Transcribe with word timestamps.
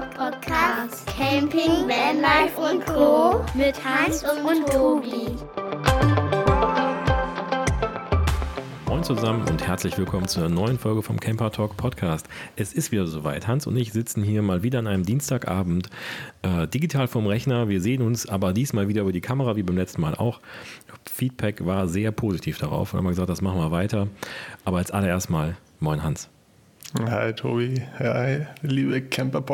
Podcast. 0.00 1.06
Camping, 1.06 1.88
Vanlife 1.88 2.60
und 2.60 2.86
Co. 2.86 3.44
Mit 3.54 3.74
Hans 3.84 4.22
und 4.22 4.64
Tobi. 4.68 5.34
Moin 8.86 9.02
zusammen 9.02 9.44
und 9.48 9.66
herzlich 9.66 9.98
willkommen 9.98 10.28
zu 10.28 10.38
einer 10.38 10.50
neuen 10.50 10.78
Folge 10.78 11.02
vom 11.02 11.18
Camper 11.18 11.50
Talk 11.50 11.76
Podcast. 11.76 12.28
Es 12.54 12.72
ist 12.72 12.92
wieder 12.92 13.08
soweit. 13.08 13.48
Hans 13.48 13.66
und 13.66 13.76
ich 13.76 13.92
sitzen 13.92 14.22
hier 14.22 14.42
mal 14.42 14.62
wieder 14.62 14.78
an 14.78 14.86
einem 14.86 15.04
Dienstagabend 15.04 15.90
äh, 16.42 16.68
digital 16.68 17.08
vom 17.08 17.26
Rechner. 17.26 17.68
Wir 17.68 17.80
sehen 17.80 18.02
uns 18.02 18.28
aber 18.28 18.52
diesmal 18.52 18.86
wieder 18.86 19.02
über 19.02 19.12
die 19.12 19.20
Kamera, 19.20 19.56
wie 19.56 19.64
beim 19.64 19.76
letzten 19.76 20.00
Mal 20.00 20.14
auch. 20.14 20.40
Feedback 21.10 21.66
war 21.66 21.88
sehr 21.88 22.12
positiv 22.12 22.58
darauf. 22.58 22.92
Wir 22.92 22.98
haben 22.98 23.08
gesagt, 23.08 23.30
das 23.30 23.42
machen 23.42 23.58
wir 23.58 23.72
weiter. 23.72 24.06
Aber 24.64 24.78
als 24.78 24.92
allererst 24.92 25.28
mal, 25.28 25.56
moin 25.80 26.04
Hans. 26.04 26.30
Hi 26.96 27.34
Tobi, 27.34 27.82
hi, 27.98 28.46
liebe 28.62 29.02
Camper 29.02 29.44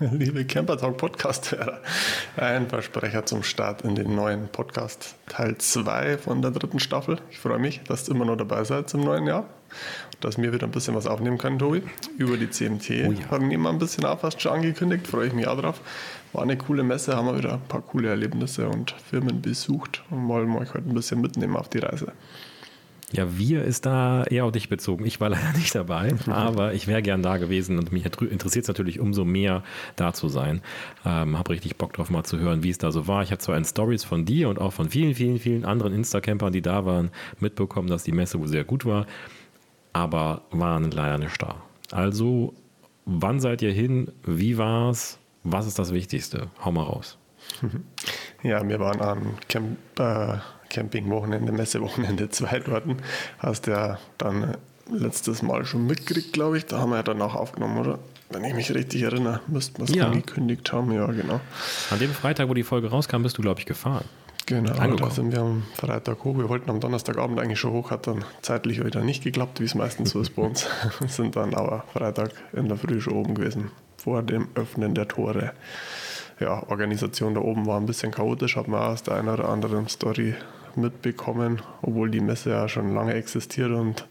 liebe 0.00 0.44
Camper 0.44 0.76
Talk 0.76 0.96
Podcast 0.96 1.52
Hörer. 1.52 1.80
Ein 2.36 2.68
Versprecher 2.68 3.24
zum 3.24 3.44
Start 3.44 3.82
in 3.82 3.94
den 3.94 4.16
neuen 4.16 4.48
Podcast 4.48 5.14
Teil 5.28 5.56
2 5.56 6.18
von 6.18 6.42
der 6.42 6.50
dritten 6.50 6.80
Staffel. 6.80 7.20
Ich 7.30 7.38
freue 7.38 7.60
mich, 7.60 7.80
dass 7.84 8.08
ihr 8.08 8.16
immer 8.16 8.24
noch 8.24 8.36
dabei 8.36 8.64
seid 8.64 8.92
im 8.94 9.02
neuen 9.02 9.28
Jahr. 9.28 9.42
Und 10.14 10.24
dass 10.24 10.36
wir 10.36 10.52
wieder 10.52 10.66
ein 10.66 10.72
bisschen 10.72 10.96
was 10.96 11.06
aufnehmen 11.06 11.38
können, 11.38 11.60
Tobi, 11.60 11.84
über 12.18 12.36
die 12.36 12.50
CMT. 12.50 12.90
Oh 13.06 13.12
ja. 13.12 13.30
Haben 13.30 13.48
wir 13.48 13.58
mal 13.58 13.70
ein 13.70 13.78
bisschen 13.78 14.04
auf, 14.04 14.22
fast 14.22 14.42
schon 14.42 14.52
angekündigt, 14.52 15.06
freue 15.06 15.28
ich 15.28 15.32
mich 15.32 15.46
auch 15.46 15.60
drauf. 15.60 15.80
War 16.32 16.42
eine 16.42 16.56
coole 16.56 16.82
Messe, 16.82 17.16
haben 17.16 17.28
wir 17.28 17.38
wieder 17.38 17.52
ein 17.52 17.68
paar 17.68 17.82
coole 17.82 18.08
Erlebnisse 18.08 18.68
und 18.68 18.96
Firmen 19.08 19.42
besucht 19.42 20.02
und 20.10 20.26
wollen 20.26 20.52
euch 20.56 20.74
heute 20.74 20.88
ein 20.88 20.94
bisschen 20.94 21.20
mitnehmen 21.20 21.54
auf 21.54 21.68
die 21.68 21.78
Reise. 21.78 22.12
Ja, 23.12 23.38
wir 23.38 23.64
ist 23.64 23.86
da 23.86 24.24
eher 24.24 24.44
auf 24.44 24.52
dich 24.52 24.68
bezogen. 24.68 25.06
Ich 25.06 25.20
war 25.20 25.28
leider 25.30 25.52
nicht 25.52 25.74
dabei, 25.74 26.14
aber 26.26 26.74
ich 26.74 26.86
wäre 26.86 27.02
gern 27.02 27.22
da 27.22 27.36
gewesen 27.36 27.78
und 27.78 27.92
mich 27.92 28.04
interessiert 28.04 28.64
es 28.64 28.68
natürlich 28.68 28.98
umso 28.98 29.24
mehr, 29.24 29.62
da 29.94 30.12
zu 30.12 30.28
sein. 30.28 30.60
Ähm, 31.04 31.38
habe 31.38 31.50
richtig 31.50 31.76
Bock 31.76 31.92
drauf, 31.92 32.10
mal 32.10 32.24
zu 32.24 32.38
hören, 32.38 32.62
wie 32.62 32.70
es 32.70 32.78
da 32.78 32.90
so 32.90 33.06
war. 33.06 33.22
Ich 33.22 33.30
habe 33.30 33.38
zwar 33.38 33.56
in 33.56 33.64
Stories 33.64 34.02
von 34.02 34.24
dir 34.24 34.48
und 34.48 34.60
auch 34.60 34.72
von 34.72 34.90
vielen, 34.90 35.14
vielen, 35.14 35.38
vielen 35.38 35.64
anderen 35.64 35.92
Instacampern, 35.92 36.52
die 36.52 36.62
da 36.62 36.84
waren, 36.84 37.10
mitbekommen, 37.38 37.88
dass 37.88 38.02
die 38.02 38.12
Messe 38.12 38.40
wohl 38.40 38.48
sehr 38.48 38.64
gut 38.64 38.84
war, 38.84 39.06
aber 39.92 40.42
waren 40.50 40.90
leider 40.90 41.18
nicht 41.18 41.40
da. 41.40 41.62
Also, 41.92 42.54
wann 43.04 43.38
seid 43.38 43.62
ihr 43.62 43.72
hin? 43.72 44.10
Wie 44.24 44.58
war's? 44.58 45.18
Was 45.44 45.68
ist 45.68 45.78
das 45.78 45.92
Wichtigste? 45.92 46.48
Hau 46.64 46.72
mal 46.72 46.82
raus. 46.82 47.18
Ja, 48.42 48.68
wir 48.68 48.80
waren 48.80 49.00
am 49.00 49.34
Camp. 49.48 49.78
Äh 49.98 50.38
Campingwochenende, 50.70 51.52
Messewochenende 51.52 52.28
2 52.30 52.60
dort. 52.60 52.84
Hast 53.38 53.66
ja 53.66 53.98
dann 54.18 54.56
letztes 54.90 55.42
Mal 55.42 55.64
schon 55.64 55.86
mitgekriegt, 55.86 56.32
glaube 56.32 56.58
ich. 56.58 56.66
Da 56.66 56.78
haben 56.78 56.90
wir 56.90 56.96
ja 56.96 57.02
dann 57.02 57.20
auch 57.22 57.34
aufgenommen, 57.34 57.78
oder? 57.78 57.98
Wenn 58.30 58.42
ich 58.44 58.54
mich 58.54 58.74
richtig 58.74 59.02
erinnere, 59.02 59.40
müssten 59.46 59.78
wir 59.78 59.84
es 59.84 59.94
ja. 59.94 60.06
angekündigt 60.06 60.72
haben. 60.72 60.92
Ja, 60.92 61.06
genau. 61.06 61.40
An 61.90 61.98
dem 61.98 62.10
Freitag, 62.10 62.48
wo 62.48 62.54
die 62.54 62.64
Folge 62.64 62.88
rauskam, 62.88 63.22
bist 63.22 63.38
du, 63.38 63.42
glaube 63.42 63.60
ich, 63.60 63.66
gefahren. 63.66 64.04
Genau, 64.46 64.72
Angekommen. 64.72 64.98
da 64.98 65.10
sind 65.10 65.32
wir 65.32 65.40
am 65.40 65.64
Freitag 65.74 66.22
hoch. 66.22 66.38
Wir 66.38 66.48
wollten 66.48 66.70
am 66.70 66.78
Donnerstagabend 66.78 67.40
eigentlich 67.40 67.58
schon 67.58 67.72
hoch, 67.72 67.90
hat 67.90 68.06
dann 68.06 68.24
zeitlich 68.42 68.84
wieder 68.84 69.02
nicht 69.02 69.24
geklappt, 69.24 69.60
wie 69.60 69.64
es 69.64 69.74
meistens 69.74 70.10
so 70.10 70.20
ist 70.20 70.36
bei 70.36 70.42
uns. 70.42 70.68
sind 71.08 71.34
dann 71.34 71.52
aber 71.54 71.84
Freitag 71.92 72.30
in 72.52 72.68
der 72.68 72.76
Früh 72.76 73.00
schon 73.00 73.14
oben 73.14 73.34
gewesen, 73.34 73.72
vor 73.96 74.22
dem 74.22 74.48
Öffnen 74.54 74.94
der 74.94 75.08
Tore. 75.08 75.52
Ja, 76.38 76.62
Organisation 76.68 77.34
da 77.34 77.40
oben 77.40 77.66
war 77.66 77.80
ein 77.80 77.86
bisschen 77.86 78.12
chaotisch, 78.12 78.56
hat 78.56 78.68
man 78.68 78.80
aus 78.80 79.02
der 79.02 79.14
einen 79.14 79.28
oder 79.28 79.48
anderen 79.48 79.88
Story 79.88 80.34
mitbekommen, 80.76 81.62
obwohl 81.82 82.10
die 82.10 82.20
Messe 82.20 82.50
ja 82.50 82.68
schon 82.68 82.94
lange 82.94 83.14
existiert 83.14 83.70
und 83.70 84.06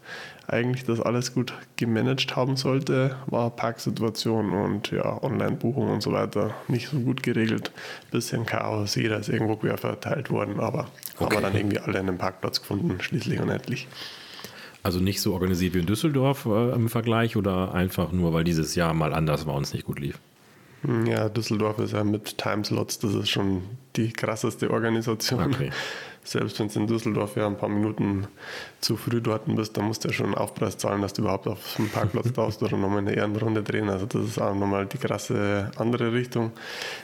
eigentlich 0.48 0.84
das 0.84 1.00
alles 1.00 1.34
gut 1.34 1.54
gemanagt 1.76 2.36
haben 2.36 2.56
sollte, 2.56 3.16
war 3.26 3.50
Parksituation 3.50 4.52
und 4.52 4.90
ja, 4.90 5.22
Online-Buchung 5.22 5.88
und 5.90 6.02
so 6.02 6.12
weiter 6.12 6.54
nicht 6.68 6.88
so 6.88 6.98
gut 6.98 7.22
geregelt. 7.22 7.72
Bisschen 8.10 8.46
Chaos, 8.46 8.94
jeder 8.94 9.18
ist 9.18 9.28
irgendwo 9.28 9.56
quer 9.56 9.78
verteilt 9.78 10.30
worden, 10.30 10.60
aber 10.60 10.88
okay. 11.16 11.24
haben 11.24 11.32
wir 11.34 11.40
dann 11.40 11.56
irgendwie 11.56 11.78
alle 11.78 11.98
einen 11.98 12.18
Parkplatz 12.18 12.60
gefunden, 12.60 13.00
schließlich 13.00 13.40
und 13.40 13.48
endlich. 13.48 13.88
Also 14.82 15.00
nicht 15.00 15.20
so 15.20 15.32
organisiert 15.32 15.74
wie 15.74 15.80
in 15.80 15.86
Düsseldorf 15.86 16.46
äh, 16.46 16.70
im 16.72 16.88
Vergleich 16.88 17.36
oder 17.36 17.74
einfach 17.74 18.12
nur, 18.12 18.32
weil 18.32 18.44
dieses 18.44 18.76
Jahr 18.76 18.94
mal 18.94 19.12
anders 19.12 19.46
war 19.46 19.54
und 19.54 19.64
es 19.64 19.72
nicht 19.72 19.84
gut 19.84 19.98
lief? 19.98 20.20
Ja, 21.06 21.28
Düsseldorf 21.28 21.78
ist 21.78 21.92
ja 21.92 22.04
mit 22.04 22.38
Timeslots, 22.38 22.98
das 22.98 23.14
ist 23.14 23.30
schon 23.30 23.62
die 23.96 24.12
krasseste 24.12 24.70
Organisation. 24.70 25.54
Okay 25.54 25.70
selbst 26.28 26.58
wenn 26.58 26.68
du 26.68 26.80
in 26.80 26.86
Düsseldorf 26.86 27.36
ja 27.36 27.46
ein 27.46 27.56
paar 27.56 27.68
Minuten 27.68 28.26
zu 28.80 28.96
früh 28.96 29.20
dort 29.20 29.44
bist, 29.46 29.76
dann 29.76 29.86
musst 29.86 30.04
du 30.04 30.08
ja 30.08 30.14
schon 30.14 30.26
einen 30.26 30.34
Aufpreis 30.34 30.76
zahlen, 30.76 31.02
dass 31.02 31.12
du 31.12 31.22
überhaupt 31.22 31.46
auf 31.46 31.76
dem 31.76 31.88
Parkplatz 31.88 32.32
darfst 32.34 32.62
oder 32.62 32.76
nochmal 32.76 32.98
eine 32.98 33.14
Ehrenrunde 33.14 33.62
drehen. 33.62 33.88
Also 33.88 34.06
das 34.06 34.24
ist 34.24 34.40
auch 34.40 34.54
nochmal 34.54 34.86
die 34.86 34.98
krasse 34.98 35.70
andere 35.76 36.12
Richtung. 36.12 36.52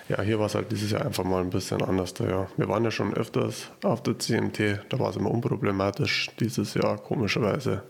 Ja, 0.08 0.20
hier 0.22 0.38
war 0.38 0.46
es 0.46 0.54
halt 0.54 0.70
dieses 0.70 0.90
Jahr 0.90 1.04
einfach 1.04 1.24
mal 1.24 1.40
ein 1.40 1.50
bisschen 1.50 1.82
anders. 1.82 2.14
Da, 2.14 2.28
ja. 2.28 2.46
Wir 2.56 2.68
waren 2.68 2.84
ja 2.84 2.90
schon 2.90 3.14
öfters 3.14 3.70
auf 3.82 4.02
der 4.02 4.18
CMT, 4.18 4.80
da 4.88 4.98
war 4.98 5.10
es 5.10 5.16
immer 5.16 5.30
unproblematisch. 5.30 6.30
Dieses 6.40 6.74
Jahr 6.74 6.98
komischerweise 6.98 7.82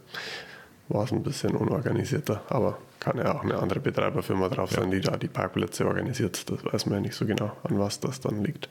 war 0.88 1.04
es 1.04 1.12
ein 1.12 1.22
bisschen 1.22 1.56
unorganisierter, 1.56 2.42
aber 2.48 2.78
kann 3.02 3.18
ja 3.18 3.34
auch 3.34 3.42
eine 3.42 3.58
andere 3.58 3.80
Betreiberfirma 3.80 4.48
drauf 4.48 4.70
sein, 4.70 4.92
die 4.92 5.00
da 5.00 5.16
die 5.16 5.26
Parkplätze 5.26 5.84
organisiert. 5.84 6.48
Das 6.48 6.64
weiß 6.64 6.86
man 6.86 6.96
ja 6.96 7.00
nicht 7.00 7.14
so 7.14 7.26
genau, 7.26 7.50
an 7.64 7.78
was 7.80 7.98
das 7.98 8.20
dann 8.20 8.44
liegt. 8.44 8.68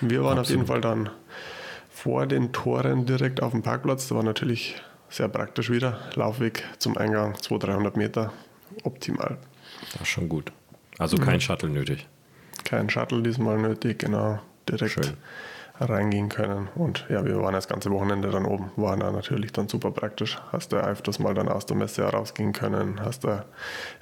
Wir 0.00 0.24
waren 0.24 0.38
Absolut. 0.38 0.44
auf 0.46 0.50
jeden 0.50 0.66
Fall 0.66 0.80
dann 0.80 1.10
vor 1.90 2.26
den 2.26 2.52
Toren 2.52 3.04
direkt 3.04 3.42
auf 3.42 3.52
dem 3.52 3.62
Parkplatz. 3.62 4.08
Da 4.08 4.14
war 4.14 4.22
natürlich 4.22 4.80
sehr 5.10 5.28
praktisch 5.28 5.68
wieder. 5.68 5.98
Laufweg 6.14 6.64
zum 6.78 6.96
Eingang 6.96 7.34
200, 7.34 7.68
300 7.68 7.96
Meter. 7.98 8.32
Optimal. 8.84 9.36
Das 9.92 10.02
ist 10.02 10.08
schon 10.08 10.30
gut. 10.30 10.50
Also 10.98 11.18
kein 11.18 11.34
mhm. 11.34 11.40
Shuttle 11.40 11.68
nötig. 11.68 12.06
Kein 12.64 12.88
Shuttle 12.88 13.22
diesmal 13.22 13.58
nötig, 13.58 13.98
genau. 13.98 14.40
Direkt 14.66 14.92
Schön 14.92 15.16
reingehen 15.80 16.28
können. 16.28 16.68
Und 16.74 17.06
ja, 17.08 17.24
wir 17.24 17.40
waren 17.40 17.52
das 17.52 17.68
ganze 17.68 17.90
Wochenende 17.90 18.30
dann 18.30 18.44
oben, 18.44 18.70
waren 18.76 19.00
da 19.00 19.10
natürlich 19.10 19.52
dann 19.52 19.68
super 19.68 19.90
praktisch. 19.90 20.38
Hast 20.52 20.72
du 20.72 20.76
öfters 20.76 21.18
mal 21.18 21.34
dann 21.34 21.48
aus 21.48 21.66
der 21.66 21.76
Messe 21.76 22.04
herausgehen 22.04 22.52
können, 22.52 23.00
hast 23.04 23.24
da 23.24 23.44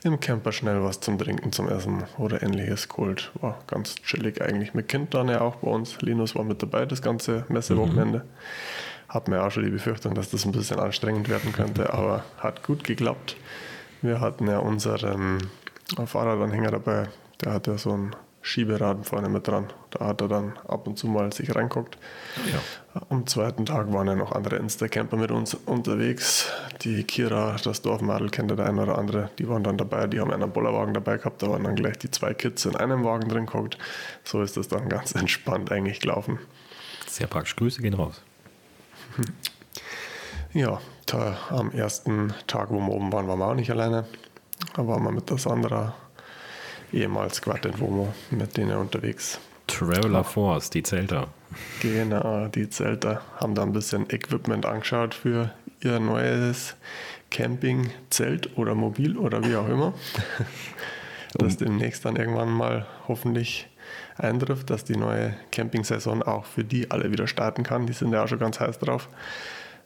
im 0.03 0.21
Camper 0.21 0.53
schnell 0.53 0.83
was 0.83 1.01
zum 1.01 1.19
Trinken, 1.19 1.53
zum 1.53 1.69
Essen 1.69 2.05
oder 2.19 2.43
ähnliches 2.43 2.89
geholt. 2.89 3.33
War 3.41 3.59
ganz 3.67 3.97
chillig 3.97 4.41
eigentlich 4.41 4.75
mit 4.75 4.89
Kind 4.89 5.15
dann 5.15 5.29
ja 5.29 5.41
auch 5.41 5.57
bei 5.57 5.71
uns. 5.71 6.01
Linus 6.01 6.35
war 6.35 6.45
mit 6.45 6.63
dabei 6.63 6.87
das 6.87 7.03
ganze 7.03 7.45
Messewochenende. 7.49 8.19
Mhm. 8.19 9.09
Hat 9.09 9.29
mir 9.29 9.43
auch 9.43 9.51
schon 9.51 9.65
die 9.65 9.71
Befürchtung, 9.71 10.15
dass 10.15 10.31
das 10.31 10.45
ein 10.45 10.53
bisschen 10.53 10.79
anstrengend 10.79 11.29
werden 11.29 11.53
könnte, 11.53 11.93
aber 11.93 12.25
hat 12.39 12.63
gut 12.63 12.85
geklappt. 12.85 13.37
Wir 14.03 14.21
hatten 14.21 14.47
ja 14.47 14.59
unseren 14.59 15.39
Fahrradanhänger 16.05 16.73
dabei, 16.73 17.09
der 17.43 17.53
hat 17.53 17.67
ja 17.67 17.79
so 17.79 17.93
ein 17.93 18.17
Schieberaden 18.45 19.05
vorne 19.05 19.31
mit 19.31 19.49
dran. 19.49 19.73
Da 19.91 20.05
hat 20.05 20.21
er 20.21 20.29
dann 20.29 20.59
ab 20.69 20.87
und 20.87 20.99
zu 20.99 21.09
mal 21.09 21.33
sich 21.33 21.57
reinguckt. 21.57 21.97
Ja. 22.53 23.01
Am 23.09 23.27
zweiten 23.27 23.65
Tag 23.65 23.91
waren 23.91 24.07
ja 24.07 24.15
noch 24.15 24.33
andere 24.33 24.57
Instacamper 24.57 25.17
mit 25.17 25.31
uns 25.31 25.55
unterwegs. 25.55 26.53
Die 26.83 27.05
Kira, 27.05 27.57
das 27.65 27.81
Dorfmadel, 27.81 28.29
kennt 28.29 28.51
der 28.51 28.67
eine 28.67 28.83
oder 28.83 28.99
andere, 28.99 29.31
die 29.39 29.49
waren 29.49 29.65
dann 29.65 29.79
dabei. 29.79 30.07
Die 30.09 30.21
haben 30.21 30.31
einen 30.31 30.53
Bollerwagen 30.53 30.93
dabei 30.93 31.17
gehabt. 31.17 31.43
Da 31.43 31.49
waren 31.49 31.65
dann 31.65 31.75
gleich 31.75 31.97
die 31.97 32.11
zwei 32.11 32.35
Kids 32.35 32.67
in 32.67 32.77
einem 32.77 33.03
Wagen 33.03 33.31
drin 33.31 33.47
geguckt. 33.47 33.79
So 34.25 34.43
ist 34.43 34.59
das 34.59 34.69
dann 34.69 34.91
ganz 34.91 35.13
entspannt 35.15 35.73
eigentlich 35.73 36.01
gelaufen. 36.01 36.39
Sehr 37.09 37.27
praktisch. 37.27 37.57
Grüße 37.57 37.81
gehen 37.81 37.95
raus. 37.95 38.21
Ja, 40.53 40.83
da, 41.07 41.39
am 41.49 41.71
ersten 41.71 42.35
Tag, 42.47 42.69
wo 42.69 42.79
wir 42.79 42.93
oben 42.93 43.11
waren, 43.11 43.27
waren 43.27 43.39
wir 43.39 43.47
auch 43.47 43.55
nicht 43.55 43.71
alleine. 43.71 44.05
Da 44.75 44.87
waren 44.87 45.03
wir 45.03 45.13
mit 45.13 45.31
der 45.31 45.39
Sandra 45.39 45.95
ehemals 46.93 47.41
Quad 47.43 47.79
Vomo, 47.79 48.13
mit 48.31 48.57
denen 48.57 48.77
unterwegs. 48.77 49.39
Traveler 49.67 50.25
Force, 50.25 50.71
die 50.71 50.83
Zelter. 50.83 51.29
Genau, 51.81 52.49
die 52.49 52.69
Zelter 52.69 53.23
haben 53.37 53.55
da 53.55 53.63
ein 53.63 53.73
bisschen 53.73 54.11
Equipment 54.11 54.67
angeschaut 54.67 55.15
für 55.15 55.51
ihr 55.81 56.01
neues 56.01 56.77
Camping-Zelt 57.31 58.57
oder 58.57 58.75
Mobil 58.75 59.17
oder 59.17 59.43
wie 59.45 59.57
auch 59.57 59.69
immer. 59.69 59.95
das 61.35 61.57
demnächst 61.57 62.05
dann 62.05 62.17
irgendwann 62.17 62.51
mal 62.51 62.87
hoffentlich 63.09 63.69
eintrifft, 64.17 64.71
dass 64.71 64.85
die 64.85 64.97
neue 64.97 65.35
Camping-Saison 65.51 66.23
auch 66.23 66.45
für 66.45 66.65
die 66.65 66.91
alle 66.91 67.11
wieder 67.11 67.27
starten 67.27 67.63
kann. 67.63 67.87
Die 67.87 67.93
sind 67.93 68.13
ja 68.13 68.25
auch 68.25 68.29
schon 68.29 68.39
ganz 68.39 68.61
heiß 68.61 68.79
drauf. 68.79 69.09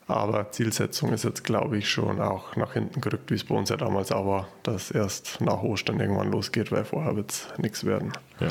Aber 0.08 0.50
Zielsetzung 0.50 1.12
ist 1.12 1.24
jetzt, 1.24 1.44
glaube 1.44 1.76
ich, 1.76 1.90
schon 1.90 2.18
auch 2.20 2.56
nach 2.56 2.72
hinten 2.72 3.02
gerückt, 3.02 3.30
wie 3.30 3.34
es 3.34 3.44
bei 3.44 3.54
uns 3.54 3.68
ja 3.68 3.76
damals 3.76 4.10
auch 4.10 4.26
war, 4.26 4.48
dass 4.62 4.90
erst 4.90 5.40
nach 5.42 5.62
Ostern 5.62 6.00
irgendwann 6.00 6.30
losgeht, 6.30 6.72
weil 6.72 6.84
vorher 6.84 7.14
wird 7.14 7.30
es 7.30 7.48
nichts 7.58 7.84
werden. 7.84 8.12
Ja. 8.40 8.48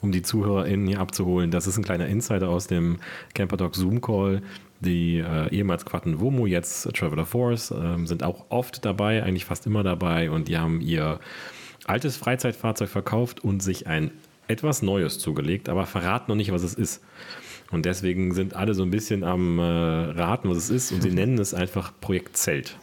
Um 0.00 0.12
die 0.12 0.22
ZuhörerInnen 0.22 0.86
hier 0.86 0.98
abzuholen, 0.98 1.50
das 1.50 1.66
ist 1.66 1.76
ein 1.76 1.84
kleiner 1.84 2.06
Insider 2.06 2.48
aus 2.48 2.66
dem 2.66 2.98
Camperdoc 3.34 3.76
Zoom 3.76 4.00
Call. 4.00 4.42
Die 4.80 5.18
äh, 5.18 5.54
ehemals 5.54 5.84
Quatten 5.84 6.18
Womo, 6.20 6.46
jetzt 6.46 6.90
Traveler 6.94 7.26
Force, 7.26 7.70
äh, 7.70 8.04
sind 8.04 8.24
auch 8.24 8.46
oft 8.48 8.84
dabei, 8.84 9.22
eigentlich 9.22 9.44
fast 9.44 9.66
immer 9.66 9.82
dabei 9.82 10.30
und 10.30 10.48
die 10.48 10.58
haben 10.58 10.80
ihr 10.80 11.20
altes 11.84 12.16
Freizeitfahrzeug 12.16 12.88
verkauft 12.88 13.44
und 13.44 13.62
sich 13.62 13.86
ein 13.86 14.10
etwas 14.48 14.82
Neues 14.82 15.18
zugelegt, 15.18 15.68
aber 15.68 15.86
verraten 15.86 16.30
noch 16.30 16.36
nicht, 16.36 16.50
was 16.50 16.62
es 16.62 16.74
ist. 16.74 17.02
Und 17.72 17.86
deswegen 17.86 18.34
sind 18.34 18.54
alle 18.54 18.74
so 18.74 18.82
ein 18.82 18.90
bisschen 18.90 19.24
am 19.24 19.58
äh, 19.58 19.62
Raten, 19.62 20.48
was 20.48 20.58
es 20.58 20.70
ist. 20.70 20.92
Und 20.92 21.02
sie 21.02 21.10
nennen 21.14 21.38
es 21.38 21.54
einfach 21.54 21.92
Projekt 22.00 22.36
Zelt. 22.36 22.78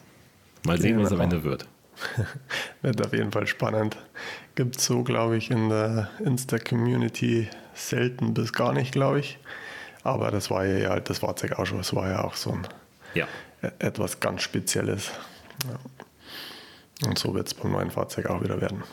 Mal 0.65 0.81
sehen, 0.81 1.01
was 1.01 1.12
am 1.13 1.21
Ende 1.21 1.44
wird. 1.44 1.68
Wird 2.81 3.06
auf 3.06 3.13
jeden 3.13 3.31
Fall 3.31 3.45
spannend. 3.47 3.97
Gibt 4.56 4.77
es 4.77 4.86
so, 4.86 5.03
glaube 5.03 5.38
ich, 5.38 5.51
in 5.51 5.69
der 5.69 6.09
Insta-Community 6.24 7.50
selten 7.74 8.33
bis 8.33 8.53
gar 8.53 8.74
nicht, 8.74 8.91
glaube 8.91 9.19
ich. 9.19 9.38
Aber 10.03 10.31
das 10.31 10.50
war 10.50 10.65
ja 10.65 10.89
halt 10.89 11.09
das 11.09 11.19
Fahrzeug 11.19 11.53
auch 11.59 11.65
schon. 11.65 11.77
Das 11.77 11.94
war 11.94 12.09
ja 12.09 12.24
auch 12.24 12.36
so 12.36 12.51
ein 12.51 12.68
ja. 13.13 13.27
E-, 13.62 13.71
etwas 13.80 14.19
ganz 14.19 14.41
Spezielles. 14.41 15.12
Ja. 15.65 17.07
Und 17.07 17.18
so 17.18 17.33
wird 17.33 17.47
es 17.47 17.53
beim 17.53 17.71
neuen 17.71 17.91
Fahrzeug 17.91 18.27
auch 18.27 18.41
wieder 18.44 18.59
werden. 18.59 18.83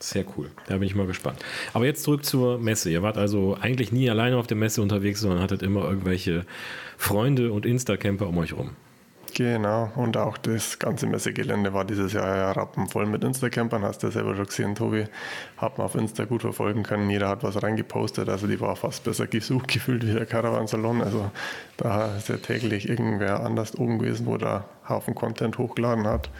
Sehr 0.00 0.24
cool. 0.36 0.50
Da 0.66 0.76
bin 0.78 0.84
ich 0.84 0.94
mal 0.94 1.06
gespannt. 1.06 1.44
Aber 1.72 1.84
jetzt 1.84 2.04
zurück 2.04 2.24
zur 2.24 2.58
Messe. 2.58 2.90
Ihr 2.90 3.02
wart 3.02 3.16
also 3.16 3.56
eigentlich 3.60 3.90
nie 3.90 4.08
alleine 4.08 4.36
auf 4.36 4.46
der 4.46 4.56
Messe 4.56 4.80
unterwegs, 4.80 5.20
sondern 5.20 5.40
hattet 5.40 5.62
immer 5.62 5.84
irgendwelche 5.84 6.44
Freunde 6.96 7.52
und 7.52 7.66
Insta-Camper 7.66 8.28
um 8.28 8.38
euch 8.38 8.52
rum. 8.52 8.70
Genau, 9.34 9.92
und 9.94 10.16
auch 10.16 10.38
das 10.38 10.78
ganze 10.78 11.06
Messegelände 11.06 11.72
war 11.74 11.84
dieses 11.84 12.12
Jahr 12.12 12.36
ja 12.36 12.52
rappenvoll 12.52 13.06
mit 13.06 13.22
Insta-Campern. 13.24 13.82
Hast 13.82 14.02
du 14.02 14.06
ja 14.06 14.12
selber 14.12 14.34
schon 14.36 14.46
gesehen, 14.46 14.74
Tobi. 14.74 15.04
Hat 15.56 15.78
man 15.78 15.84
auf 15.84 15.94
Insta 15.96 16.24
gut 16.24 16.42
verfolgen 16.42 16.82
können. 16.82 17.10
Jeder 17.10 17.28
hat 17.28 17.42
was 17.42 17.62
reingepostet. 17.62 18.28
Also 18.28 18.46
die 18.46 18.60
war 18.60 18.76
fast 18.76 19.04
besser 19.04 19.26
gesucht 19.26 19.68
gefühlt 19.72 20.06
wie 20.06 20.12
der 20.12 20.26
Caravan-Salon. 20.26 21.02
Also 21.02 21.30
da 21.76 22.16
ist 22.16 22.28
ja 22.28 22.36
täglich 22.36 22.88
irgendwer 22.88 23.40
anders 23.40 23.76
oben 23.76 23.98
gewesen, 23.98 24.26
wo 24.26 24.36
der 24.36 24.64
Haufen 24.88 25.14
Content 25.14 25.58
hochgeladen 25.58 26.06
hat 26.06 26.30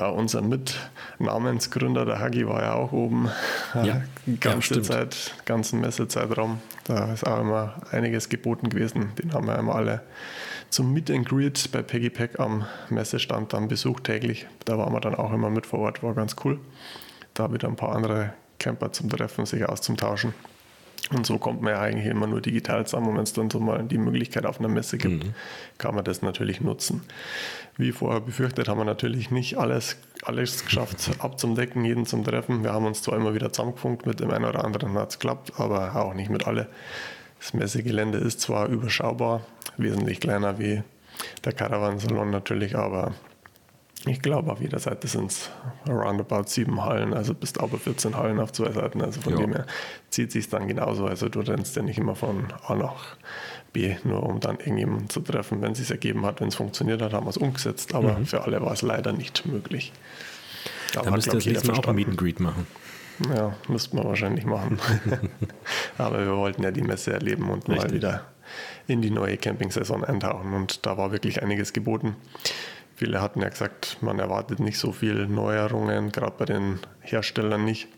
ja, 0.00 0.08
unser 0.08 0.40
Mitnamensgründer, 0.40 2.06
der 2.06 2.20
Hagi, 2.20 2.46
war 2.46 2.62
ja 2.62 2.72
auch 2.72 2.92
oben. 2.92 3.28
Ja, 3.74 4.02
die 4.24 4.40
ganze 4.40 4.76
ja, 4.76 4.82
Zeit, 4.82 5.34
ganzen 5.44 5.80
Messezeitraum. 5.80 6.60
Da 6.84 7.12
ist 7.12 7.26
auch 7.26 7.40
immer 7.40 7.74
einiges 7.90 8.30
geboten 8.30 8.70
gewesen. 8.70 9.12
Den 9.18 9.34
haben 9.34 9.46
wir 9.46 9.58
immer 9.58 9.74
alle 9.74 10.00
zum 10.70 10.94
Meet 10.94 11.10
and 11.10 11.28
Greet 11.28 11.70
bei 11.70 11.82
Peggy 11.82 12.08
Pack 12.08 12.40
am 12.40 12.64
Messestand 12.88 13.52
dann 13.52 13.68
besucht 13.68 14.04
täglich. 14.04 14.46
Da 14.64 14.78
waren 14.78 14.92
wir 14.94 15.00
dann 15.00 15.14
auch 15.14 15.34
immer 15.34 15.50
mit 15.50 15.66
vor 15.66 15.80
Ort, 15.80 16.02
war 16.02 16.14
ganz 16.14 16.34
cool. 16.44 16.58
Da 17.34 17.52
wieder 17.52 17.68
ein 17.68 17.76
paar 17.76 17.94
andere 17.94 18.32
Camper 18.58 18.92
zum 18.92 19.10
Treffen, 19.10 19.44
sich 19.44 19.68
auszutauschen. 19.68 20.32
Und 21.12 21.26
so 21.26 21.38
kommt 21.38 21.60
man 21.60 21.72
ja 21.72 21.80
eigentlich 21.80 22.06
immer 22.06 22.26
nur 22.26 22.40
digital 22.40 22.86
zusammen. 22.86 23.08
Und 23.08 23.16
wenn 23.16 23.24
es 23.24 23.32
dann 23.32 23.50
so 23.50 23.58
mal 23.58 23.82
die 23.82 23.98
Möglichkeit 23.98 24.46
auf 24.46 24.60
einer 24.60 24.68
Messe 24.68 24.96
gibt, 24.96 25.24
mhm. 25.24 25.34
kann 25.76 25.94
man 25.94 26.04
das 26.04 26.22
natürlich 26.22 26.60
nutzen. 26.60 27.02
Wie 27.76 27.92
vorher 27.92 28.20
befürchtet, 28.20 28.68
haben 28.68 28.78
wir 28.78 28.84
natürlich 28.84 29.30
nicht 29.30 29.58
alles, 29.58 29.96
alles 30.22 30.64
geschafft 30.64 31.10
abzudecken, 31.18 31.84
jeden 31.84 32.06
zum 32.06 32.24
Treffen. 32.24 32.62
Wir 32.62 32.72
haben 32.72 32.86
uns 32.86 33.02
zwar 33.02 33.16
immer 33.16 33.34
wieder 33.34 33.52
zusammengefunkt, 33.52 34.06
mit 34.06 34.20
dem 34.20 34.30
einen 34.30 34.44
oder 34.44 34.64
anderen 34.64 34.94
hat 34.94 35.10
es 35.10 35.18
geklappt, 35.18 35.54
aber 35.56 35.96
auch 35.96 36.14
nicht 36.14 36.30
mit 36.30 36.46
alle. 36.46 36.68
Das 37.40 37.54
Messegelände 37.54 38.18
ist 38.18 38.40
zwar 38.40 38.68
überschaubar, 38.68 39.40
wesentlich 39.78 40.20
kleiner 40.20 40.58
wie 40.58 40.82
der 41.44 41.52
Caravan-Salon 41.52 42.30
natürlich, 42.30 42.76
aber 42.76 43.14
ich 44.06 44.22
glaube, 44.22 44.50
auf 44.50 44.60
jeder 44.60 44.78
Seite 44.78 45.08
sind 45.08 45.30
es 45.30 45.50
roundabout 45.86 46.44
sieben 46.46 46.82
Hallen, 46.82 47.12
also 47.12 47.34
bis 47.34 47.56
aber 47.58 47.78
14 47.78 48.16
Hallen 48.16 48.40
auf 48.40 48.52
zwei 48.52 48.72
Seiten. 48.72 49.02
Also 49.02 49.20
von 49.20 49.34
ja. 49.34 49.40
dem 49.40 49.52
her 49.52 49.66
zieht 50.08 50.32
sich 50.32 50.48
dann 50.48 50.68
genauso. 50.68 51.06
Also 51.06 51.28
du 51.28 51.40
rennst 51.40 51.76
ja 51.76 51.82
nicht 51.82 51.98
immer 51.98 52.14
von 52.14 52.46
A 52.66 52.74
nach 52.74 53.16
B, 53.72 53.96
nur 54.04 54.22
um 54.22 54.40
dann 54.40 54.56
irgendjemanden 54.56 55.10
zu 55.10 55.20
treffen. 55.20 55.60
Wenn 55.60 55.72
es 55.72 55.78
sich 55.78 55.90
ergeben 55.90 56.24
hat, 56.24 56.40
wenn 56.40 56.48
es 56.48 56.54
funktioniert 56.54 57.02
hat, 57.02 57.12
haben 57.12 57.26
wir 57.26 57.30
es 57.30 57.36
umgesetzt. 57.36 57.94
Aber 57.94 58.18
mhm. 58.18 58.26
für 58.26 58.42
alle 58.42 58.62
war 58.62 58.72
es 58.72 58.80
leider 58.80 59.12
nicht 59.12 59.44
möglich. 59.44 59.92
Da 60.94 61.02
dann 61.02 61.14
müsst 61.14 61.28
ihr 61.28 61.34
das 61.34 61.46
nächste 61.46 61.68
Mal 61.70 61.78
auch 61.78 61.88
ein 61.88 61.94
Meet 61.94 62.08
and 62.08 62.18
Greet 62.18 62.40
machen. 62.40 62.66
Ja, 63.34 63.54
müsste 63.68 63.96
man 63.96 64.06
wahrscheinlich 64.06 64.46
machen. 64.46 64.78
aber 65.98 66.20
wir 66.20 66.36
wollten 66.36 66.62
ja 66.62 66.70
die 66.70 66.82
Messe 66.82 67.12
erleben 67.12 67.50
und 67.50 67.68
Richtig. 67.68 67.76
mal 67.76 67.92
wieder 67.92 68.24
in 68.86 69.02
die 69.02 69.10
neue 69.10 69.36
Camping-Saison 69.36 70.04
eintauchen. 70.04 70.54
Und 70.54 70.86
da 70.86 70.96
war 70.96 71.12
wirklich 71.12 71.42
einiges 71.42 71.74
geboten. 71.74 72.16
Viele 73.00 73.22
hatten 73.22 73.40
ja 73.40 73.48
gesagt, 73.48 73.96
man 74.02 74.18
erwartet 74.18 74.60
nicht 74.60 74.76
so 74.76 74.92
viel 74.92 75.26
Neuerungen, 75.26 76.12
gerade 76.12 76.34
bei 76.36 76.44
den 76.44 76.80
Herstellern 77.00 77.64
nicht, 77.64 77.88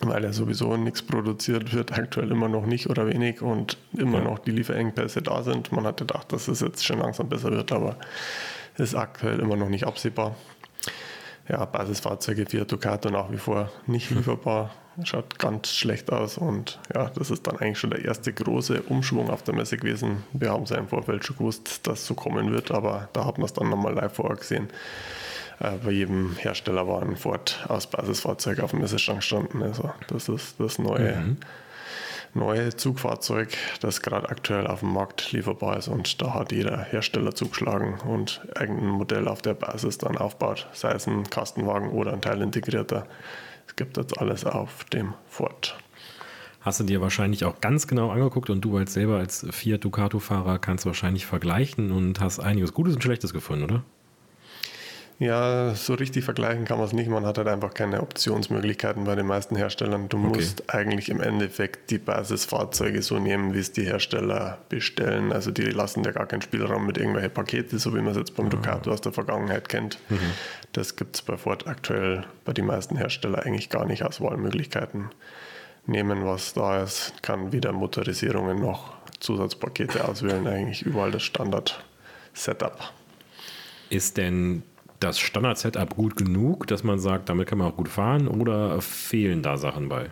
weil 0.00 0.24
ja 0.24 0.32
sowieso 0.32 0.74
nichts 0.78 1.02
produziert 1.02 1.74
wird, 1.74 1.92
aktuell 1.92 2.30
immer 2.30 2.48
noch 2.48 2.64
nicht 2.64 2.88
oder 2.88 3.06
wenig 3.06 3.42
und 3.42 3.76
immer 3.92 4.20
ja. 4.20 4.24
noch 4.24 4.38
die 4.38 4.52
Lieferengpässe 4.52 5.20
da 5.20 5.42
sind. 5.42 5.70
Man 5.70 5.84
hatte 5.84 6.06
gedacht, 6.06 6.32
dass 6.32 6.48
es 6.48 6.60
jetzt 6.60 6.82
schon 6.82 7.00
langsam 7.00 7.28
besser 7.28 7.50
wird, 7.50 7.72
aber 7.72 7.98
ist 8.78 8.94
aktuell 8.94 9.38
immer 9.38 9.56
noch 9.56 9.68
nicht 9.68 9.86
absehbar 9.86 10.34
ja, 11.48 11.64
Basisfahrzeuge 11.64 12.46
Fiat 12.46 12.70
Ducato 12.70 13.10
nach 13.10 13.30
wie 13.30 13.38
vor 13.38 13.70
nicht 13.86 14.10
hm. 14.10 14.18
lieferbar. 14.18 14.70
Schaut 15.04 15.38
ganz 15.38 15.72
schlecht 15.72 16.12
aus 16.12 16.36
und 16.36 16.78
ja, 16.94 17.10
das 17.14 17.30
ist 17.30 17.46
dann 17.46 17.56
eigentlich 17.56 17.78
schon 17.78 17.90
der 17.90 18.04
erste 18.04 18.30
große 18.30 18.82
Umschwung 18.82 19.30
auf 19.30 19.42
der 19.42 19.54
Messe 19.54 19.78
gewesen. 19.78 20.22
Wir 20.34 20.50
haben 20.50 20.64
es 20.64 20.70
ja 20.70 20.76
im 20.76 20.86
Vorfeld 20.86 21.24
schon 21.24 21.36
gewusst, 21.38 21.86
dass 21.86 22.00
es 22.00 22.06
so 22.06 22.14
kommen 22.14 22.52
wird, 22.52 22.70
aber 22.70 23.08
da 23.14 23.24
hat 23.24 23.38
man 23.38 23.46
es 23.46 23.54
dann 23.54 23.70
nochmal 23.70 23.94
live 23.94 24.12
vorher 24.12 24.36
gesehen. 24.36 24.68
Äh, 25.60 25.78
bei 25.82 25.92
jedem 25.92 26.36
Hersteller 26.36 26.86
war 26.86 27.00
ein 27.00 27.16
Ford 27.16 27.64
aus 27.68 27.86
Basisfahrzeug 27.86 28.60
auf 28.60 28.72
dem 28.72 28.80
Messestand 28.80 29.20
gestanden. 29.20 29.62
Also 29.62 29.90
das 30.08 30.28
ist 30.28 30.60
das 30.60 30.78
neue. 30.78 31.16
Mhm 31.16 31.38
neue 32.34 32.74
Zugfahrzeug, 32.74 33.56
das 33.80 34.02
gerade 34.02 34.28
aktuell 34.28 34.66
auf 34.66 34.80
dem 34.80 34.92
Markt 34.92 35.32
lieferbar 35.32 35.76
ist 35.76 35.88
und 35.88 36.22
da 36.22 36.34
hat 36.34 36.52
jeder 36.52 36.78
Hersteller 36.82 37.34
zugeschlagen 37.34 37.98
und 38.00 38.40
irgendein 38.58 38.88
Modell 38.88 39.28
auf 39.28 39.42
der 39.42 39.54
Basis 39.54 39.98
dann 39.98 40.16
aufbaut, 40.16 40.68
sei 40.72 40.92
es 40.92 41.06
ein 41.06 41.28
Kastenwagen 41.28 41.90
oder 41.90 42.12
ein 42.12 42.22
teilintegrierter. 42.22 43.06
Es 43.66 43.76
gibt 43.76 43.96
jetzt 43.96 44.18
alles 44.18 44.44
auf 44.44 44.84
dem 44.84 45.14
Ford. 45.28 45.76
Hast 46.60 46.78
du 46.78 46.84
dir 46.84 47.00
wahrscheinlich 47.00 47.44
auch 47.44 47.60
ganz 47.60 47.86
genau 47.86 48.10
angeguckt 48.10 48.48
und 48.48 48.60
du 48.60 48.76
als 48.76 48.94
selber 48.94 49.16
als 49.16 49.46
Fiat 49.50 49.82
Ducato-Fahrer 49.84 50.58
kannst 50.58 50.86
wahrscheinlich 50.86 51.26
vergleichen 51.26 51.90
und 51.90 52.20
hast 52.20 52.38
einiges 52.38 52.72
Gutes 52.72 52.94
und 52.94 53.02
Schlechtes 53.02 53.32
gefunden, 53.32 53.64
oder? 53.64 53.82
Ja, 55.22 55.76
so 55.76 55.94
richtig 55.94 56.24
vergleichen 56.24 56.64
kann 56.64 56.78
man 56.78 56.86
es 56.88 56.92
nicht. 56.92 57.08
Man 57.08 57.24
hat 57.24 57.38
halt 57.38 57.46
einfach 57.46 57.74
keine 57.74 58.02
Optionsmöglichkeiten 58.02 59.04
bei 59.04 59.14
den 59.14 59.26
meisten 59.26 59.54
Herstellern. 59.54 60.08
Du 60.08 60.16
okay. 60.16 60.26
musst 60.26 60.74
eigentlich 60.74 61.10
im 61.10 61.20
Endeffekt 61.20 61.92
die 61.92 61.98
Basisfahrzeuge 61.98 63.02
so 63.02 63.20
nehmen, 63.20 63.54
wie 63.54 63.60
es 63.60 63.70
die 63.70 63.84
Hersteller 63.84 64.58
bestellen. 64.68 65.32
Also 65.32 65.52
die 65.52 65.62
lassen 65.62 66.02
ja 66.02 66.10
gar 66.10 66.26
keinen 66.26 66.42
Spielraum 66.42 66.86
mit 66.86 66.98
irgendwelchen 66.98 67.30
Paketen, 67.30 67.78
so 67.78 67.94
wie 67.94 68.00
man 68.00 68.08
es 68.08 68.16
jetzt 68.16 68.34
beim 68.34 68.50
Ducato 68.50 68.90
aus 68.90 69.00
der 69.00 69.12
Vergangenheit 69.12 69.68
kennt. 69.68 70.00
Mhm. 70.08 70.18
Das 70.72 70.96
gibt 70.96 71.14
es 71.14 71.22
bei 71.22 71.36
Ford 71.36 71.68
aktuell 71.68 72.24
bei 72.44 72.52
den 72.52 72.66
meisten 72.66 72.96
Herstellern 72.96 73.42
eigentlich 73.42 73.68
gar 73.68 73.86
nicht 73.86 74.02
als 74.02 74.20
Wahlmöglichkeiten. 74.20 75.10
Nehmen, 75.86 76.26
was 76.26 76.54
da 76.54 76.82
ist, 76.82 77.22
kann 77.22 77.52
weder 77.52 77.70
Motorisierungen 77.70 78.60
noch 78.60 78.94
Zusatzpakete 79.20 80.04
auswählen, 80.04 80.48
eigentlich 80.48 80.82
überall 80.82 81.12
das 81.12 81.22
Standard-Setup. 81.22 82.92
Ist 83.88 84.16
denn 84.16 84.64
das 85.02 85.18
Standard-Setup 85.18 85.94
gut 85.96 86.16
genug, 86.16 86.66
dass 86.66 86.84
man 86.84 86.98
sagt, 86.98 87.28
damit 87.28 87.48
kann 87.48 87.58
man 87.58 87.68
auch 87.68 87.76
gut 87.76 87.88
fahren 87.88 88.28
oder 88.28 88.80
fehlen 88.80 89.42
da 89.42 89.56
Sachen 89.56 89.88
bei? 89.88 90.10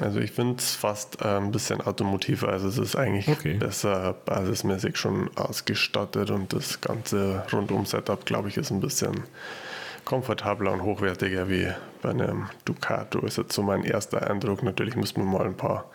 Also 0.00 0.18
ich 0.18 0.32
finde 0.32 0.56
es 0.58 0.74
fast 0.74 1.20
äh, 1.22 1.36
ein 1.36 1.52
bisschen 1.52 1.80
automotiver. 1.80 2.48
Also 2.48 2.68
es 2.68 2.78
ist 2.78 2.96
eigentlich 2.96 3.28
okay. 3.28 3.54
besser 3.54 4.14
basismäßig 4.24 4.96
schon 4.96 5.30
ausgestattet 5.36 6.30
und 6.30 6.52
das 6.52 6.80
ganze 6.80 7.44
Rundum-Setup, 7.52 8.24
glaube 8.26 8.48
ich, 8.48 8.56
ist 8.56 8.70
ein 8.70 8.80
bisschen 8.80 9.24
komfortabler 10.04 10.72
und 10.72 10.82
hochwertiger 10.82 11.48
wie 11.48 11.68
bei 12.02 12.10
einem 12.10 12.48
Ducato. 12.64 13.20
Ist 13.20 13.38
jetzt 13.38 13.54
so 13.54 13.62
mein 13.62 13.84
erster 13.84 14.28
Eindruck. 14.28 14.62
Natürlich 14.62 14.96
müssen 14.96 15.18
wir 15.18 15.24
mal 15.24 15.46
ein 15.46 15.56
paar 15.56 15.86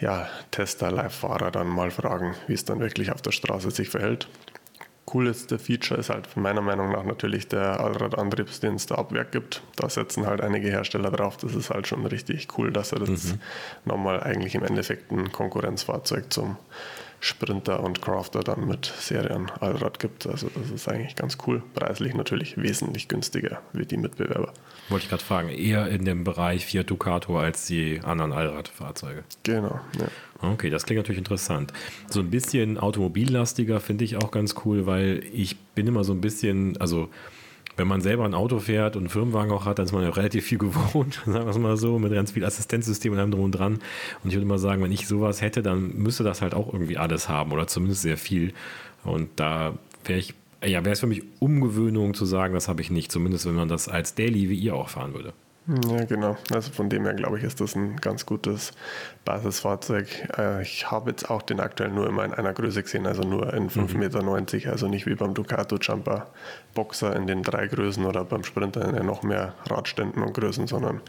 ja, 0.00 0.28
Tester, 0.50 0.90
Live-Fahrer 0.90 1.50
dann 1.50 1.68
mal 1.68 1.90
fragen, 1.90 2.34
wie 2.46 2.54
es 2.54 2.64
dann 2.64 2.80
wirklich 2.80 3.12
auf 3.12 3.22
der 3.22 3.32
Straße 3.32 3.70
sich 3.70 3.90
verhält 3.90 4.28
coolste 5.12 5.58
Feature 5.58 6.00
ist 6.00 6.08
halt 6.08 6.36
meiner 6.38 6.62
Meinung 6.62 6.92
nach 6.92 7.04
natürlich 7.04 7.46
der 7.46 7.80
Allradantrieb, 7.80 8.48
den 8.60 8.76
es 8.76 8.86
da 8.86 8.94
ab 8.94 9.12
Werk 9.12 9.30
gibt. 9.30 9.62
Da 9.76 9.90
setzen 9.90 10.26
halt 10.26 10.40
einige 10.40 10.68
Hersteller 10.68 11.10
drauf. 11.10 11.36
Das 11.36 11.54
ist 11.54 11.68
halt 11.68 11.86
schon 11.86 12.06
richtig 12.06 12.48
cool, 12.56 12.72
dass 12.72 12.92
er 12.92 13.00
das 13.00 13.24
mhm. 13.24 13.40
nochmal 13.84 14.22
eigentlich 14.22 14.54
im 14.54 14.64
Endeffekt 14.64 15.12
ein 15.12 15.30
Konkurrenzfahrzeug 15.30 16.32
zum 16.32 16.56
Sprinter 17.24 17.84
und 17.84 18.02
Crafter 18.02 18.40
dann 18.40 18.66
mit 18.66 18.84
Serien-Allrad 18.84 20.00
gibt. 20.00 20.26
Also 20.26 20.50
das 20.56 20.72
ist 20.72 20.88
eigentlich 20.88 21.14
ganz 21.14 21.38
cool. 21.46 21.62
Preislich 21.72 22.14
natürlich 22.14 22.56
wesentlich 22.56 23.06
günstiger 23.06 23.62
wie 23.72 23.86
die 23.86 23.96
Mitbewerber. 23.96 24.52
Wollte 24.88 25.04
ich 25.04 25.08
gerade 25.08 25.22
fragen, 25.22 25.48
eher 25.48 25.86
in 25.86 26.04
dem 26.04 26.24
Bereich 26.24 26.66
Fiat 26.66 26.90
Ducato 26.90 27.38
als 27.38 27.66
die 27.66 28.00
anderen 28.02 28.32
Allradfahrzeuge. 28.32 29.22
Genau, 29.44 29.78
ja. 30.00 30.08
Okay, 30.50 30.68
das 30.68 30.84
klingt 30.84 30.98
natürlich 30.98 31.20
interessant. 31.20 31.72
So 32.10 32.18
ein 32.18 32.30
bisschen 32.30 32.76
automobillastiger 32.76 33.78
finde 33.78 34.02
ich 34.04 34.16
auch 34.16 34.32
ganz 34.32 34.56
cool, 34.64 34.86
weil 34.86 35.22
ich 35.32 35.56
bin 35.76 35.86
immer 35.86 36.02
so 36.02 36.12
ein 36.12 36.20
bisschen, 36.20 36.76
also 36.78 37.08
wenn 37.76 37.88
man 37.88 38.00
selber 38.00 38.24
ein 38.24 38.34
Auto 38.34 38.58
fährt 38.58 38.96
und 38.96 39.02
einen 39.02 39.08
Firmenwagen 39.08 39.52
auch 39.52 39.64
hat, 39.64 39.78
dann 39.78 39.86
ist 39.86 39.92
man 39.92 40.02
ja 40.02 40.10
relativ 40.10 40.44
viel 40.44 40.58
gewohnt, 40.58 41.14
sagen 41.26 41.46
wir 41.46 41.50
es 41.50 41.58
mal 41.58 41.76
so, 41.76 41.98
mit 41.98 42.12
ganz 42.12 42.32
viel 42.32 42.44
Assistenzsystem 42.44 43.12
und 43.12 43.18
allem 43.18 43.30
drum 43.30 43.44
und 43.44 43.52
dran. 43.52 43.78
Und 44.22 44.30
ich 44.30 44.34
würde 44.34 44.46
mal 44.46 44.58
sagen, 44.58 44.82
wenn 44.82 44.92
ich 44.92 45.06
sowas 45.06 45.40
hätte, 45.40 45.62
dann 45.62 45.96
müsste 45.96 46.24
das 46.24 46.42
halt 46.42 46.54
auch 46.54 46.72
irgendwie 46.72 46.98
alles 46.98 47.28
haben 47.28 47.52
oder 47.52 47.66
zumindest 47.66 48.02
sehr 48.02 48.16
viel. 48.16 48.52
Und 49.04 49.28
da 49.36 49.74
wäre 50.04 50.18
ich, 50.18 50.34
ja, 50.64 50.84
wäre 50.84 50.92
es 50.92 51.00
für 51.00 51.06
mich 51.06 51.22
Umgewöhnung 51.40 52.14
zu 52.14 52.24
sagen, 52.24 52.54
das 52.54 52.68
habe 52.68 52.82
ich 52.82 52.90
nicht, 52.90 53.10
zumindest 53.10 53.46
wenn 53.46 53.54
man 53.54 53.68
das 53.68 53.88
als 53.88 54.14
Daily 54.14 54.48
wie 54.48 54.58
ihr 54.58 54.74
auch 54.74 54.90
fahren 54.90 55.14
würde. 55.14 55.32
Ja, 55.66 56.04
genau. 56.04 56.36
Also 56.52 56.72
von 56.72 56.88
dem 56.88 57.04
her 57.04 57.14
glaube 57.14 57.38
ich, 57.38 57.44
ist 57.44 57.60
das 57.60 57.76
ein 57.76 57.96
ganz 57.98 58.26
gutes 58.26 58.72
Basisfahrzeug. 59.24 60.08
Äh, 60.36 60.62
ich 60.62 60.90
habe 60.90 61.10
jetzt 61.10 61.30
auch 61.30 61.42
den 61.42 61.60
aktuell 61.60 61.90
nur 61.90 62.08
immer 62.08 62.24
in 62.24 62.34
einer 62.34 62.52
Größe 62.52 62.82
gesehen, 62.82 63.06
also 63.06 63.22
nur 63.22 63.54
in 63.54 63.70
5,90 63.70 63.92
mhm. 63.92 63.98
Meter, 64.00 64.70
also 64.72 64.88
nicht 64.88 65.06
wie 65.06 65.14
beim 65.14 65.34
Ducato 65.34 65.76
Jumper 65.76 66.26
Boxer 66.74 67.14
in 67.14 67.28
den 67.28 67.44
drei 67.44 67.68
Größen 67.68 68.04
oder 68.04 68.24
beim 68.24 68.42
Sprinter 68.42 68.92
in 68.92 69.06
noch 69.06 69.22
mehr 69.22 69.54
Radständen 69.66 70.22
und 70.22 70.34
Größen, 70.34 70.66
sondern 70.66 71.00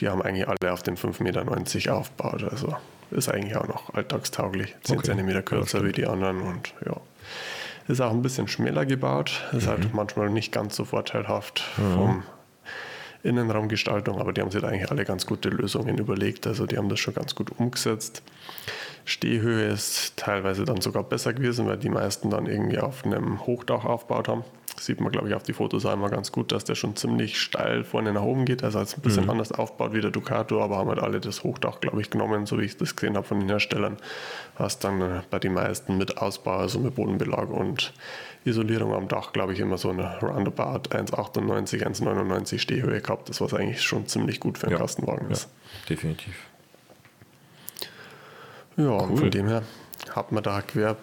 die 0.00 0.08
haben 0.08 0.20
eigentlich 0.20 0.48
alle 0.48 0.72
auf 0.72 0.82
den 0.82 0.96
5,90 0.96 1.22
Meter 1.22 1.96
aufgebaut. 1.96 2.42
Also 2.50 2.74
ist 3.12 3.28
eigentlich 3.28 3.56
auch 3.56 3.68
noch 3.68 3.94
alltagstauglich. 3.94 4.74
10 4.82 4.98
okay. 4.98 5.16
cm 5.16 5.44
kürzer 5.44 5.84
wie 5.84 5.92
die 5.92 6.06
anderen 6.06 6.42
und 6.42 6.74
ja. 6.84 6.96
Ist 7.88 8.00
auch 8.00 8.10
ein 8.10 8.22
bisschen 8.22 8.48
schmäler 8.48 8.84
gebaut, 8.84 9.44
ist 9.52 9.68
halt 9.68 9.78
mhm. 9.78 9.82
halt 9.84 9.94
manchmal 9.94 10.30
nicht 10.30 10.50
ganz 10.50 10.74
so 10.74 10.84
vorteilhaft 10.84 11.60
vom 11.60 12.24
Innenraumgestaltung, 13.22 14.20
aber 14.20 14.32
die 14.32 14.40
haben 14.40 14.50
sich 14.50 14.60
da 14.60 14.68
eigentlich 14.68 14.90
alle 14.90 15.04
ganz 15.04 15.26
gute 15.26 15.48
Lösungen 15.48 15.98
überlegt. 15.98 16.46
Also 16.46 16.66
die 16.66 16.76
haben 16.76 16.88
das 16.88 17.00
schon 17.00 17.14
ganz 17.14 17.34
gut 17.34 17.50
umgesetzt. 17.58 18.22
Stehhöhe 19.04 19.66
ist 19.66 20.16
teilweise 20.16 20.64
dann 20.64 20.80
sogar 20.80 21.04
besser 21.04 21.32
gewesen, 21.32 21.66
weil 21.66 21.76
die 21.76 21.88
meisten 21.88 22.30
dann 22.30 22.46
irgendwie 22.46 22.78
auf 22.78 23.04
einem 23.04 23.46
Hochdach 23.46 23.84
aufgebaut 23.84 24.28
haben. 24.28 24.44
Sieht 24.78 25.00
man, 25.00 25.12
glaube 25.12 25.28
ich, 25.28 25.34
auf 25.34 25.42
die 25.42 25.52
Fotos 25.52 25.86
einmal 25.86 26.10
ganz 26.10 26.32
gut, 26.32 26.52
dass 26.52 26.64
der 26.64 26.74
schon 26.74 26.96
ziemlich 26.96 27.40
steil 27.40 27.84
vorne 27.84 28.12
nach 28.12 28.22
oben 28.22 28.44
geht. 28.44 28.62
Also 28.62 28.78
ein 28.78 28.86
bisschen 29.02 29.24
mhm. 29.24 29.30
anders 29.30 29.52
aufbaut 29.52 29.92
wie 29.92 30.00
der 30.00 30.10
Ducato, 30.10 30.62
aber 30.62 30.76
haben 30.76 30.88
halt 30.88 31.00
alle 31.00 31.20
das 31.20 31.42
Hochdach, 31.44 31.80
glaube 31.80 32.00
ich, 32.00 32.10
genommen, 32.10 32.46
so 32.46 32.58
wie 32.58 32.64
ich 32.64 32.76
das 32.76 32.96
gesehen 32.96 33.16
habe 33.16 33.26
von 33.26 33.40
den 33.40 33.48
Herstellern. 33.48 33.96
Was 34.58 34.78
dann 34.78 35.00
äh, 35.00 35.20
bei 35.30 35.38
den 35.38 35.54
meisten 35.54 35.96
mit 35.98 36.18
Ausbau, 36.18 36.56
also 36.56 36.78
mit 36.78 36.94
Bodenbelag 36.94 37.50
und 37.50 37.92
Isolierung 38.44 38.94
am 38.94 39.08
Dach, 39.08 39.32
glaube 39.32 39.52
ich, 39.52 39.60
immer 39.60 39.78
so 39.78 39.90
eine 39.90 40.18
Roundabout 40.20 40.90
1,98, 40.90 41.84
1,99 41.84 42.58
Stehhöhe 42.58 43.00
gehabt. 43.00 43.28
Das 43.28 43.40
was 43.40 43.54
eigentlich 43.54 43.82
schon 43.82 44.06
ziemlich 44.06 44.40
gut 44.40 44.58
für 44.58 44.66
einen 44.66 44.76
ja, 44.76 44.78
Kastenwagen 44.78 45.30
ist. 45.30 45.44
Ja, 45.44 45.88
definitiv. 45.90 46.34
Ja, 48.76 49.08
cool. 49.08 49.16
von 49.16 49.30
dem 49.30 49.48
her 49.48 49.62
hat 50.14 50.32
man 50.32 50.42
da 50.42 50.60
quer, 50.62 50.96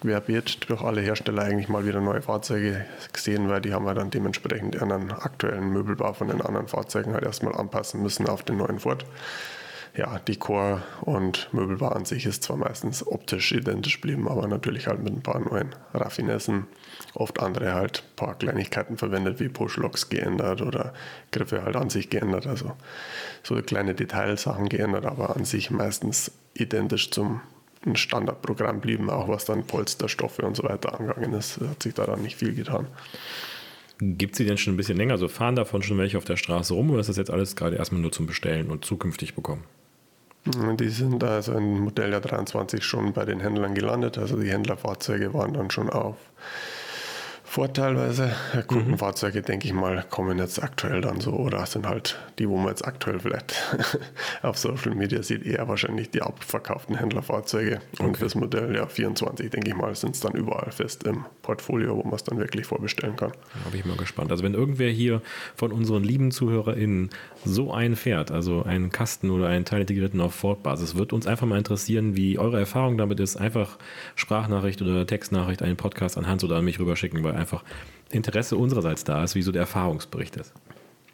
querbeet 0.00 0.68
durch 0.68 0.82
alle 0.82 1.00
Hersteller 1.00 1.42
eigentlich 1.42 1.68
mal 1.68 1.86
wieder 1.86 2.00
neue 2.00 2.22
Fahrzeuge 2.22 2.84
gesehen, 3.12 3.48
weil 3.48 3.60
die 3.60 3.72
haben 3.72 3.86
ja 3.86 3.94
dann 3.94 4.10
dementsprechend 4.10 4.74
ihren 4.74 5.12
aktuellen 5.12 5.70
Möbelbau 5.70 6.12
von 6.12 6.28
den 6.28 6.40
anderen 6.40 6.68
Fahrzeugen 6.68 7.14
halt 7.14 7.24
erstmal 7.24 7.54
anpassen 7.54 8.02
müssen 8.02 8.28
auf 8.28 8.42
den 8.42 8.58
neuen 8.58 8.80
Ford 8.80 9.04
ja, 9.96 10.18
Dekor 10.18 10.82
und 11.02 11.48
Möbelbau 11.52 11.88
an 11.88 12.04
sich 12.04 12.26
ist 12.26 12.42
zwar 12.42 12.56
meistens 12.56 13.06
optisch 13.06 13.52
identisch 13.52 14.00
geblieben, 14.00 14.28
aber 14.28 14.48
natürlich 14.48 14.88
halt 14.88 15.02
mit 15.02 15.14
ein 15.14 15.22
paar 15.22 15.38
neuen 15.38 15.74
Raffinessen. 15.92 16.66
Oft 17.14 17.40
andere 17.40 17.74
halt 17.74 18.02
ein 18.02 18.16
paar 18.16 18.34
Kleinigkeiten 18.34 18.96
verwendet, 18.96 19.38
wie 19.38 19.48
Pushlocks 19.48 20.08
geändert 20.08 20.62
oder 20.62 20.94
Griffe 21.30 21.62
halt 21.62 21.76
an 21.76 21.90
sich 21.90 22.10
geändert. 22.10 22.46
Also 22.46 22.72
so 23.44 23.54
kleine 23.62 23.94
Detailsachen 23.94 24.68
geändert, 24.68 25.06
aber 25.06 25.36
an 25.36 25.44
sich 25.44 25.70
meistens 25.70 26.32
identisch 26.54 27.12
zum 27.12 27.40
Standardprogramm 27.94 28.80
blieben, 28.80 29.10
auch 29.10 29.28
was 29.28 29.44
dann 29.44 29.66
Polsterstoffe 29.66 30.38
und 30.38 30.56
so 30.56 30.64
weiter 30.64 30.98
angegangen 30.98 31.34
ist. 31.34 31.60
Hat 31.60 31.82
sich 31.82 31.94
daran 31.94 32.22
nicht 32.22 32.36
viel 32.36 32.54
getan. 32.54 32.86
Gibt 33.98 34.36
sie 34.36 34.44
denn 34.44 34.58
schon 34.58 34.74
ein 34.74 34.76
bisschen 34.76 34.96
länger? 34.96 35.12
Also 35.12 35.28
fahren 35.28 35.54
davon 35.54 35.82
schon 35.82 35.98
welche 35.98 36.18
auf 36.18 36.24
der 36.24 36.36
Straße 36.36 36.74
rum 36.74 36.90
oder 36.90 37.00
ist 37.00 37.08
das 37.08 37.16
jetzt 37.16 37.30
alles 37.30 37.54
gerade 37.54 37.76
erstmal 37.76 38.00
nur 38.00 38.10
zum 38.10 38.26
Bestellen 38.26 38.70
und 38.70 38.84
zukünftig 38.84 39.34
bekommen? 39.34 39.64
Die 40.46 40.88
sind 40.88 41.24
also 41.24 41.52
in 41.52 41.80
Modelljahr 41.80 42.20
23 42.20 42.84
schon 42.84 43.12
bei 43.12 43.24
den 43.24 43.40
Händlern 43.40 43.74
gelandet. 43.74 44.18
Also 44.18 44.36
die 44.38 44.50
Händlerfahrzeuge 44.50 45.32
waren 45.32 45.54
dann 45.54 45.70
schon 45.70 45.88
auf 45.88 46.16
Vorteilweise 47.54 48.32
Kundenfahrzeuge, 48.66 49.38
mhm. 49.38 49.44
denke 49.44 49.68
ich 49.68 49.72
mal, 49.72 50.04
kommen 50.10 50.38
jetzt 50.38 50.60
aktuell 50.60 51.00
dann 51.00 51.20
so 51.20 51.30
oder 51.30 51.64
sind 51.66 51.86
halt 51.86 52.18
die, 52.40 52.48
wo 52.48 52.56
man 52.56 52.70
jetzt 52.70 52.84
aktuell 52.84 53.20
vielleicht 53.20 53.54
auf 54.42 54.58
Social 54.58 54.96
Media 54.96 55.22
sieht, 55.22 55.46
eher 55.46 55.68
wahrscheinlich 55.68 56.10
die 56.10 56.20
abverkauften 56.20 56.96
Händlerfahrzeuge. 56.96 57.80
Okay. 57.92 58.02
Und 58.02 58.16
fürs 58.18 58.34
Modell 58.34 58.74
ja 58.74 58.88
24, 58.88 59.50
denke 59.50 59.68
ich 59.68 59.76
mal, 59.76 59.94
sind 59.94 60.16
es 60.16 60.20
dann 60.20 60.32
überall 60.32 60.72
fest 60.72 61.04
im 61.04 61.26
Portfolio, 61.42 61.96
wo 61.96 62.02
man 62.02 62.14
es 62.14 62.24
dann 62.24 62.38
wirklich 62.38 62.66
vorbestellen 62.66 63.14
kann. 63.14 63.30
Da 63.62 63.70
bin 63.70 63.78
ich 63.78 63.86
mal 63.86 63.96
gespannt. 63.96 64.32
Also 64.32 64.42
wenn 64.42 64.54
irgendwer 64.54 64.90
hier 64.90 65.22
von 65.54 65.70
unseren 65.70 66.02
lieben 66.02 66.32
ZuhörerInnen 66.32 67.10
so 67.44 67.72
einen 67.72 67.94
fährt, 67.94 68.32
also 68.32 68.64
einen 68.64 68.90
Kasten 68.90 69.30
oder 69.30 69.46
einen 69.46 69.64
teilintegrierten 69.64 70.20
auf 70.20 70.34
Ford-Basis, 70.34 70.96
wird 70.96 71.12
uns 71.12 71.28
einfach 71.28 71.46
mal 71.46 71.58
interessieren, 71.58 72.16
wie 72.16 72.36
eure 72.36 72.58
Erfahrung 72.58 72.98
damit 72.98 73.20
ist. 73.20 73.36
Einfach 73.36 73.78
Sprachnachricht 74.16 74.82
oder 74.82 75.06
Textnachricht, 75.06 75.62
einen 75.62 75.76
Podcast 75.76 76.18
an 76.18 76.26
Hans 76.26 76.42
oder 76.42 76.56
an 76.56 76.64
mich 76.64 76.80
rüberschicken, 76.80 77.22
weil 77.22 77.43
einfach 77.44 77.62
Interesse 78.10 78.56
unsererseits 78.56 79.04
da 79.04 79.22
ist, 79.22 79.34
wie 79.34 79.42
so 79.42 79.52
der 79.52 79.62
Erfahrungsbericht 79.62 80.36
ist. 80.36 80.52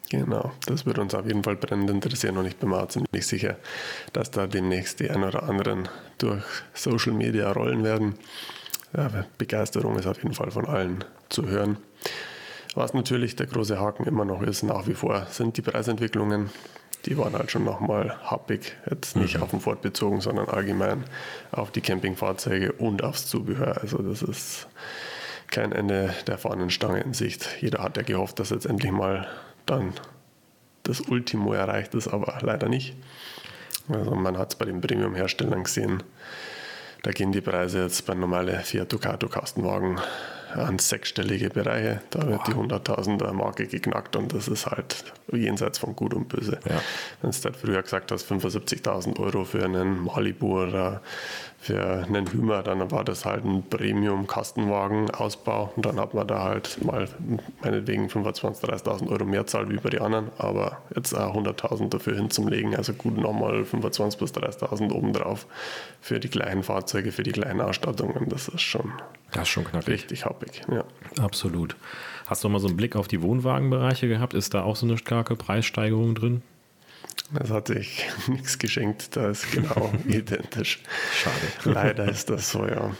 Genau, 0.09 0.51
das 0.65 0.85
wird 0.85 0.99
uns 0.99 1.13
auf 1.15 1.25
jeden 1.25 1.43
Fall 1.43 1.55
brennend 1.55 1.89
interessieren 1.89 2.37
und 2.37 2.45
ich 2.45 2.57
bin 2.57 2.69
mir 2.69 2.87
ziemlich 2.89 3.25
sicher, 3.25 3.55
dass 4.11 4.29
da 4.29 4.45
demnächst 4.45 4.99
die 4.99 5.09
ein 5.09 5.23
oder 5.23 5.43
anderen 5.43 5.87
durch 6.17 6.43
Social 6.73 7.13
Media 7.13 7.51
rollen 7.51 7.83
werden. 7.83 8.15
Ja, 8.95 9.09
Begeisterung 9.37 9.97
ist 9.97 10.07
auf 10.07 10.17
jeden 10.17 10.33
Fall 10.33 10.51
von 10.51 10.65
allen 10.65 11.05
zu 11.29 11.47
hören. 11.47 11.77
Was 12.75 12.93
natürlich 12.93 13.37
der 13.37 13.47
große 13.47 13.79
Haken 13.79 14.05
immer 14.05 14.25
noch 14.25 14.41
ist, 14.41 14.63
nach 14.63 14.87
wie 14.87 14.93
vor, 14.93 15.27
sind 15.29 15.55
die 15.55 15.61
Preisentwicklungen. 15.61 16.49
Die 17.05 17.17
waren 17.17 17.33
halt 17.33 17.49
schon 17.49 17.63
nochmal 17.63 18.17
happig, 18.21 18.75
jetzt 18.89 19.15
nicht 19.15 19.37
mhm. 19.37 19.43
auf 19.43 19.51
den 19.51 19.61
Ford 19.61 19.81
bezogen, 19.81 20.19
sondern 20.19 20.49
allgemein 20.49 21.05
auf 21.51 21.71
die 21.71 21.81
Campingfahrzeuge 21.81 22.73
und 22.73 23.03
aufs 23.03 23.27
Zubehör. 23.27 23.81
Also 23.81 23.99
das 23.99 24.21
ist 24.21 24.67
kein 25.51 25.71
Ende 25.71 26.13
der 26.27 26.37
Fahnenstange 26.37 27.01
in 27.01 27.13
Sicht. 27.13 27.47
Jeder 27.61 27.83
hat 27.83 27.97
ja 27.97 28.03
gehofft, 28.03 28.39
dass 28.39 28.49
jetzt 28.49 28.65
endlich 28.65 28.91
mal 28.91 29.27
dann 29.65 29.93
das 30.83 31.01
Ultimo 31.01 31.53
erreicht 31.53 31.93
ist, 31.93 32.07
aber 32.07 32.39
leider 32.41 32.67
nicht. 32.67 32.95
Also 33.89 34.15
man 34.15 34.37
hat 34.37 34.53
es 34.53 34.55
bei 34.55 34.65
den 34.65 34.81
Premium-Herstellern 34.81 35.63
gesehen. 35.63 36.03
Da 37.03 37.11
gehen 37.11 37.31
die 37.31 37.41
Preise 37.41 37.83
jetzt 37.83 38.05
bei 38.05 38.13
normalen 38.13 38.61
Fiat 38.61 38.91
Ducato 38.91 39.27
Kastenwagen 39.27 39.99
an 40.53 40.79
sechsstellige 40.79 41.49
Bereiche. 41.49 42.01
Da 42.09 42.27
wird 42.27 42.45
die 42.47 42.53
100.000er 42.53 43.31
Marke 43.31 43.67
geknackt 43.67 44.15
und 44.15 44.33
das 44.33 44.47
ist 44.47 44.67
halt 44.67 45.03
jenseits 45.31 45.79
von 45.79 45.95
Gut 45.95 46.13
und 46.13 46.27
Böse. 46.27 46.59
Ja. 46.67 46.81
Wenn 47.21 47.31
du 47.31 47.37
halt 47.43 47.55
früher 47.55 47.81
gesagt 47.81 48.11
hast, 48.11 48.29
75.000 48.29 49.19
Euro 49.19 49.45
für 49.45 49.63
einen 49.63 50.03
Malibu 50.03 50.63
oder 50.63 51.01
für 51.61 52.03
einen 52.07 52.25
Hümer, 52.25 52.63
dann 52.63 52.89
war 52.89 53.03
das 53.03 53.23
halt 53.23 53.45
ein 53.45 53.61
Premium-Kastenwagen-Ausbau 53.69 55.71
und 55.75 55.85
dann 55.85 55.99
hat 55.99 56.15
man 56.15 56.25
da 56.25 56.41
halt 56.41 56.83
mal 56.83 57.07
meinetwegen 57.61 58.07
25.000, 58.07 58.65
30.000 58.65 59.11
Euro 59.11 59.25
mehr 59.25 59.45
zahlt 59.45 59.69
wie 59.69 59.77
bei 59.77 59.91
den 59.91 60.01
anderen, 60.01 60.31
aber 60.39 60.79
jetzt 60.95 61.13
auch 61.13 61.35
100.000 61.35 61.89
dafür 61.89 62.15
hinzulegen, 62.15 62.75
also 62.75 62.93
gut 62.93 63.15
nochmal 63.15 63.61
25.000 63.61 64.17
bis 64.17 64.33
30.000 64.33 64.91
obendrauf 64.91 65.45
für 66.01 66.19
die 66.19 66.29
kleinen 66.29 66.63
Fahrzeuge, 66.63 67.11
für 67.11 67.21
die 67.21 67.31
kleinen 67.31 67.61
Ausstattungen, 67.61 68.27
das 68.27 68.47
ist 68.47 68.61
schon, 68.61 68.91
das 69.31 69.43
ist 69.43 69.49
schon 69.49 69.65
knackig. 69.65 69.87
richtig 69.87 70.25
happig. 70.25 70.63
Ja. 70.67 70.83
Absolut. 71.23 71.75
Hast 72.25 72.43
du 72.43 72.49
mal 72.49 72.57
so 72.57 72.69
einen 72.69 72.77
Blick 72.77 72.95
auf 72.95 73.07
die 73.07 73.21
Wohnwagenbereiche 73.21 74.07
gehabt? 74.07 74.33
Ist 74.33 74.55
da 74.55 74.63
auch 74.63 74.75
so 74.75 74.87
eine 74.87 74.97
starke 74.97 75.35
Preissteigerung 75.35 76.15
drin? 76.15 76.41
Es 77.39 77.49
hat 77.49 77.67
sich 77.67 78.07
nichts 78.27 78.59
geschenkt, 78.59 79.15
da 79.15 79.29
ist 79.29 79.51
genau 79.51 79.91
identisch. 80.07 80.81
Schade. 81.13 81.73
Leider 81.73 82.05
ist 82.05 82.29
das 82.29 82.51
so, 82.51 82.65
ja. 82.65 82.91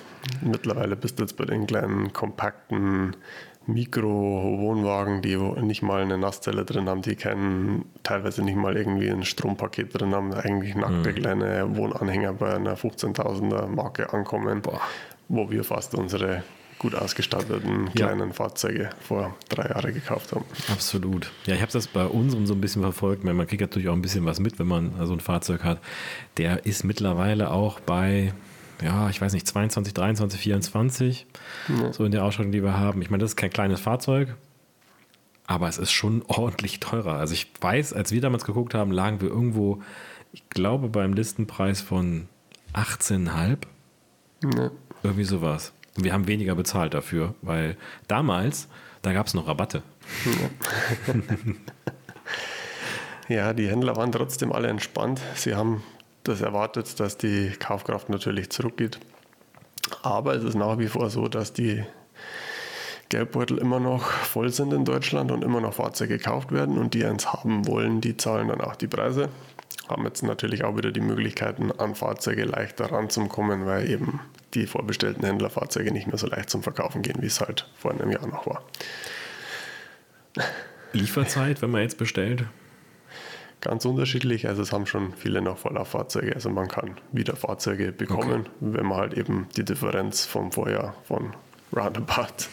Mittlerweile 0.41 0.95
bist 0.95 1.19
du 1.19 1.23
jetzt 1.23 1.35
bei 1.35 1.45
den 1.45 1.67
kleinen, 1.67 2.13
kompakten 2.13 3.15
Mikro-Wohnwagen, 3.67 5.21
die 5.21 5.35
nicht 5.35 5.81
mal 5.81 6.01
eine 6.01 6.17
Nasszelle 6.17 6.65
drin 6.65 6.89
haben, 6.89 7.01
die 7.01 7.15
keinen, 7.15 7.85
teilweise 8.03 8.43
nicht 8.43 8.55
mal 8.55 8.75
irgendwie 8.75 9.09
ein 9.09 9.23
Strompaket 9.23 9.99
drin 9.99 10.13
haben, 10.15 10.33
eigentlich 10.33 10.75
nackte 10.75 11.11
mhm. 11.11 11.15
kleine 11.15 11.75
Wohnanhänger 11.75 12.33
bei 12.33 12.55
einer 12.55 12.75
15.000er 12.75 13.67
Marke 13.67 14.13
ankommen, 14.13 14.61
Boah. 14.61 14.81
wo 15.27 15.49
wir 15.51 15.63
fast 15.63 15.93
unsere 15.95 16.43
gut 16.81 16.95
ausgestatteten 16.95 17.93
kleinen 17.93 18.29
ja. 18.29 18.33
Fahrzeuge 18.33 18.89
vor 18.99 19.35
drei 19.49 19.69
Jahren 19.69 19.93
gekauft 19.93 20.33
haben. 20.33 20.45
Absolut. 20.67 21.31
Ja, 21.45 21.53
ich 21.53 21.61
habe 21.61 21.71
das 21.71 21.85
bei 21.85 22.07
unserem 22.07 22.47
so 22.47 22.55
ein 22.55 22.61
bisschen 22.61 22.81
verfolgt. 22.81 23.23
Man 23.23 23.45
kriegt 23.45 23.61
natürlich 23.61 23.87
auch 23.87 23.93
ein 23.93 24.01
bisschen 24.01 24.25
was 24.25 24.39
mit, 24.39 24.57
wenn 24.57 24.65
man 24.65 24.93
so 25.05 25.13
ein 25.13 25.19
Fahrzeug 25.19 25.63
hat. 25.63 25.79
Der 26.37 26.65
ist 26.65 26.83
mittlerweile 26.83 27.51
auch 27.51 27.79
bei, 27.79 28.33
ja, 28.81 29.11
ich 29.11 29.21
weiß 29.21 29.31
nicht, 29.33 29.45
22, 29.45 29.93
23, 29.93 30.41
24, 30.41 31.27
ja. 31.67 31.93
so 31.93 32.03
in 32.03 32.11
der 32.11 32.25
Ausstattung, 32.25 32.51
die 32.51 32.63
wir 32.63 32.79
haben. 32.79 32.99
Ich 33.03 33.11
meine, 33.11 33.21
das 33.21 33.31
ist 33.31 33.37
kein 33.37 33.51
kleines 33.51 33.79
Fahrzeug, 33.79 34.35
aber 35.45 35.69
es 35.69 35.77
ist 35.77 35.91
schon 35.91 36.23
ordentlich 36.27 36.79
teurer. 36.79 37.13
Also 37.13 37.35
ich 37.35 37.45
weiß, 37.61 37.93
als 37.93 38.11
wir 38.11 38.21
damals 38.21 38.43
geguckt 38.43 38.73
haben, 38.73 38.91
lagen 38.91 39.21
wir 39.21 39.29
irgendwo, 39.29 39.83
ich 40.33 40.49
glaube, 40.49 40.89
beim 40.89 41.13
Listenpreis 41.13 41.79
von 41.79 42.27
18,5. 42.73 43.57
Ja. 44.57 44.71
Irgendwie 45.03 45.25
sowas. 45.25 45.73
Wir 45.95 46.13
haben 46.13 46.27
weniger 46.27 46.55
bezahlt 46.55 46.93
dafür, 46.93 47.35
weil 47.41 47.75
damals, 48.07 48.67
da 49.01 49.13
gab 49.13 49.27
es 49.27 49.33
noch 49.33 49.47
Rabatte. 49.47 49.83
Ja. 50.25 51.13
ja, 53.35 53.53
die 53.53 53.67
Händler 53.67 53.95
waren 53.97 54.11
trotzdem 54.11 54.51
alle 54.51 54.69
entspannt. 54.69 55.19
Sie 55.35 55.55
haben 55.55 55.83
das 56.23 56.41
erwartet, 56.41 56.99
dass 56.99 57.17
die 57.17 57.51
Kaufkraft 57.59 58.09
natürlich 58.09 58.49
zurückgeht. 58.51 58.99
Aber 60.03 60.35
es 60.35 60.43
ist 60.43 60.55
nach 60.55 60.77
wie 60.77 60.87
vor 60.87 61.09
so, 61.09 61.27
dass 61.27 61.51
die 61.53 61.83
Geldbeutel 63.09 63.57
immer 63.57 63.81
noch 63.81 64.03
voll 64.03 64.49
sind 64.49 64.71
in 64.71 64.85
Deutschland 64.85 65.31
und 65.31 65.43
immer 65.43 65.59
noch 65.59 65.73
Fahrzeuge 65.73 66.17
gekauft 66.17 66.53
werden 66.53 66.77
und 66.77 66.93
die 66.93 67.03
eins 67.03 67.33
haben 67.33 67.67
wollen, 67.67 67.99
die 67.99 68.15
zahlen 68.15 68.47
dann 68.47 68.61
auch 68.61 68.77
die 68.77 68.87
Preise. 68.87 69.27
Haben 69.89 70.05
jetzt 70.05 70.23
natürlich 70.23 70.63
auch 70.63 70.77
wieder 70.77 70.91
die 70.91 71.01
Möglichkeiten, 71.01 71.73
an 71.73 71.95
Fahrzeuge 71.95 72.45
leichter 72.45 72.89
ranzukommen, 72.89 73.65
weil 73.65 73.89
eben 73.89 74.21
die 74.53 74.67
vorbestellten 74.67 75.25
Händlerfahrzeuge 75.25 75.91
nicht 75.91 76.07
mehr 76.07 76.17
so 76.17 76.27
leicht 76.27 76.49
zum 76.49 76.63
Verkaufen 76.63 77.01
gehen, 77.01 77.21
wie 77.21 77.27
es 77.27 77.39
halt 77.41 77.69
vor 77.75 77.91
einem 77.91 78.11
Jahr 78.11 78.27
noch 78.27 78.45
war. 78.45 78.63
Lieferzeit, 80.93 81.61
wenn 81.61 81.71
man 81.71 81.81
jetzt 81.81 81.97
bestellt? 81.97 82.45
Ganz 83.61 83.85
unterschiedlich. 83.85 84.47
Also 84.47 84.63
es 84.63 84.73
haben 84.73 84.87
schon 84.87 85.13
viele 85.13 85.41
noch 85.41 85.59
Volllauffahrzeuge. 85.59 86.33
Also 86.33 86.49
man 86.49 86.67
kann 86.67 86.97
wieder 87.11 87.35
Fahrzeuge 87.35 87.91
bekommen, 87.91 88.41
okay. 88.41 88.49
wenn 88.59 88.85
man 88.85 88.97
halt 88.97 89.13
eben 89.13 89.47
die 89.55 89.63
Differenz 89.63 90.25
vom 90.25 90.51
Vorjahr 90.51 90.95
von 91.07 91.33
roundabout 91.75 92.49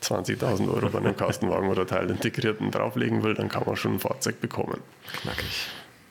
20.000 0.00 0.72
Euro 0.72 0.88
bei 0.88 0.98
einem 0.98 1.16
Kastenwagen 1.16 1.68
oder 1.68 1.86
Teil 1.86 2.08
integrierten 2.08 2.70
drauflegen 2.70 3.22
will, 3.22 3.34
dann 3.34 3.48
kann 3.48 3.64
man 3.66 3.76
schon 3.76 3.94
ein 3.94 4.00
Fahrzeug 4.00 4.40
bekommen. 4.40 4.80
Knackig. 5.20 5.66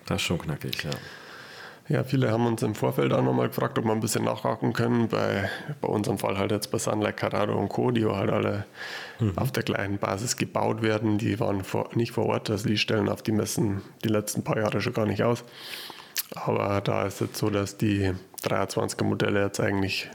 Das 0.06 0.18
ist 0.18 0.28
schon 0.28 0.38
knackig, 0.38 0.84
ja. 0.84 0.92
Ja, 1.92 2.06
viele 2.06 2.32
haben 2.32 2.46
uns 2.46 2.64
im 2.64 2.74
Vorfeld 2.74 3.12
auch 3.12 3.22
nochmal 3.22 3.50
gefragt, 3.50 3.78
ob 3.78 3.84
wir 3.84 3.92
ein 3.92 4.00
bisschen 4.00 4.24
nachhaken 4.24 4.72
können. 4.72 5.10
Bei, 5.10 5.50
bei 5.82 5.90
unserem 5.90 6.18
Fall 6.18 6.38
halt 6.38 6.52
jetzt 6.52 6.72
bei 6.72 6.78
Sunlight, 6.78 7.18
Carrado 7.18 7.54
und 7.54 7.68
Co., 7.68 7.92
die 7.92 8.06
halt 8.06 8.30
alle 8.30 8.66
mhm. 9.20 9.38
auf 9.38 9.52
der 9.52 9.64
gleichen 9.64 9.98
Basis 9.98 10.38
gebaut 10.38 10.82
werden. 10.82 11.18
Die 11.18 11.38
waren 11.42 11.66
vor, 11.66 11.90
nicht 11.94 12.14
vor 12.14 12.28
Ort, 12.28 12.50
also 12.50 12.66
die 12.70 12.78
stellen 12.78 13.10
auf 13.10 13.24
die 13.24 13.34
Messen 13.34 13.82
die 14.06 14.08
letzten 14.08 14.42
paar 14.42 14.58
Jahre 14.58 14.80
schon 14.80 14.94
gar 14.94 15.06
nicht 15.06 15.22
aus. 15.24 15.44
Aber 16.34 16.80
da 16.80 17.06
ist 17.06 17.20
es 17.20 17.38
so, 17.38 17.50
dass 17.50 17.76
die 17.76 18.14
23er 18.42 19.04
Modelle 19.04 19.42
jetzt 19.44 19.60
eigentlich 19.60 20.10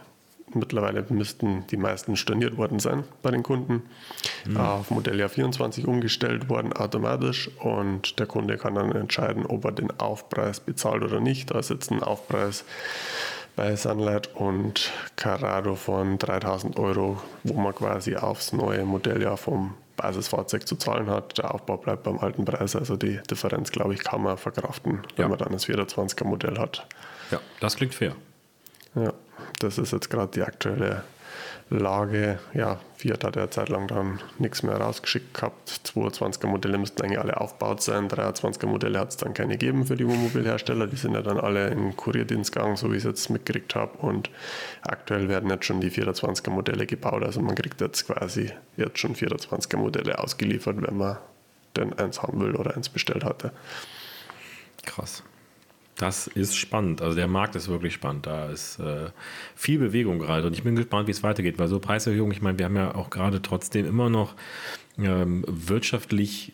Mittlerweile 0.59 1.05
müssten 1.09 1.67
die 1.69 1.77
meisten 1.77 2.17
storniert 2.17 2.57
worden 2.57 2.79
sein 2.79 3.05
bei 3.23 3.31
den 3.31 3.43
Kunden. 3.43 3.83
Mhm. 4.47 4.57
Auf 4.57 4.91
Modelljahr 4.91 5.29
24 5.29 5.87
umgestellt 5.87 6.49
worden 6.49 6.73
automatisch 6.73 7.51
und 7.61 8.19
der 8.19 8.27
Kunde 8.27 8.57
kann 8.57 8.75
dann 8.75 8.93
entscheiden, 8.93 9.47
ob 9.47 9.65
er 9.65 9.73
den 9.73 9.91
Aufpreis 9.99 10.61
bezahlt 10.61 11.03
oder 11.03 11.21
nicht. 11.21 11.51
Da 11.51 11.59
ist 11.59 11.71
jetzt 11.71 11.91
ein 11.91 12.03
Aufpreis 12.03 12.65
bei 13.57 13.75
Sunlight 13.75 14.35
und 14.35 14.93
Carrado 15.17 15.75
von 15.75 16.19
3000 16.19 16.79
Euro, 16.79 17.21
wo 17.43 17.55
man 17.55 17.75
quasi 17.75 18.17
aufs 18.17 18.53
neue 18.53 18.85
Modelljahr 18.85 19.39
vom 19.39 19.75
Basisfahrzeug 19.97 20.69
zu 20.69 20.77
zahlen 20.77 21.09
hat. 21.09 21.39
Der 21.39 21.55
Aufbau 21.55 21.79
bleibt 21.79 22.05
beim 22.05 22.19
alten 22.19 22.45
Preis, 22.45 22.77
also 22.77 22.97
die 22.97 23.19
Differenz, 23.31 23.73
glaube 23.73 23.95
ich, 23.95 24.05
kann 24.05 24.23
man 24.23 24.37
verkraften, 24.37 25.01
wenn 25.17 25.25
ja. 25.25 25.29
man 25.29 25.39
dann 25.39 25.53
das 25.53 25.67
24er 25.67 26.25
Modell 26.25 26.59
hat. 26.59 26.87
Ja, 27.31 27.41
das 27.61 27.77
klingt 27.77 27.95
fair. 27.95 28.15
Ja 28.97 29.13
das 29.59 29.79
ist 29.79 29.93
jetzt 29.93 30.11
gerade 30.11 30.31
die 30.33 30.43
aktuelle 30.43 31.03
Lage. 31.69 32.39
Ja, 32.55 32.79
Fiat 32.97 33.25
hat 33.25 33.37
ja 33.37 33.51
zeitlang 33.51 33.89
dann 33.89 34.21
nichts 34.39 34.63
mehr 34.63 34.77
rausgeschickt 34.77 35.35
gehabt. 35.35 35.81
22er 35.85 36.47
Modelle 36.47 36.79
müssten 36.79 37.03
eigentlich 37.03 37.19
alle 37.19 37.41
aufgebaut 37.41 37.83
sein. 37.83 38.09
23er 38.09 38.67
Modelle 38.67 39.01
hat 39.01 39.11
es 39.11 39.17
dann 39.17 39.35
keine 39.35 39.53
gegeben 39.53 39.87
für 39.87 39.97
die 39.97 40.07
Wohnmobilhersteller. 40.07 40.87
Die 40.87 40.97
sind 40.97 41.15
ja 41.15 41.23
dann 41.23 41.39
alle 41.39 41.69
in 41.69 41.97
Kurierdienst 41.97 42.53
gegangen, 42.53 42.77
so 42.77 42.93
wie 42.93 42.97
ich 42.97 43.05
es 43.05 43.05
jetzt 43.05 43.31
mitgekriegt 43.31 43.75
habe. 43.75 43.99
Und 43.99 44.31
aktuell 44.83 45.29
werden 45.29 45.51
jetzt 45.51 45.65
schon 45.65 45.81
die 45.81 45.91
24er 45.91 46.51
Modelle 46.51 46.87
gebaut. 46.87 47.25
Also 47.25 47.41
man 47.41 47.57
kriegt 47.57 47.81
jetzt 47.81 48.07
quasi 48.07 48.53
jetzt 48.77 48.99
schon 48.99 49.17
24er 49.17 49.77
Modelle 49.77 50.19
ausgeliefert, 50.19 50.77
wenn 50.81 50.97
man 50.97 51.19
denn 51.77 51.93
eins 51.95 52.23
haben 52.23 52.41
will 52.41 52.55
oder 52.55 52.77
eins 52.77 52.89
bestellt 52.89 53.25
hatte. 53.25 53.51
Krass. 54.85 55.25
Das 55.97 56.27
ist 56.27 56.57
spannend. 56.57 57.01
Also 57.01 57.17
der 57.17 57.27
Markt 57.27 57.57
ist 57.57 57.69
wirklich 57.69 57.95
spannend. 57.95 58.27
Da 58.27 58.51
ist 58.51 58.79
äh, 58.79 59.11
viel 59.55 59.79
Bewegung 59.79 60.19
gerade 60.19 60.47
und 60.47 60.53
ich 60.53 60.63
bin 60.63 60.77
gespannt, 60.77 61.07
wie 61.07 61.13
es 61.13 61.23
weitergeht, 61.23 61.59
weil 61.59 61.69
so 61.69 61.81
Preiserhöhungen, 61.81 62.33
ich 62.33 62.43
meine, 62.43 62.59
wir 62.59 62.67
haben 62.67 62.77
ja 62.77 62.95
auch 62.95 63.09
gerade 63.09 63.41
trotzdem 63.41 63.87
immer 63.87 64.11
noch 64.11 64.35
ähm, 64.99 65.45
wirtschaftlich, 65.49 66.53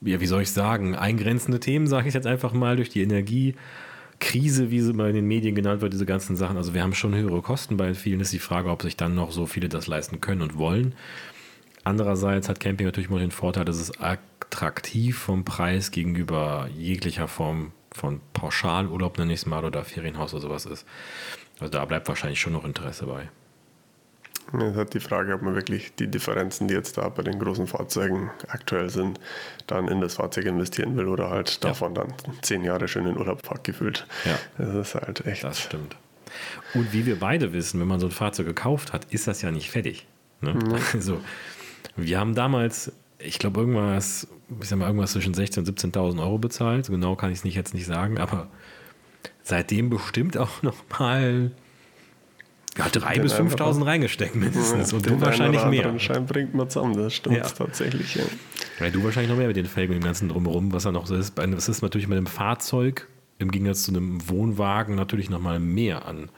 ja, 0.00 0.20
wie 0.20 0.26
soll 0.26 0.42
ich 0.42 0.50
sagen, 0.50 0.96
eingrenzende 0.96 1.60
Themen, 1.60 1.86
sage 1.86 2.08
ich 2.08 2.14
jetzt 2.14 2.26
einfach 2.26 2.52
mal, 2.52 2.74
durch 2.74 2.88
die 2.88 3.02
Energiekrise, 3.02 4.72
wie 4.72 4.80
sie 4.80 4.92
mal 4.92 5.10
in 5.10 5.14
den 5.14 5.28
Medien 5.28 5.54
genannt 5.54 5.80
wird, 5.80 5.92
diese 5.92 6.06
ganzen 6.06 6.34
Sachen. 6.34 6.56
Also 6.56 6.74
wir 6.74 6.82
haben 6.82 6.94
schon 6.94 7.14
höhere 7.14 7.42
Kosten. 7.42 7.76
Bei 7.76 7.94
vielen 7.94 8.18
ist 8.18 8.32
die 8.32 8.40
Frage, 8.40 8.70
ob 8.70 8.82
sich 8.82 8.96
dann 8.96 9.14
noch 9.14 9.30
so 9.30 9.46
viele 9.46 9.68
das 9.68 9.86
leisten 9.86 10.20
können 10.20 10.42
und 10.42 10.58
wollen. 10.58 10.96
Andererseits 11.84 12.48
hat 12.48 12.58
Camping 12.58 12.86
natürlich 12.86 13.10
mal 13.10 13.20
den 13.20 13.30
Vorteil, 13.30 13.64
dass 13.64 13.80
es 13.80 14.00
attraktiv 14.00 15.18
vom 15.18 15.44
Preis 15.44 15.92
gegenüber 15.92 16.68
jeglicher 16.76 17.28
Form 17.28 17.72
von 17.94 18.20
Pauschalurlaub 18.32 19.18
nenne 19.18 19.32
ich 19.32 19.40
es 19.40 19.46
mal 19.46 19.64
oder 19.64 19.84
Ferienhaus 19.84 20.32
oder 20.34 20.42
sowas 20.42 20.66
ist. 20.66 20.86
Also 21.60 21.70
da 21.72 21.84
bleibt 21.84 22.08
wahrscheinlich 22.08 22.40
schon 22.40 22.52
noch 22.52 22.64
Interesse 22.64 23.06
bei. 23.06 23.28
Es 24.52 24.76
halt 24.76 24.92
die 24.92 25.00
Frage, 25.00 25.32
ob 25.34 25.42
man 25.42 25.54
wirklich 25.54 25.94
die 25.94 26.08
Differenzen, 26.08 26.68
die 26.68 26.74
jetzt 26.74 26.98
da 26.98 27.08
bei 27.08 27.22
den 27.22 27.38
großen 27.38 27.66
Fahrzeugen 27.66 28.30
aktuell 28.48 28.90
sind, 28.90 29.18
dann 29.66 29.88
in 29.88 30.00
das 30.00 30.16
Fahrzeug 30.16 30.46
investieren 30.46 30.96
will 30.96 31.06
oder 31.06 31.30
halt 31.30 31.64
davon 31.64 31.94
ja. 31.94 32.02
dann 32.02 32.14
zehn 32.42 32.64
Jahre 32.64 32.88
schön 32.88 33.06
in 33.06 33.16
Urlaub 33.16 33.46
fahrt 33.46 33.64
gefühlt. 33.64 34.06
Ja. 34.24 34.38
Das 34.58 34.74
ist 34.74 34.94
halt 34.94 35.24
echt. 35.26 35.44
Das 35.44 35.60
stimmt. 35.60 35.96
Und 36.74 36.92
wie 36.92 37.06
wir 37.06 37.18
beide 37.18 37.52
wissen, 37.52 37.80
wenn 37.80 37.88
man 37.88 38.00
so 38.00 38.06
ein 38.06 38.12
Fahrzeug 38.12 38.46
gekauft 38.46 38.92
hat, 38.92 39.06
ist 39.10 39.26
das 39.26 39.40
ja 39.42 39.50
nicht 39.50 39.70
fertig. 39.70 40.06
Ne? 40.40 40.54
Mhm. 40.54 40.76
Also, 40.92 41.20
wir 41.96 42.18
haben 42.18 42.34
damals 42.34 42.92
ich 43.24 43.38
glaube, 43.38 43.60
irgendwas, 43.60 44.26
ich 44.60 44.68
sag 44.68 44.78
mal, 44.78 44.86
irgendwas 44.86 45.12
zwischen 45.12 45.34
16.000 45.34 45.58
und 45.58 45.80
17.000 45.96 46.20
Euro 46.20 46.38
bezahlt. 46.38 46.86
So 46.86 46.92
genau 46.92 47.16
kann 47.16 47.30
ich 47.30 47.38
es 47.38 47.44
nicht, 47.44 47.54
jetzt 47.54 47.74
nicht 47.74 47.86
sagen, 47.86 48.18
aber 48.18 48.48
seitdem 49.42 49.90
bestimmt 49.90 50.36
auch 50.36 50.62
noch 50.62 50.76
mal 50.98 51.52
ja, 52.78 52.86
3.000 52.86 53.20
bis 53.20 53.34
5.000 53.34 53.86
reingesteckt 53.86 54.34
mindestens. 54.34 54.92
und 54.92 55.04
du 55.04 55.20
wahrscheinlich 55.20 55.64
mehr. 55.66 55.98
Schein 55.98 56.26
bringt 56.26 56.54
man 56.54 56.70
zusammen, 56.70 56.96
das 56.96 57.14
stimmt 57.14 57.36
ja. 57.36 57.42
tatsächlich. 57.42 58.14
Ja. 58.14 58.22
ja. 58.80 58.90
du 58.90 59.04
wahrscheinlich 59.04 59.30
noch 59.30 59.36
mehr 59.36 59.48
mit 59.48 59.56
den 59.56 59.66
Felgen 59.66 59.94
und 59.94 60.02
dem 60.02 60.04
ganzen 60.04 60.28
Drumherum, 60.28 60.72
was 60.72 60.84
da 60.84 60.92
noch 60.92 61.06
so 61.06 61.14
ist. 61.14 61.36
Das 61.36 61.68
ist 61.68 61.82
natürlich 61.82 62.08
mit 62.08 62.16
einem 62.16 62.26
Fahrzeug 62.26 63.08
im 63.38 63.50
Gegensatz 63.50 63.82
zu 63.82 63.90
einem 63.90 64.26
Wohnwagen 64.28 64.94
natürlich 64.94 65.28
noch 65.28 65.40
mal 65.40 65.58
mehr 65.58 66.06
an 66.06 66.30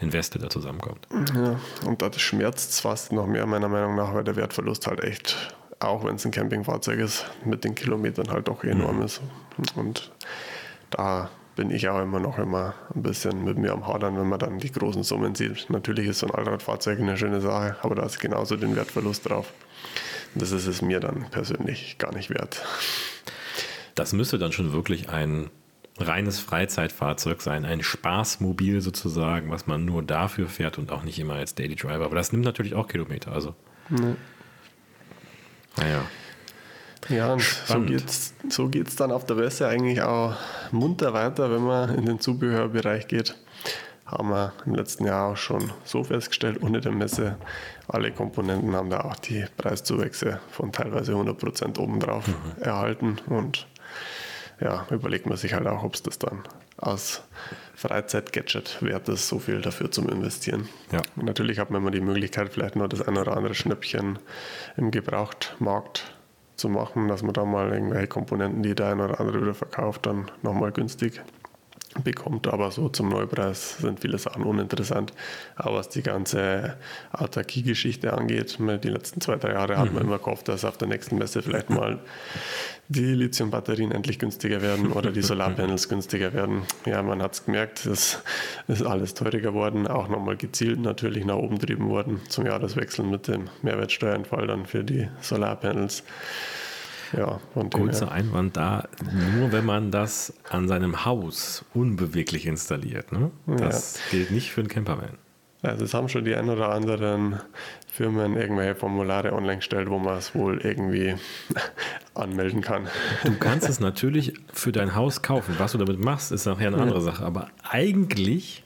Investe, 0.00 0.38
der 0.38 0.48
zusammenkommt. 0.48 1.06
Ja, 1.34 1.60
und 1.84 2.00
das 2.00 2.20
schmerzt 2.20 2.70
es 2.70 2.80
fast 2.80 3.12
noch 3.12 3.26
mehr, 3.26 3.44
meiner 3.46 3.68
Meinung 3.68 3.96
nach, 3.96 4.14
weil 4.14 4.24
der 4.24 4.36
Wertverlust 4.36 4.86
halt 4.86 5.00
echt 5.00 5.54
auch 5.84 6.04
wenn 6.04 6.16
es 6.16 6.24
ein 6.24 6.30
Campingfahrzeug 6.30 6.98
ist, 6.98 7.26
mit 7.44 7.64
den 7.64 7.74
Kilometern 7.74 8.30
halt 8.30 8.48
doch 8.48 8.64
enorm 8.64 8.98
mhm. 8.98 9.02
ist. 9.02 9.20
Und 9.76 10.12
da 10.90 11.30
bin 11.56 11.70
ich 11.70 11.88
auch 11.88 12.00
immer 12.00 12.20
noch 12.20 12.38
immer 12.38 12.74
ein 12.94 13.02
bisschen 13.02 13.44
mit 13.44 13.58
mir 13.58 13.72
am 13.72 13.86
Hadern, 13.86 14.16
wenn 14.16 14.28
man 14.28 14.38
dann 14.38 14.58
die 14.58 14.72
großen 14.72 15.02
Summen 15.02 15.34
sieht. 15.34 15.68
Natürlich 15.68 16.06
ist 16.06 16.20
so 16.20 16.26
ein 16.26 16.34
Allradfahrzeug 16.34 16.98
eine 16.98 17.16
schöne 17.16 17.40
Sache, 17.40 17.76
aber 17.82 17.94
da 17.94 18.04
ist 18.04 18.20
genauso 18.20 18.56
den 18.56 18.74
Wertverlust 18.74 19.28
drauf. 19.28 19.52
Das 20.34 20.50
ist 20.50 20.66
es 20.66 20.80
mir 20.80 21.00
dann 21.00 21.26
persönlich 21.30 21.98
gar 21.98 22.14
nicht 22.14 22.30
wert. 22.30 22.64
Das 23.94 24.14
müsste 24.14 24.38
dann 24.38 24.52
schon 24.52 24.72
wirklich 24.72 25.10
ein 25.10 25.50
reines 25.98 26.38
Freizeitfahrzeug 26.40 27.42
sein, 27.42 27.66
ein 27.66 27.82
Spaßmobil 27.82 28.80
sozusagen, 28.80 29.50
was 29.50 29.66
man 29.66 29.84
nur 29.84 30.02
dafür 30.02 30.48
fährt 30.48 30.78
und 30.78 30.90
auch 30.90 31.02
nicht 31.02 31.18
immer 31.18 31.34
als 31.34 31.54
Daily 31.54 31.76
Driver. 31.76 32.06
Aber 32.06 32.16
das 32.16 32.32
nimmt 32.32 32.44
natürlich 32.44 32.74
auch 32.74 32.88
Kilometer. 32.88 33.32
Also. 33.32 33.54
Nee. 33.90 34.14
Naja. 35.76 36.02
Ja, 37.08 37.32
und 37.32 37.40
Spannend. 37.40 37.88
so 37.88 37.94
geht 37.94 38.08
es 38.08 38.34
so 38.48 38.68
geht's 38.68 38.96
dann 38.96 39.10
auf 39.10 39.26
der 39.26 39.36
Messe 39.36 39.66
eigentlich 39.66 40.02
auch 40.02 40.34
munter 40.70 41.12
weiter, 41.12 41.50
wenn 41.50 41.62
man 41.62 41.94
in 41.96 42.06
den 42.06 42.20
Zubehörbereich 42.20 43.08
geht. 43.08 43.34
Haben 44.06 44.28
wir 44.28 44.52
im 44.66 44.74
letzten 44.74 45.06
Jahr 45.06 45.32
auch 45.32 45.36
schon 45.36 45.72
so 45.84 46.04
festgestellt, 46.04 46.62
ohne 46.62 46.80
der 46.80 46.92
Messe, 46.92 47.36
alle 47.88 48.12
Komponenten 48.12 48.74
haben 48.76 48.90
da 48.90 49.00
auch 49.00 49.16
die 49.16 49.44
Preiszuwächse 49.56 50.40
von 50.50 50.70
teilweise 50.70 51.12
100% 51.12 51.78
obendrauf 51.78 52.28
mhm. 52.28 52.62
erhalten. 52.62 53.18
Und 53.26 53.66
ja, 54.62 54.86
überlegt 54.90 55.26
man 55.26 55.36
sich 55.36 55.54
halt 55.54 55.66
auch, 55.66 55.82
ob 55.82 55.94
es 55.94 56.02
das 56.02 56.18
dann 56.18 56.42
aus 56.76 57.22
Freizeit-Gadget 57.74 58.82
wert 58.82 59.08
ist, 59.08 59.28
so 59.28 59.38
viel 59.38 59.60
dafür 59.60 59.90
zum 59.90 60.08
Investieren. 60.08 60.68
Ja. 60.92 61.02
Und 61.16 61.24
natürlich 61.24 61.58
hat 61.58 61.70
man 61.70 61.82
immer 61.82 61.90
die 61.90 62.00
Möglichkeit, 62.00 62.50
vielleicht 62.52 62.76
nur 62.76 62.88
das 62.88 63.02
ein 63.02 63.16
oder 63.16 63.36
andere 63.36 63.54
Schnäppchen 63.54 64.18
im 64.76 64.90
Gebrauchtmarkt 64.90 66.12
zu 66.56 66.68
machen, 66.68 67.08
dass 67.08 67.22
man 67.22 67.32
da 67.32 67.44
mal 67.44 67.72
irgendwelche 67.72 68.06
Komponenten, 68.06 68.62
die 68.62 68.74
der 68.74 68.88
ein 68.88 69.00
oder 69.00 69.18
andere 69.18 69.42
wieder 69.42 69.54
verkauft, 69.54 70.06
dann 70.06 70.30
nochmal 70.42 70.70
günstig 70.70 71.20
bekommt. 72.04 72.46
Aber 72.46 72.70
so 72.70 72.88
zum 72.88 73.08
Neupreis 73.08 73.78
sind 73.78 74.00
viele 74.00 74.18
Sachen 74.18 74.44
uninteressant. 74.44 75.12
Aber 75.56 75.76
was 75.76 75.88
die 75.88 76.02
ganze 76.02 76.76
Autarkie-Geschichte 77.12 78.12
angeht, 78.12 78.58
die 78.58 78.88
letzten 78.88 79.20
zwei, 79.20 79.36
drei 79.36 79.52
Jahre 79.52 79.78
hat 79.78 79.92
man 79.92 80.02
mhm. 80.02 80.08
immer 80.08 80.18
gehofft, 80.18 80.48
dass 80.48 80.64
auf 80.64 80.78
der 80.78 80.88
nächsten 80.88 81.18
Messe 81.18 81.42
vielleicht 81.42 81.70
mal 81.70 81.98
die 82.88 83.14
Lithium-Batterien 83.14 83.92
endlich 83.92 84.18
günstiger 84.18 84.60
werden 84.60 84.92
oder 84.92 85.10
die 85.10 85.22
Solarpanels 85.22 85.88
günstiger 85.88 86.32
werden. 86.32 86.62
Ja, 86.84 87.02
man 87.02 87.22
hat 87.22 87.34
es 87.34 87.44
gemerkt, 87.44 87.86
es 87.86 88.18
ist 88.68 88.82
alles 88.82 89.14
teurer 89.14 89.38
geworden, 89.38 89.86
auch 89.86 90.08
nochmal 90.08 90.36
gezielt 90.36 90.80
natürlich 90.80 91.24
nach 91.24 91.36
oben 91.36 91.58
getrieben 91.58 91.88
worden 91.88 92.20
zum 92.28 92.46
Jahreswechsel 92.46 93.04
mit 93.04 93.28
dem 93.28 93.48
Mehrwertsteuerentfall 93.62 94.46
dann 94.46 94.66
für 94.66 94.84
die 94.84 95.08
Solarpanels. 95.20 96.02
Ja, 97.16 97.40
Kurzer 97.70 98.10
Einwand 98.10 98.56
da, 98.56 98.88
nur 99.36 99.52
wenn 99.52 99.66
man 99.66 99.90
das 99.90 100.32
an 100.48 100.66
seinem 100.68 101.04
Haus 101.04 101.64
unbeweglich 101.74 102.46
installiert. 102.46 103.12
Ne? 103.12 103.30
Das 103.46 103.96
ja. 103.96 104.18
gilt 104.18 104.30
nicht 104.30 104.50
für 104.50 104.62
einen 104.62 104.68
Campervan. 104.68 105.18
Also 105.62 105.84
es 105.84 105.94
haben 105.94 106.08
schon 106.08 106.24
die 106.24 106.34
ein 106.34 106.48
oder 106.48 106.70
anderen 106.70 107.40
Firmen 107.86 108.36
irgendwelche 108.36 108.74
Formulare 108.74 109.32
online 109.32 109.58
gestellt, 109.58 109.88
wo 109.88 109.98
man 109.98 110.16
es 110.16 110.34
wohl 110.34 110.58
irgendwie 110.58 111.14
anmelden 112.14 112.62
kann. 112.62 112.88
Du 113.24 113.36
kannst 113.36 113.68
es 113.68 113.78
natürlich 113.80 114.34
für 114.52 114.72
dein 114.72 114.96
Haus 114.96 115.22
kaufen. 115.22 115.54
Was 115.58 115.72
du 115.72 115.78
damit 115.78 116.04
machst, 116.04 116.32
ist 116.32 116.46
nachher 116.46 116.68
eine 116.68 116.78
andere 116.78 117.00
Sache. 117.00 117.24
Aber 117.24 117.48
eigentlich 117.62 118.64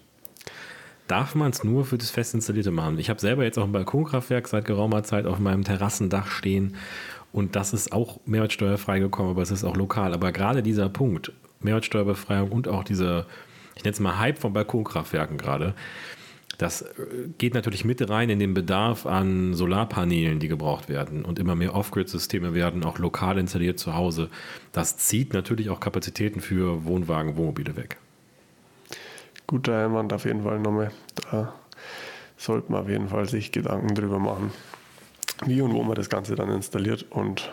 darf 1.06 1.34
man 1.34 1.50
es 1.50 1.64
nur 1.64 1.84
für 1.84 1.98
das 1.98 2.10
fest 2.10 2.34
installierte 2.34 2.70
machen. 2.70 2.98
Ich 2.98 3.10
habe 3.10 3.20
selber 3.20 3.44
jetzt 3.44 3.58
auch 3.58 3.64
ein 3.64 3.72
Balkonkraftwerk 3.72 4.48
seit 4.48 4.64
geraumer 4.64 5.02
Zeit 5.02 5.26
auf 5.26 5.38
meinem 5.38 5.64
Terrassendach 5.64 6.28
stehen 6.28 6.76
und 7.36 7.54
das 7.54 7.74
ist 7.74 7.92
auch 7.92 8.18
mehrwertsteuerfrei 8.24 8.98
gekommen, 8.98 9.28
aber 9.28 9.42
es 9.42 9.50
ist 9.50 9.62
auch 9.62 9.76
lokal. 9.76 10.14
Aber 10.14 10.32
gerade 10.32 10.62
dieser 10.62 10.88
Punkt, 10.88 11.32
Mehrwertsteuerbefreiung 11.60 12.50
und 12.50 12.66
auch 12.66 12.82
dieser, 12.82 13.26
ich 13.74 13.84
nenne 13.84 13.92
es 13.92 14.00
mal 14.00 14.18
Hype 14.18 14.38
von 14.38 14.54
Balkonkraftwerken 14.54 15.36
gerade, 15.36 15.74
das 16.56 16.80
äh, 16.80 16.86
geht 17.36 17.52
natürlich 17.52 17.84
mit 17.84 18.08
rein 18.08 18.30
in 18.30 18.38
den 18.38 18.54
Bedarf 18.54 19.04
an 19.04 19.52
Solarpanelen, 19.52 20.40
die 20.40 20.48
gebraucht 20.48 20.88
werden. 20.88 21.26
Und 21.26 21.38
immer 21.38 21.54
mehr 21.54 21.74
Off-Grid-Systeme 21.74 22.54
werden 22.54 22.84
auch 22.84 22.98
lokal 22.98 23.36
installiert 23.36 23.78
zu 23.78 23.94
Hause. 23.94 24.30
Das 24.72 24.96
zieht 24.96 25.34
natürlich 25.34 25.68
auch 25.68 25.78
Kapazitäten 25.78 26.40
für 26.40 26.86
Wohnwagen, 26.86 27.36
Wohnmobile 27.36 27.76
weg. 27.76 27.98
Guter 29.46 29.84
Einwand 29.84 30.10
auf 30.14 30.24
jeden 30.24 30.42
Fall 30.42 30.58
nochmal. 30.58 30.90
Da 31.30 31.52
sollte 32.38 32.72
man 32.72 32.84
auf 32.84 32.88
jeden 32.88 33.10
Fall 33.10 33.28
sich 33.28 33.52
Gedanken 33.52 33.94
drüber 33.94 34.18
machen, 34.18 34.52
wie 35.44 35.60
und 35.60 35.74
wo 35.74 35.82
man 35.82 35.94
das 35.94 36.08
Ganze 36.08 36.34
dann 36.34 36.50
installiert 36.50 37.06
und 37.10 37.50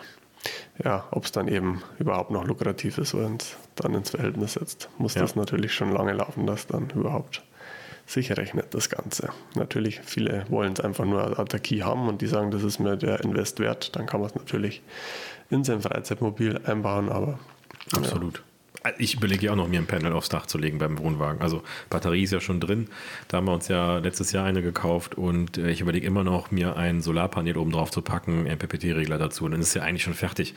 ja, 0.83 1.05
ob 1.11 1.25
es 1.25 1.31
dann 1.31 1.47
eben 1.47 1.81
überhaupt 1.99 2.31
noch 2.31 2.45
lukrativ 2.45 2.97
ist, 2.97 3.13
wenn 3.13 3.37
es 3.37 3.55
dann 3.75 3.93
ins 3.93 4.09
Verhältnis 4.09 4.53
setzt. 4.53 4.89
Muss 4.97 5.15
ja. 5.15 5.21
das 5.21 5.35
natürlich 5.35 5.73
schon 5.73 5.91
lange 5.91 6.13
laufen, 6.13 6.45
dass 6.47 6.67
dann 6.67 6.89
überhaupt 6.89 7.43
sich 8.05 8.35
rechnet 8.35 8.73
das 8.73 8.89
Ganze. 8.89 9.29
Natürlich, 9.55 10.01
viele 10.01 10.45
wollen 10.49 10.73
es 10.73 10.81
einfach 10.81 11.05
nur 11.05 11.23
als 11.23 11.39
Autarkie 11.39 11.83
haben 11.83 12.07
und 12.07 12.21
die 12.21 12.27
sagen, 12.27 12.51
das 12.51 12.63
ist 12.63 12.79
mir 12.79 12.97
der 12.97 13.21
Invest 13.21 13.59
wert. 13.59 13.95
Dann 13.95 14.05
kann 14.05 14.19
man 14.19 14.29
es 14.29 14.35
natürlich 14.35 14.81
in 15.49 15.63
sein 15.63 15.81
Freizeitmobil 15.81 16.59
einbauen, 16.65 17.09
aber. 17.09 17.39
Absolut. 17.95 18.37
Ja. 18.37 18.43
Ich 18.97 19.15
überlege 19.15 19.45
ja 19.45 19.51
auch 19.53 19.55
noch, 19.55 19.67
mir 19.67 19.79
ein 19.79 19.87
Panel 19.87 20.11
aufs 20.11 20.29
Dach 20.29 20.45
zu 20.45 20.57
legen 20.57 20.77
beim 20.77 20.97
Wohnwagen. 20.99 21.41
Also 21.41 21.63
Batterie 21.89 22.23
ist 22.23 22.31
ja 22.31 22.41
schon 22.41 22.59
drin. 22.59 22.89
Da 23.27 23.37
haben 23.37 23.45
wir 23.47 23.53
uns 23.53 23.67
ja 23.69 23.99
letztes 23.99 24.31
Jahr 24.31 24.45
eine 24.45 24.61
gekauft 24.61 25.15
und 25.15 25.57
äh, 25.57 25.69
ich 25.69 25.81
überlege 25.81 26.05
immer 26.05 26.23
noch, 26.23 26.51
mir 26.51 26.75
ein 26.75 27.01
Solarpanel 27.01 27.57
oben 27.57 27.71
drauf 27.71 27.91
zu 27.91 28.01
packen, 28.01 28.43
MPPT-Regler 28.43 29.17
dazu. 29.17 29.45
Und 29.45 29.51
dann 29.51 29.61
ist 29.61 29.73
ja 29.73 29.83
eigentlich 29.83 30.03
schon 30.03 30.13
fertig, 30.13 30.53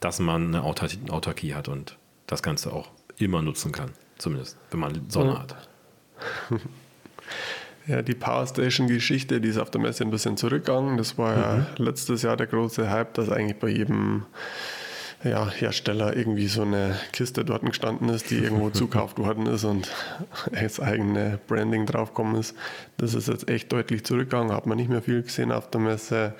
dass 0.00 0.18
man 0.18 0.54
eine 0.54 0.62
Autarkie 0.62 1.54
hat 1.54 1.68
und 1.68 1.96
das 2.26 2.42
Ganze 2.42 2.72
auch 2.72 2.90
immer 3.16 3.42
nutzen 3.42 3.72
kann. 3.72 3.90
Zumindest, 4.18 4.58
wenn 4.70 4.80
man 4.80 5.08
Sonne 5.08 5.32
ja. 5.32 5.38
hat. 5.40 5.68
Ja, 7.86 8.02
die 8.02 8.14
Powerstation-Geschichte, 8.14 9.40
die 9.40 9.48
ist 9.48 9.58
auf 9.58 9.70
der 9.70 9.80
Messe 9.80 10.04
ein 10.04 10.10
bisschen 10.10 10.36
zurückgegangen. 10.36 10.96
Das 10.96 11.18
war 11.18 11.36
mhm. 11.36 11.42
ja 11.42 11.66
letztes 11.78 12.22
Jahr 12.22 12.36
der 12.36 12.46
große 12.46 12.88
Hype, 12.88 13.14
dass 13.14 13.30
eigentlich 13.30 13.58
bei 13.58 13.68
jedem 13.68 14.26
ja, 15.22 15.50
Hersteller 15.50 16.16
irgendwie 16.16 16.46
so 16.46 16.62
eine 16.62 16.98
Kiste 17.12 17.44
dort 17.44 17.62
gestanden 17.64 18.08
ist, 18.08 18.30
die 18.30 18.38
irgendwo 18.38 18.70
zukauft 18.70 19.18
worden 19.18 19.46
ist 19.46 19.64
und 19.64 19.90
das 20.52 20.80
eigene 20.80 21.38
Branding 21.46 21.86
draufgekommen 21.86 22.36
ist. 22.36 22.54
Das 22.96 23.14
ist 23.14 23.28
jetzt 23.28 23.48
echt 23.48 23.72
deutlich 23.72 24.04
zurückgegangen, 24.04 24.52
hat 24.52 24.66
man 24.66 24.78
nicht 24.78 24.90
mehr 24.90 25.02
viel 25.02 25.22
gesehen 25.22 25.52
auf 25.52 25.70
der 25.70 25.80
Messe. 25.80 26.34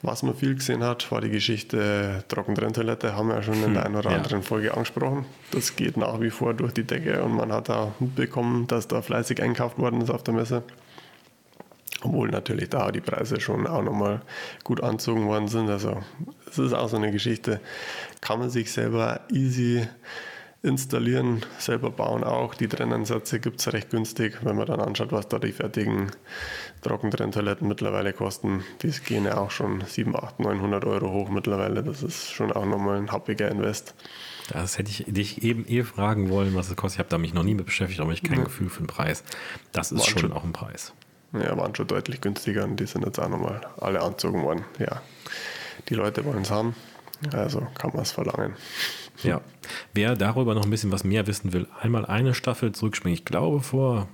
Was 0.00 0.22
man 0.22 0.36
viel 0.36 0.54
gesehen 0.54 0.84
hat, 0.84 1.10
war 1.10 1.20
die 1.20 1.30
Geschichte 1.30 2.22
Trockentrenntoilette, 2.28 3.16
haben 3.16 3.28
wir 3.28 3.36
ja 3.36 3.42
schon 3.42 3.62
in 3.64 3.74
der 3.74 3.82
hm, 3.82 3.86
einen 3.86 3.96
oder 3.96 4.10
anderen 4.10 4.44
Folge 4.44 4.72
angesprochen. 4.72 5.26
Das 5.50 5.74
geht 5.74 5.96
nach 5.96 6.20
wie 6.20 6.30
vor 6.30 6.54
durch 6.54 6.72
die 6.72 6.84
Decke 6.84 7.22
und 7.24 7.34
man 7.34 7.52
hat 7.52 7.68
da 7.68 7.92
mitbekommen, 7.98 8.68
dass 8.68 8.86
da 8.86 9.02
fleißig 9.02 9.42
einkauft 9.42 9.78
worden 9.78 10.00
ist 10.00 10.10
auf 10.10 10.22
der 10.22 10.34
Messe. 10.34 10.62
Obwohl 12.02 12.28
natürlich 12.28 12.70
da 12.70 12.92
die 12.92 13.00
Preise 13.00 13.40
schon 13.40 13.66
auch 13.66 13.82
nochmal 13.82 14.22
gut 14.62 14.82
anzogen 14.82 15.26
worden 15.26 15.48
sind. 15.48 15.68
Also 15.68 16.00
es 16.48 16.58
ist 16.58 16.72
auch 16.72 16.88
so 16.88 16.96
eine 16.96 17.10
Geschichte, 17.10 17.60
kann 18.20 18.38
man 18.38 18.50
sich 18.50 18.70
selber 18.70 19.20
easy 19.32 19.86
installieren, 20.62 21.44
selber 21.58 21.90
bauen 21.90 22.24
auch. 22.24 22.54
Die 22.54 22.68
Trennansätze 22.68 23.38
gibt 23.38 23.60
es 23.60 23.72
recht 23.72 23.90
günstig, 23.90 24.38
wenn 24.42 24.56
man 24.56 24.66
dann 24.66 24.80
anschaut, 24.80 25.12
was 25.12 25.28
da 25.28 25.38
die 25.38 25.52
fertigen 25.52 26.10
Trockentrenntoiletten 26.82 27.66
mittlerweile 27.68 28.12
kosten. 28.12 28.64
Die 28.82 28.90
gehen 28.90 29.24
ja 29.24 29.38
auch 29.38 29.50
schon 29.50 29.82
700, 29.86 30.24
800, 30.24 30.56
900 30.56 30.84
Euro 30.84 31.12
hoch 31.12 31.30
mittlerweile. 31.30 31.82
Das 31.84 32.02
ist 32.02 32.30
schon 32.30 32.52
auch 32.52 32.66
nochmal 32.66 32.98
ein 32.98 33.12
happiger 33.12 33.48
Invest. 33.50 33.94
Das 34.50 34.78
hätte 34.78 34.90
ich 34.90 35.04
dich 35.06 35.42
eben 35.44 35.64
eh 35.66 35.84
fragen 35.84 36.30
wollen, 36.30 36.54
was 36.54 36.70
es 36.70 36.76
kostet. 36.76 36.96
Ich 36.96 36.98
habe 37.00 37.10
da 37.10 37.18
mich 37.18 37.34
noch 37.34 37.44
nie 37.44 37.54
mit 37.54 37.66
beschäftigt, 37.66 38.00
aber 38.00 38.12
ich 38.12 38.22
kein 38.22 38.38
ja. 38.38 38.44
Gefühl 38.44 38.68
für 38.68 38.82
den 38.82 38.88
Preis. 38.88 39.22
Das 39.72 39.92
ist 39.92 40.06
schon, 40.06 40.18
schon 40.18 40.32
auch 40.32 40.44
ein 40.44 40.52
Preis. 40.52 40.92
Ja, 41.32 41.56
waren 41.56 41.74
schon 41.74 41.86
deutlich 41.86 42.20
günstiger 42.20 42.64
und 42.64 42.80
die 42.80 42.86
sind 42.86 43.04
jetzt 43.04 43.18
auch 43.18 43.28
nochmal 43.28 43.60
alle 43.80 44.00
anzogen 44.00 44.42
worden. 44.42 44.64
Ja, 44.78 45.02
die 45.88 45.94
Leute 45.94 46.24
wollen 46.24 46.42
es 46.42 46.50
haben, 46.50 46.74
also 47.32 47.66
kann 47.74 47.90
man 47.92 48.02
es 48.02 48.12
verlangen. 48.12 48.54
Ja, 49.22 49.40
wer 49.92 50.16
darüber 50.16 50.54
noch 50.54 50.64
ein 50.64 50.70
bisschen 50.70 50.92
was 50.92 51.04
mehr 51.04 51.26
wissen 51.26 51.52
will, 51.52 51.66
einmal 51.80 52.06
eine 52.06 52.34
Staffel 52.34 52.72
zurückspringen. 52.72 53.14
Ich 53.14 53.24
glaube, 53.24 53.60
vor 53.60 54.08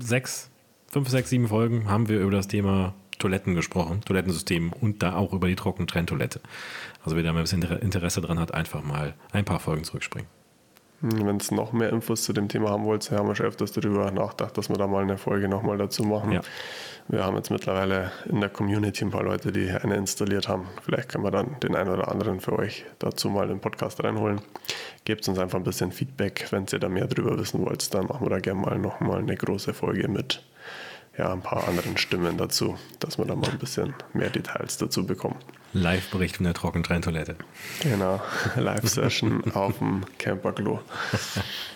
sechs, 0.00 0.50
fünf, 0.88 1.08
sechs, 1.08 1.30
sieben 1.30 1.48
Folgen 1.48 1.88
haben 1.88 2.08
wir 2.08 2.20
über 2.20 2.32
das 2.32 2.48
Thema 2.48 2.94
Toiletten 3.18 3.54
gesprochen, 3.54 4.00
Toilettensystem 4.00 4.72
und 4.72 5.02
da 5.02 5.14
auch 5.14 5.32
über 5.32 5.46
die 5.46 5.56
Trockentrenntoilette. 5.56 6.40
Also 7.04 7.16
wer 7.16 7.22
da 7.22 7.32
mal 7.32 7.40
ein 7.40 7.44
bisschen 7.44 7.62
Interesse 7.62 8.20
dran 8.20 8.40
hat, 8.40 8.54
einfach 8.54 8.82
mal 8.82 9.14
ein 9.30 9.44
paar 9.44 9.60
Folgen 9.60 9.84
zurückspringen. 9.84 10.28
Hm, 11.00 11.26
Wenn 11.26 11.36
es 11.36 11.50
noch 11.50 11.72
mehr 11.72 11.90
Infos 11.90 12.22
zu 12.22 12.32
dem 12.32 12.48
Thema 12.48 12.70
haben 12.70 12.84
wollt, 12.84 13.10
haben 13.10 13.28
wir 13.28 13.34
schon 13.34 13.46
öfters 13.46 13.72
darüber 13.72 14.10
nachgedacht, 14.10 14.56
dass 14.58 14.68
wir 14.68 14.76
da 14.76 14.86
mal 14.86 15.02
eine 15.02 15.18
Folge 15.18 15.48
nochmal 15.48 15.78
dazu 15.78 16.04
machen. 16.04 16.32
Ja. 16.32 16.40
Wir 17.08 17.24
haben 17.24 17.36
jetzt 17.36 17.50
mittlerweile 17.50 18.12
in 18.26 18.40
der 18.40 18.50
Community 18.50 19.04
ein 19.04 19.10
paar 19.10 19.24
Leute, 19.24 19.50
die 19.50 19.68
eine 19.70 19.96
installiert 19.96 20.48
haben. 20.48 20.68
Vielleicht 20.82 21.08
können 21.08 21.24
wir 21.24 21.30
dann 21.30 21.58
den 21.60 21.74
einen 21.74 21.90
oder 21.90 22.08
anderen 22.08 22.40
für 22.40 22.52
euch 22.58 22.84
dazu 22.98 23.30
mal 23.30 23.44
in 23.44 23.48
den 23.48 23.60
Podcast 23.60 24.02
reinholen. 24.04 24.40
Gebt 25.04 25.26
uns 25.26 25.38
einfach 25.38 25.58
ein 25.58 25.64
bisschen 25.64 25.90
Feedback, 25.90 26.46
wenn 26.50 26.66
ihr 26.70 26.78
da 26.78 26.88
mehr 26.88 27.06
darüber 27.06 27.36
wissen 27.38 27.64
wollt. 27.64 27.92
Dann 27.94 28.06
machen 28.06 28.26
wir 28.26 28.30
da 28.30 28.38
gerne 28.38 28.60
mal 28.60 28.78
nochmal 28.78 29.18
eine 29.18 29.36
große 29.36 29.74
Folge 29.74 30.06
mit 30.06 30.42
ja, 31.18 31.32
ein 31.32 31.40
paar 31.40 31.66
anderen 31.66 31.96
Stimmen 31.96 32.36
dazu, 32.36 32.76
dass 33.00 33.18
wir 33.18 33.24
da 33.24 33.34
mal 33.34 33.50
ein 33.50 33.58
bisschen 33.58 33.94
mehr 34.12 34.30
Details 34.30 34.76
dazu 34.76 35.04
bekommen. 35.04 35.36
Live-Bericht 35.72 36.36
von 36.36 36.44
der 36.44 36.54
Trockentrenntoilette. 36.54 37.36
Genau, 37.82 38.20
Live-Session 38.56 39.52
auf 39.52 39.78
dem 39.78 40.02
Camperklo. 40.18 40.80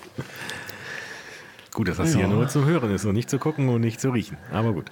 gut, 1.72 1.88
dass 1.88 1.98
das 1.98 2.12
ja. 2.12 2.20
hier 2.20 2.28
nur 2.28 2.48
zu 2.48 2.64
hören 2.64 2.90
ist 2.92 3.04
und 3.04 3.14
nicht 3.14 3.30
zu 3.30 3.38
gucken 3.38 3.68
und 3.68 3.80
nicht 3.80 4.00
zu 4.00 4.10
riechen. 4.10 4.36
Aber 4.52 4.72
gut. 4.72 4.90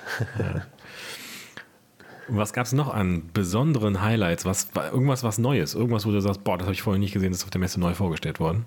Was 2.28 2.52
gab 2.52 2.66
es 2.66 2.72
noch 2.72 2.94
an 2.94 3.30
besonderen 3.32 4.02
Highlights? 4.02 4.44
Was, 4.44 4.68
irgendwas 4.74 5.24
was 5.24 5.38
Neues? 5.38 5.74
Irgendwas, 5.74 6.06
wo 6.06 6.12
du 6.12 6.20
sagst, 6.20 6.44
boah, 6.44 6.56
das 6.56 6.66
habe 6.66 6.74
ich 6.74 6.82
vorher 6.82 7.00
nicht 7.00 7.12
gesehen, 7.12 7.30
das 7.30 7.38
ist 7.38 7.44
auf 7.44 7.50
der 7.50 7.60
Messe 7.60 7.80
neu 7.80 7.94
vorgestellt 7.94 8.38
worden? 8.38 8.66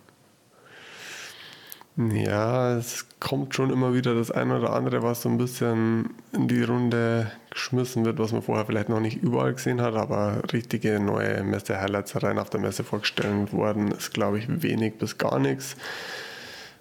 Ja, 1.98 2.76
es 2.76 3.06
kommt 3.22 3.56
schon 3.56 3.70
immer 3.70 3.94
wieder 3.94 4.16
das 4.16 4.30
eine 4.30 4.60
oder 4.60 4.74
andere, 4.74 5.02
was 5.02 5.22
so 5.22 5.30
ein 5.30 5.38
bisschen 5.38 6.10
in 6.34 6.50
die 6.50 6.62
Runde 6.62 7.32
geschmissen 7.50 8.04
wird, 8.04 8.20
was 8.20 8.34
man 8.34 8.42
vorher 8.42 8.66
vielleicht 8.66 8.90
noch 8.90 9.00
nicht 9.00 9.24
überall 9.24 9.54
gesehen 9.54 9.80
hat, 9.80 9.96
aber 9.96 10.42
richtige 10.52 11.00
neue 11.00 11.42
Messe-Highlights 11.44 12.22
rein 12.22 12.38
auf 12.38 12.50
der 12.50 12.60
Messe 12.60 12.84
vorgestellt 12.84 13.54
worden 13.54 13.92
ist, 13.94 14.14
glaube 14.14 14.40
ich, 14.40 14.62
wenig 14.62 14.98
bis 14.98 15.18
gar 15.18 15.40
nichts. 15.40 15.78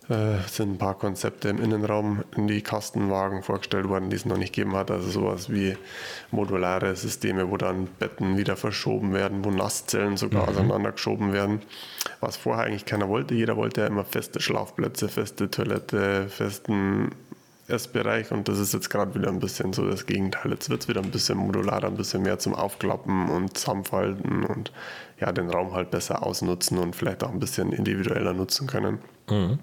Äh, 0.08 0.46
sind 0.48 0.72
ein 0.72 0.78
paar 0.78 0.98
Konzepte 0.98 1.48
im 1.48 1.62
Innenraum 1.62 2.24
in 2.36 2.46
die 2.46 2.60
Kastenwagen 2.60 3.42
vorgestellt 3.42 3.88
worden, 3.88 4.10
die 4.10 4.16
es 4.16 4.26
noch 4.26 4.36
nicht 4.36 4.52
gegeben 4.54 4.76
hat. 4.76 4.90
Also 4.90 5.08
sowas 5.08 5.50
wie 5.50 5.78
modulare 6.30 6.94
Systeme, 6.94 7.50
wo 7.50 7.56
dann 7.56 7.88
Betten 7.98 8.36
wieder 8.36 8.56
verschoben 8.56 9.14
werden, 9.14 9.44
wo 9.44 9.50
Nasszellen 9.50 10.18
sogar 10.18 10.42
mhm. 10.42 10.48
auseinandergeschoben 10.50 11.32
werden. 11.32 11.62
Was 12.20 12.36
vorher 12.36 12.66
eigentlich 12.66 12.84
keiner 12.84 13.08
wollte. 13.08 13.34
Jeder 13.34 13.56
wollte 13.56 13.80
ja 13.80 13.86
immer 13.86 14.04
feste 14.04 14.40
Schlafplätze, 14.40 15.08
feste 15.08 15.50
Toilette, 15.50 16.28
festen 16.28 17.12
Essbereich 17.66 18.30
und 18.30 18.46
das 18.46 18.58
ist 18.58 18.74
jetzt 18.74 18.90
gerade 18.90 19.14
wieder 19.14 19.28
ein 19.28 19.38
bisschen 19.38 19.72
so 19.72 19.88
das 19.88 20.04
Gegenteil. 20.04 20.52
Jetzt 20.52 20.68
wird 20.68 20.82
es 20.82 20.88
wieder 20.88 21.00
ein 21.00 21.10
bisschen 21.10 21.38
modularer, 21.38 21.86
ein 21.86 21.96
bisschen 21.96 22.22
mehr 22.22 22.38
zum 22.38 22.54
Aufklappen 22.54 23.30
und 23.30 23.56
Zusammenfalten 23.56 24.44
und 24.44 24.70
ja, 25.18 25.32
den 25.32 25.48
Raum 25.48 25.72
halt 25.72 25.90
besser 25.90 26.22
ausnutzen 26.22 26.76
und 26.76 26.94
vielleicht 26.94 27.24
auch 27.24 27.30
ein 27.30 27.40
bisschen 27.40 27.72
individueller 27.72 28.34
nutzen 28.34 28.66
können. 28.66 28.98
Mhm. 29.30 29.60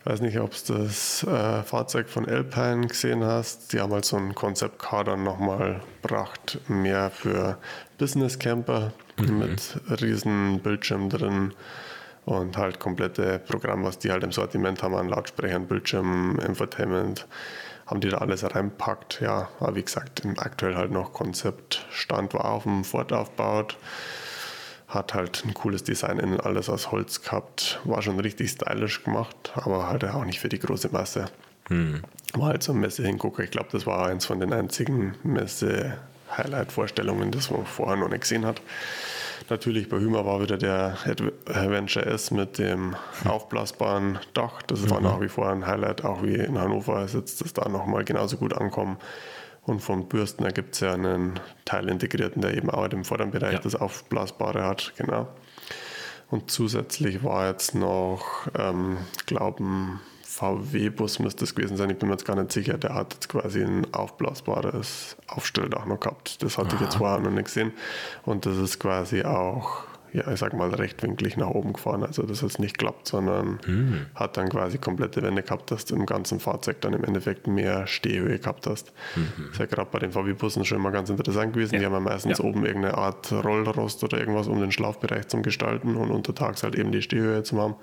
Ich 0.00 0.06
weiß 0.06 0.20
nicht, 0.20 0.38
ob 0.38 0.52
du 0.66 0.74
das 0.74 1.24
äh, 1.24 1.62
Fahrzeug 1.64 2.08
von 2.08 2.26
Alpine 2.26 2.86
gesehen 2.86 3.24
hast. 3.24 3.72
Die 3.72 3.80
haben 3.80 3.92
halt 3.92 4.04
so 4.04 4.16
ein 4.16 4.34
Konzept-Car 4.34 5.04
dann 5.04 5.24
nochmal 5.24 5.80
gebracht, 6.00 6.60
mehr 6.68 7.10
für 7.10 7.58
Business 7.98 8.38
Camper 8.38 8.92
mhm. 9.18 9.38
mit 9.38 9.80
riesen 10.00 10.60
Bildschirm 10.60 11.10
drin 11.10 11.52
und 12.24 12.56
halt 12.56 12.78
komplette 12.78 13.40
Programm, 13.40 13.84
was 13.84 13.98
die 13.98 14.12
halt 14.12 14.22
im 14.22 14.32
Sortiment 14.32 14.82
haben 14.82 14.94
an 14.94 15.08
Lautsprechern, 15.08 15.66
Bildschirm, 15.66 16.38
Infotainment, 16.38 17.26
haben 17.86 18.00
die 18.00 18.08
da 18.08 18.18
alles 18.18 18.44
reinpackt. 18.54 19.20
Ja, 19.20 19.48
aber 19.58 19.74
wie 19.74 19.82
gesagt, 19.82 20.22
aktuell 20.36 20.76
halt 20.76 20.92
noch 20.92 21.12
Konzeptstand 21.12 22.34
war 22.34 22.44
auf 22.44 22.62
dem 22.62 22.84
Ford 22.84 23.12
aufgebaut 23.12 23.76
hat 24.88 25.14
halt 25.14 25.44
ein 25.44 25.54
cooles 25.54 25.84
Design 25.84 26.18
innen, 26.18 26.40
alles 26.40 26.68
aus 26.70 26.90
Holz 26.90 27.22
gehabt. 27.22 27.78
War 27.84 28.02
schon 28.02 28.18
richtig 28.18 28.50
stylisch 28.50 29.04
gemacht, 29.04 29.52
aber 29.54 29.88
halt 29.88 30.04
auch 30.04 30.24
nicht 30.24 30.40
für 30.40 30.48
die 30.48 30.58
große 30.58 30.88
Masse. 30.90 31.26
Hm. 31.68 32.02
War 32.32 32.48
halt 32.48 32.62
so 32.62 32.72
ein 32.72 32.80
Messe-Hingucker. 32.80 33.42
Ich 33.42 33.50
glaube, 33.50 33.68
das 33.70 33.86
war 33.86 34.06
eins 34.06 34.24
von 34.24 34.40
den 34.40 34.50
einzigen 34.52 35.14
Messe-Highlight-Vorstellungen, 35.22 37.30
das 37.30 37.50
man 37.50 37.66
vorher 37.66 37.96
noch 37.96 38.08
nicht 38.08 38.22
gesehen 38.22 38.46
hat. 38.46 38.62
Natürlich 39.50 39.88
bei 39.88 39.98
Hümer 39.98 40.26
war 40.26 40.42
wieder 40.42 40.58
der 40.58 40.98
Adventure 41.04 42.06
S 42.06 42.30
mit 42.30 42.58
dem 42.58 42.94
aufblasbaren 43.24 44.18
Dach. 44.34 44.62
Das 44.62 44.88
war 44.90 45.00
mhm. 45.00 45.06
nach 45.06 45.20
wie 45.20 45.28
vor 45.28 45.50
ein 45.50 45.66
Highlight, 45.66 46.04
auch 46.04 46.22
wie 46.22 46.34
in 46.34 46.58
Hannover 46.58 47.04
ist 47.04 47.14
jetzt 47.14 47.42
das 47.42 47.52
da 47.52 47.68
nochmal 47.68 48.04
genauso 48.04 48.36
gut 48.36 48.54
ankommen. 48.54 48.98
Und 49.68 49.80
von 49.80 50.08
Bürstner 50.08 50.50
gibt 50.50 50.74
es 50.74 50.80
ja 50.80 50.94
einen 50.94 51.38
Teilintegrierten, 51.66 52.40
der 52.40 52.56
eben 52.56 52.70
auch 52.70 52.86
im 52.86 53.04
vorderen 53.04 53.30
Bereich 53.30 53.52
ja. 53.52 53.58
das 53.58 53.74
Aufblasbare 53.74 54.64
hat, 54.64 54.94
genau. 54.96 55.28
Und 56.30 56.50
zusätzlich 56.50 57.22
war 57.22 57.48
jetzt 57.48 57.74
noch, 57.74 58.48
ähm, 58.58 58.96
glauben, 59.26 60.00
VW-Bus 60.22 61.18
müsste 61.18 61.44
es 61.44 61.54
gewesen 61.54 61.76
sein, 61.76 61.90
ich 61.90 61.98
bin 61.98 62.08
mir 62.08 62.14
jetzt 62.14 62.24
gar 62.24 62.36
nicht 62.36 62.50
sicher, 62.50 62.78
der 62.78 62.94
hat 62.94 63.12
jetzt 63.12 63.28
quasi 63.28 63.62
ein 63.62 63.92
aufblasbares 63.92 65.16
Aufstelldach 65.26 65.84
noch 65.84 66.00
gehabt. 66.00 66.42
Das 66.42 66.56
hatte 66.56 66.68
Aha. 66.68 66.76
ich 66.76 66.80
jetzt 66.80 66.96
vorher 66.96 67.18
noch 67.18 67.30
nicht 67.30 67.46
gesehen. 67.46 67.72
Und 68.24 68.46
das 68.46 68.56
ist 68.56 68.78
quasi 68.78 69.22
auch 69.24 69.84
ja, 70.12 70.30
ich 70.30 70.38
sag 70.38 70.54
mal, 70.54 70.70
rechtwinklig 70.70 71.36
nach 71.36 71.48
oben 71.48 71.72
gefahren. 71.72 72.02
Also 72.02 72.22
das 72.22 72.42
ist 72.42 72.58
nicht 72.58 72.78
klappt, 72.78 73.08
sondern 73.08 73.58
mhm. 73.66 74.06
hat 74.14 74.36
dann 74.36 74.48
quasi 74.48 74.78
komplette 74.78 75.22
Wände 75.22 75.42
gehabt, 75.42 75.70
dass 75.70 75.84
du 75.84 75.94
im 75.94 76.06
ganzen 76.06 76.40
Fahrzeug 76.40 76.80
dann 76.80 76.94
im 76.94 77.04
Endeffekt 77.04 77.46
mehr 77.46 77.86
Stehhöhe 77.86 78.38
gehabt 78.38 78.66
hast. 78.66 78.92
Mhm. 79.16 79.32
Das 79.36 79.52
ist 79.52 79.58
ja 79.58 79.66
gerade 79.66 79.88
bei 79.90 79.98
den 79.98 80.12
VW-Bussen 80.12 80.64
schon 80.64 80.78
immer 80.78 80.90
ganz 80.90 81.10
interessant 81.10 81.52
gewesen. 81.52 81.74
Ja. 81.74 81.80
Die 81.80 81.86
haben 81.86 81.92
ja 81.92 82.00
meistens 82.00 82.38
ja. 82.38 82.44
oben 82.44 82.64
irgendeine 82.64 82.96
Art 82.96 83.32
Rollrost 83.32 84.02
oder 84.04 84.18
irgendwas, 84.18 84.48
um 84.48 84.60
den 84.60 84.72
Schlafbereich 84.72 85.28
zu 85.28 85.42
gestalten 85.42 85.96
und 85.96 86.10
untertags 86.10 86.62
halt 86.62 86.74
eben 86.74 86.92
die 86.92 87.02
Stehhöhe 87.02 87.42
zu 87.42 87.60
haben. 87.60 87.74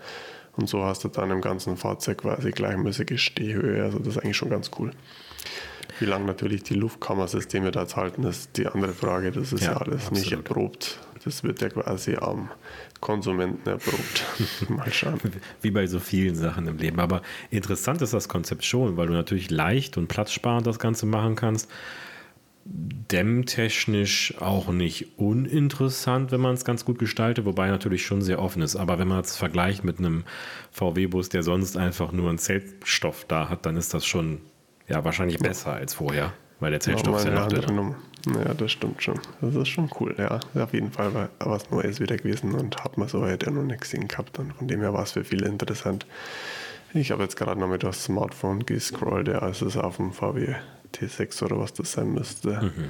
Und 0.57 0.69
so 0.69 0.83
hast 0.83 1.03
du 1.03 1.09
dann 1.09 1.31
im 1.31 1.41
ganzen 1.41 1.77
Fahrzeug 1.77 2.19
quasi 2.19 2.51
gleichmäßige 2.51 3.21
Stehhöhe. 3.21 3.83
Also 3.83 3.99
das 3.99 4.09
ist 4.09 4.17
eigentlich 4.19 4.37
schon 4.37 4.49
ganz 4.49 4.71
cool. 4.79 4.91
Wie 5.99 6.05
lange 6.05 6.25
natürlich 6.25 6.63
die 6.63 6.73
Luftkammersysteme 6.73 7.71
da 7.71 7.81
jetzt 7.81 7.95
halten, 7.95 8.23
ist 8.23 8.57
die 8.57 8.67
andere 8.67 8.93
Frage. 8.93 9.31
Das 9.31 9.53
ist 9.53 9.63
ja, 9.63 9.71
ja 9.71 9.77
alles 9.77 10.07
absolut. 10.07 10.19
nicht 10.19 10.31
erprobt. 10.31 10.99
Das 11.25 11.43
wird 11.43 11.59
ja 11.59 11.69
quasi 11.69 12.15
am 12.15 12.49
Konsumenten 12.99 13.67
erprobt. 13.67 14.23
Mal 14.69 14.93
schauen. 14.93 15.19
Wie 15.61 15.71
bei 15.71 15.87
so 15.87 15.99
vielen 15.99 16.35
Sachen 16.35 16.67
im 16.67 16.77
Leben. 16.77 16.99
Aber 16.99 17.23
interessant 17.49 18.03
ist 18.03 18.13
das 18.13 18.29
Konzept 18.29 18.63
schon, 18.63 18.95
weil 18.95 19.07
du 19.07 19.13
natürlich 19.13 19.49
leicht 19.49 19.97
und 19.97 20.07
platzsparend 20.07 20.67
das 20.67 20.77
Ganze 20.77 21.07
machen 21.07 21.35
kannst. 21.35 21.69
Dämmtechnisch 22.65 24.35
auch 24.39 24.69
nicht 24.69 25.17
uninteressant, 25.17 26.31
wenn 26.31 26.41
man 26.41 26.53
es 26.53 26.63
ganz 26.63 26.85
gut 26.85 26.99
gestaltet, 26.99 27.45
wobei 27.45 27.69
natürlich 27.69 28.05
schon 28.05 28.21
sehr 28.21 28.39
offen 28.39 28.61
ist. 28.61 28.75
Aber 28.75 28.99
wenn 28.99 29.07
man 29.07 29.21
es 29.21 29.35
vergleicht 29.35 29.83
mit 29.83 29.97
einem 29.97 30.25
VW-Bus, 30.71 31.29
der 31.29 31.41
sonst 31.41 31.75
einfach 31.75 32.11
nur 32.11 32.29
einen 32.29 32.37
Zeltstoff 32.37 33.25
da 33.27 33.49
hat, 33.49 33.65
dann 33.65 33.77
ist 33.77 33.95
das 33.95 34.05
schon 34.05 34.41
ja, 34.87 35.03
wahrscheinlich 35.03 35.39
besser 35.39 35.73
als 35.73 35.95
vorher, 35.95 36.33
weil 36.59 36.69
der 36.69 36.79
Zeltstoff 36.79 37.25
noch 37.25 37.47
drin. 37.47 37.95
Ja, 38.25 38.53
das 38.53 38.71
stimmt 38.71 39.03
schon. 39.03 39.19
Das 39.41 39.55
ist 39.55 39.67
schon 39.67 39.89
cool, 39.99 40.15
ja. 40.17 40.39
Auf 40.61 40.73
jeden 40.73 40.91
Fall 40.91 41.13
war 41.13 41.29
was 41.39 41.69
Neues 41.69 41.99
wieder 41.99 42.17
gewesen 42.17 42.53
und 42.55 42.83
hat 42.83 42.97
man 42.97 43.07
so 43.07 43.21
heute 43.21 43.51
noch 43.51 43.63
nicht 43.63 43.81
gesehen 43.81 44.07
gehabt. 44.07 44.39
Und 44.39 44.53
von 44.53 44.67
dem 44.67 44.81
her 44.81 44.93
war 44.93 45.03
es 45.03 45.11
für 45.11 45.23
viele 45.23 45.47
interessant. 45.47 46.05
Ich 46.93 47.11
habe 47.11 47.23
jetzt 47.23 47.35
gerade 47.35 47.59
noch 47.59 47.67
mit 47.67 47.83
das 47.83 48.05
Smartphone 48.05 48.65
gescrollt, 48.65 49.27
ja, 49.27 49.45
es 49.47 49.61
ist 49.61 49.77
auf 49.77 49.97
dem 49.97 50.13
VW 50.13 50.55
T6 50.93 51.43
oder 51.43 51.59
was 51.59 51.73
das 51.73 51.91
sein 51.91 52.13
müsste. 52.13 52.61
Mhm. 52.61 52.89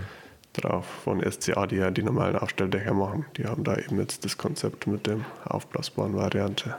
Drauf 0.53 0.85
von 1.03 1.21
SCA, 1.29 1.67
die 1.67 1.77
ja 1.77 1.91
die 1.91 2.03
normalen 2.03 2.37
Aufstelldächer 2.37 2.93
machen. 2.93 3.25
Die 3.35 3.45
haben 3.45 3.63
da 3.63 3.75
eben 3.75 3.99
jetzt 3.99 4.23
das 4.23 4.37
Konzept 4.37 4.87
mit 4.87 5.05
dem 5.07 5.25
aufblasbaren 5.43 6.15
Variante. 6.15 6.75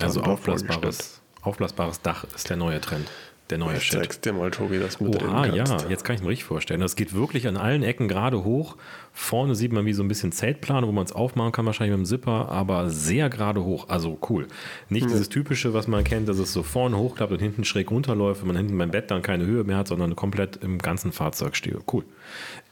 Also 0.00 0.22
aufblasbares, 0.22 1.20
aufblasbares 1.42 2.00
Dach 2.00 2.24
ist 2.34 2.48
der 2.48 2.56
neue 2.56 2.80
Trend 2.80 3.10
der 3.52 3.58
neue 3.58 3.76
ich 3.76 3.82
Shit. 3.82 3.98
zeig's 4.00 4.18
dir 4.18 4.32
mal, 4.32 4.50
Tobi, 4.50 4.78
das 4.78 4.98
mit 4.98 5.22
Oha, 5.22 5.44
ja, 5.44 5.64
jetzt 5.90 6.04
kann 6.04 6.16
ich 6.16 6.22
mir 6.22 6.30
richtig 6.30 6.46
vorstellen. 6.46 6.80
Das 6.80 6.96
geht 6.96 7.12
wirklich 7.12 7.46
an 7.46 7.58
allen 7.58 7.82
Ecken 7.82 8.08
gerade 8.08 8.44
hoch. 8.44 8.78
Vorne 9.12 9.54
sieht 9.54 9.72
man 9.72 9.84
wie 9.84 9.92
so 9.92 10.02
ein 10.02 10.08
bisschen 10.08 10.32
Zeltplane, 10.32 10.86
wo 10.86 10.92
man 10.92 11.04
es 11.04 11.12
aufmachen 11.12 11.52
kann, 11.52 11.66
wahrscheinlich 11.66 11.94
mit 11.94 12.06
dem 12.06 12.08
Zipper, 12.08 12.48
aber 12.48 12.88
sehr 12.88 13.28
gerade 13.28 13.62
hoch. 13.62 13.90
Also 13.90 14.18
cool. 14.30 14.48
Nicht 14.88 15.04
mhm. 15.04 15.10
dieses 15.10 15.28
typische, 15.28 15.74
was 15.74 15.86
man 15.86 16.02
kennt, 16.02 16.30
dass 16.30 16.38
es 16.38 16.54
so 16.54 16.62
vorne 16.62 16.96
hochklappt 16.96 17.30
und 17.30 17.40
hinten 17.40 17.64
schräg 17.64 17.90
runterläuft, 17.90 18.40
wenn 18.40 18.46
man 18.46 18.56
hinten 18.56 18.78
beim 18.78 18.90
Bett 18.90 19.10
dann 19.10 19.20
keine 19.20 19.44
Höhe 19.44 19.64
mehr 19.64 19.76
hat, 19.76 19.88
sondern 19.88 20.16
komplett 20.16 20.56
im 20.56 20.78
ganzen 20.78 21.12
Fahrzeug 21.12 21.54
stehe. 21.54 21.78
Cool. 21.92 22.04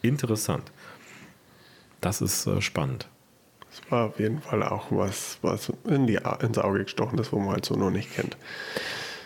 Interessant. 0.01 0.71
Das 1.99 2.21
ist 2.21 2.47
äh, 2.47 2.59
spannend. 2.59 3.07
Das 3.69 3.91
war 3.91 4.07
auf 4.07 4.19
jeden 4.19 4.41
Fall 4.41 4.63
auch 4.63 4.87
was, 4.89 5.37
was 5.43 5.71
in 5.87 6.07
die, 6.07 6.17
ins 6.41 6.57
Auge 6.57 6.85
gestochen 6.85 7.19
ist, 7.19 7.31
wo 7.31 7.39
man 7.39 7.51
halt 7.51 7.65
so 7.65 7.75
noch 7.75 7.91
nicht 7.91 8.15
kennt. 8.15 8.35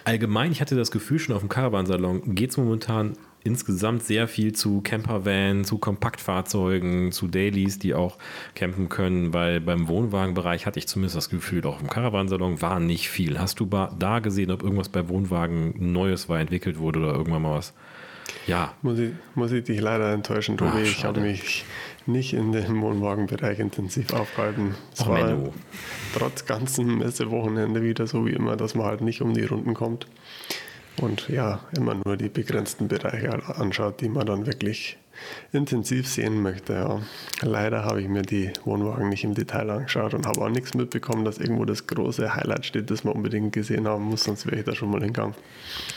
Allgemein, 0.06 0.52
ich 0.52 0.62
hatte 0.62 0.76
das 0.76 0.91
Gefühl, 0.91 1.18
schon 1.18 1.36
auf 1.36 1.41
dem 1.41 1.50
Caravansalon 1.50 2.36
geht 2.36 2.52
es 2.52 2.58
momentan 2.58 3.18
insgesamt 3.44 4.04
sehr 4.04 4.28
viel 4.28 4.54
zu 4.54 4.82
Campervan, 4.82 5.65
zu 5.65 5.80
Kompaktfahrzeugen, 5.80 7.12
zu 7.12 7.28
Dailies, 7.28 7.80
die 7.80 7.96
auch 7.96 8.18
campen 8.54 8.88
können, 8.88 9.34
weil 9.34 9.60
beim 9.62 9.88
Wohnwagenbereich 9.88 10.68
hatte 10.68 10.80
ich 10.80 10.88
zumindest 10.88 11.15
das 11.15 11.30
Gefühl, 11.30 11.65
auch 11.65 11.82
im 11.82 11.89
Caravansalon 11.89 12.62
war 12.62 12.80
nicht 12.80 13.10
viel. 13.10 13.39
Hast 13.39 13.60
du 13.60 13.65
da 13.65 14.20
gesehen, 14.20 14.52
ob 14.52 14.62
irgendwas 14.62 14.89
bei 14.89 15.10
Wohnwagen 15.10 15.91
Neues 15.91 16.30
war, 16.30 16.39
entwickelt 16.39 16.78
wurde 16.78 17.00
oder 17.00 17.13
irgendwann 17.13 17.41
mal 17.41 17.58
was? 17.58 17.74
Ja. 18.48 18.74
Muss 18.82 19.00
ich, 19.00 19.12
muss 19.34 19.52
ich 19.52 19.63
dich 19.63 19.82
leider 19.82 20.13
enttäuschen, 20.13 20.58
Tobi. 20.58 20.72
Ach, 20.76 20.80
ich 20.82 21.04
habe 21.04 21.22
mich 21.22 21.65
nicht 22.08 22.34
in 22.34 22.52
dem 22.52 22.82
Wohnwagenbereich 22.82 23.60
intensiv 23.60 24.13
aufgehalten. 24.13 24.76
Es 24.94 25.02
oh, 25.02 25.10
war 25.10 25.24
Menno. 25.24 25.54
trotz 26.13 26.46
ganzen 26.46 26.98
Messewochenende 26.98 27.82
wieder 27.82 28.08
so 28.08 28.26
wie 28.26 28.34
immer, 28.34 28.56
dass 28.56 28.76
man 28.76 28.86
halt 28.88 29.02
nicht 29.02 29.22
um 29.22 29.34
die 29.34 29.46
Runden 29.46 29.74
kommt 29.74 30.08
und 31.02 31.30
ja, 31.30 31.62
immer 31.76 31.96
nur 32.06 32.18
die 32.18 32.30
begrenzten 32.30 32.88
Bereiche 32.88 33.58
anschaut, 33.58 34.02
die 34.02 34.10
man 34.10 34.26
dann 34.26 34.46
wirklich 34.46 34.98
intensiv 35.51 36.08
sehen 36.08 36.41
möchte. 36.41 36.73
Ja. 36.73 37.01
Leider 37.41 37.84
habe 37.84 38.01
ich 38.01 38.08
mir 38.08 38.21
die 38.21 38.51
Wohnwagen 38.63 39.10
nicht 39.10 39.23
im 39.23 39.34
Detail 39.34 39.69
angeschaut 39.69 40.13
und 40.13 40.25
habe 40.25 40.41
auch 40.41 40.49
nichts 40.49 40.73
mitbekommen, 40.73 41.25
dass 41.25 41.38
irgendwo 41.38 41.65
das 41.65 41.88
große 41.88 42.36
Highlight 42.36 42.65
steht, 42.65 42.89
das 42.91 43.04
man 43.04 43.13
unbedingt 43.13 43.54
gesehen 43.54 43.88
haben 43.88 44.06
muss, 44.06 44.23
sonst 44.23 44.45
wäre 44.45 44.58
ich 44.58 44.65
da 44.65 44.75
schon 44.75 44.91
mal 44.91 44.99
hingegangen. 44.99 45.36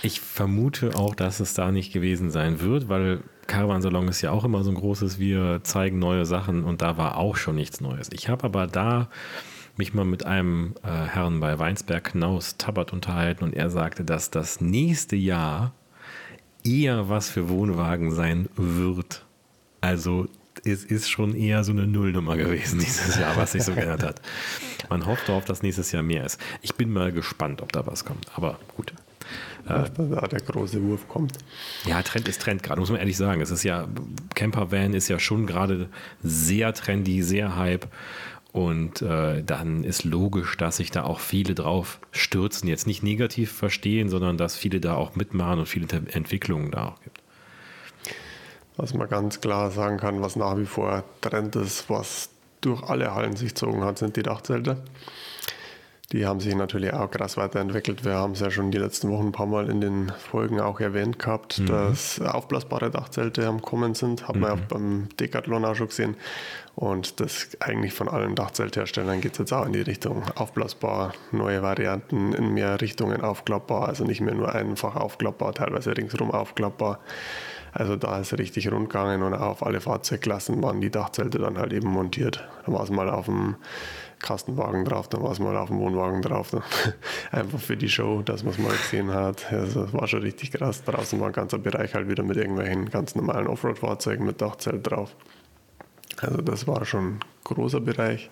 Ich 0.02 0.20
vermute 0.20 0.96
auch, 0.96 1.14
dass 1.14 1.40
es 1.40 1.54
da 1.54 1.70
nicht 1.70 1.92
gewesen 1.92 2.30
sein 2.30 2.60
wird, 2.60 2.88
weil 2.88 3.20
Caravansalon 3.46 4.08
ist 4.08 4.20
ja 4.20 4.30
auch 4.30 4.44
immer 4.44 4.62
so 4.62 4.70
ein 4.70 4.76
großes, 4.76 5.18
wir 5.18 5.60
zeigen 5.62 5.98
neue 5.98 6.26
Sachen 6.26 6.64
und 6.64 6.82
da 6.82 6.98
war 6.98 7.16
auch 7.16 7.36
schon 7.36 7.56
nichts 7.56 7.80
Neues. 7.80 8.10
Ich 8.12 8.28
habe 8.28 8.44
aber 8.44 8.66
da 8.66 9.08
mich 9.78 9.94
mal 9.94 10.04
mit 10.04 10.26
einem 10.26 10.74
äh, 10.82 10.88
Herrn 10.88 11.40
bei 11.40 11.58
Weinsberg 11.58 12.04
Knaus 12.04 12.56
Tabat 12.58 12.92
unterhalten 12.92 13.44
und 13.44 13.54
er 13.54 13.70
sagte, 13.70 14.04
dass 14.04 14.30
das 14.30 14.60
nächste 14.60 15.16
Jahr 15.16 15.72
eher 16.68 17.08
was 17.08 17.30
für 17.30 17.48
Wohnwagen 17.48 18.12
sein 18.12 18.48
wird. 18.56 19.24
Also 19.80 20.28
es 20.64 20.84
ist 20.84 21.08
schon 21.08 21.34
eher 21.34 21.64
so 21.64 21.72
eine 21.72 21.86
Nullnummer 21.86 22.36
gewesen 22.36 22.78
dieses 22.84 23.18
Jahr, 23.18 23.36
was 23.36 23.52
sich 23.52 23.62
so 23.62 23.74
geändert 23.74 24.02
hat. 24.02 24.22
Man 24.90 25.06
hofft 25.06 25.28
darauf, 25.28 25.44
dass 25.44 25.62
nächstes 25.62 25.92
Jahr 25.92 26.02
mehr 26.02 26.24
ist. 26.24 26.40
Ich 26.62 26.74
bin 26.74 26.92
mal 26.92 27.12
gespannt, 27.12 27.62
ob 27.62 27.72
da 27.72 27.86
was 27.86 28.04
kommt. 28.04 28.26
Aber 28.34 28.58
gut. 28.76 28.92
Da 29.66 29.86
der 29.86 30.40
große 30.40 30.82
Wurf 30.82 31.06
kommt. 31.08 31.36
Ja, 31.84 32.00
Trend 32.02 32.26
ist 32.26 32.40
Trend 32.40 32.62
gerade, 32.62 32.80
muss 32.80 32.90
man 32.90 33.00
ehrlich 33.00 33.18
sagen. 33.18 33.42
Es 33.42 33.50
ist 33.50 33.64
ja, 33.64 33.86
Campervan 34.34 34.94
ist 34.94 35.08
ja 35.08 35.18
schon 35.18 35.46
gerade 35.46 35.90
sehr 36.22 36.72
trendy, 36.72 37.22
sehr 37.22 37.56
hype. 37.56 37.86
Und 38.52 39.02
äh, 39.02 39.42
dann 39.42 39.84
ist 39.84 40.04
logisch, 40.04 40.56
dass 40.56 40.78
sich 40.78 40.90
da 40.90 41.04
auch 41.04 41.20
viele 41.20 41.54
drauf 41.54 42.00
stürzen. 42.12 42.68
Jetzt 42.68 42.86
nicht 42.86 43.02
negativ 43.02 43.52
verstehen, 43.52 44.08
sondern 44.08 44.38
dass 44.38 44.56
viele 44.56 44.80
da 44.80 44.94
auch 44.94 45.16
mitmachen 45.16 45.60
und 45.60 45.66
viele 45.66 45.86
Entwicklungen 46.12 46.70
da 46.70 46.88
auch 46.88 47.00
gibt. 47.02 47.20
Was 48.76 48.94
man 48.94 49.08
ganz 49.08 49.40
klar 49.40 49.70
sagen 49.70 49.98
kann, 49.98 50.22
was 50.22 50.36
nach 50.36 50.56
wie 50.56 50.66
vor 50.66 51.04
Trend 51.20 51.56
ist, 51.56 51.90
was 51.90 52.30
durch 52.60 52.82
alle 52.84 53.14
Hallen 53.14 53.36
sich 53.36 53.50
gezogen 53.50 53.84
hat, 53.84 53.98
sind 53.98 54.16
die 54.16 54.22
Dachzelte. 54.22 54.78
Die 56.12 56.24
haben 56.24 56.40
sich 56.40 56.54
natürlich 56.54 56.94
auch 56.94 57.10
krass 57.10 57.36
weiterentwickelt. 57.36 58.02
Wir 58.04 58.14
haben 58.14 58.32
es 58.32 58.40
ja 58.40 58.50
schon 58.50 58.70
die 58.70 58.78
letzten 58.78 59.10
Wochen 59.10 59.26
ein 59.26 59.32
paar 59.32 59.46
Mal 59.46 59.68
in 59.68 59.82
den 59.82 60.10
Folgen 60.30 60.58
auch 60.58 60.80
erwähnt 60.80 61.18
gehabt, 61.18 61.58
mhm. 61.58 61.66
dass 61.66 62.18
aufblasbare 62.18 62.90
Dachzelte 62.90 63.46
am 63.46 63.60
Kommen 63.60 63.94
sind. 63.94 64.26
Hat 64.26 64.36
mhm. 64.36 64.40
man 64.40 64.56
ja 64.56 64.64
beim 64.68 65.08
Decathlon 65.20 65.66
auch 65.66 65.74
schon 65.74 65.88
gesehen. 65.88 66.16
Und 66.78 67.18
das 67.18 67.48
eigentlich 67.58 67.92
von 67.92 68.08
allen 68.08 68.36
Dachzeltherstellern 68.36 69.20
geht 69.20 69.32
es 69.32 69.38
jetzt 69.38 69.52
auch 69.52 69.66
in 69.66 69.72
die 69.72 69.80
Richtung 69.80 70.22
aufblasbar, 70.36 71.12
neue 71.32 71.60
Varianten 71.60 72.32
in 72.34 72.54
mehr 72.54 72.80
Richtungen 72.80 73.20
aufklappbar, 73.20 73.88
also 73.88 74.04
nicht 74.04 74.20
mehr 74.20 74.36
nur 74.36 74.54
einfach 74.54 74.94
aufklappbar, 74.94 75.54
teilweise 75.54 75.96
ringsherum 75.96 76.30
aufklappbar. 76.30 77.00
Also 77.72 77.96
da 77.96 78.20
ist 78.20 78.38
richtig 78.38 78.70
rund 78.70 78.90
gegangen 78.90 79.24
und 79.24 79.34
auf 79.34 79.66
alle 79.66 79.80
Fahrzeugklassen 79.80 80.62
waren 80.62 80.80
die 80.80 80.90
Dachzelte 80.90 81.38
dann 81.40 81.58
halt 81.58 81.72
eben 81.72 81.88
montiert. 81.88 82.48
Da 82.64 82.72
war 82.72 82.84
es 82.84 82.90
mal 82.90 83.10
auf 83.10 83.26
dem 83.26 83.56
Kastenwagen 84.20 84.84
drauf, 84.84 85.08
dann 85.08 85.24
war 85.24 85.32
es 85.32 85.40
mal 85.40 85.56
auf 85.56 85.70
dem 85.70 85.80
Wohnwagen 85.80 86.22
drauf. 86.22 86.54
Einfach 87.32 87.58
für 87.58 87.76
die 87.76 87.88
Show, 87.88 88.22
dass 88.22 88.44
man 88.44 88.52
es 88.52 88.58
mal 88.60 88.70
gesehen 88.70 89.12
hat. 89.12 89.52
Also 89.52 89.82
das 89.82 89.92
war 89.92 90.06
schon 90.06 90.22
richtig 90.22 90.52
krass. 90.52 90.84
Draußen 90.84 91.18
war 91.18 91.26
ein 91.26 91.32
ganzer 91.32 91.58
Bereich 91.58 91.96
halt 91.96 92.08
wieder 92.08 92.22
mit 92.22 92.36
irgendwelchen 92.36 92.88
ganz 92.88 93.16
normalen 93.16 93.48
Offroad-Fahrzeugen 93.48 94.24
mit 94.24 94.40
Dachzelt 94.40 94.88
drauf. 94.88 95.16
Also 96.20 96.40
das 96.42 96.66
war 96.66 96.84
schon 96.84 97.04
ein 97.04 97.20
großer 97.44 97.80
Bereich. 97.80 98.30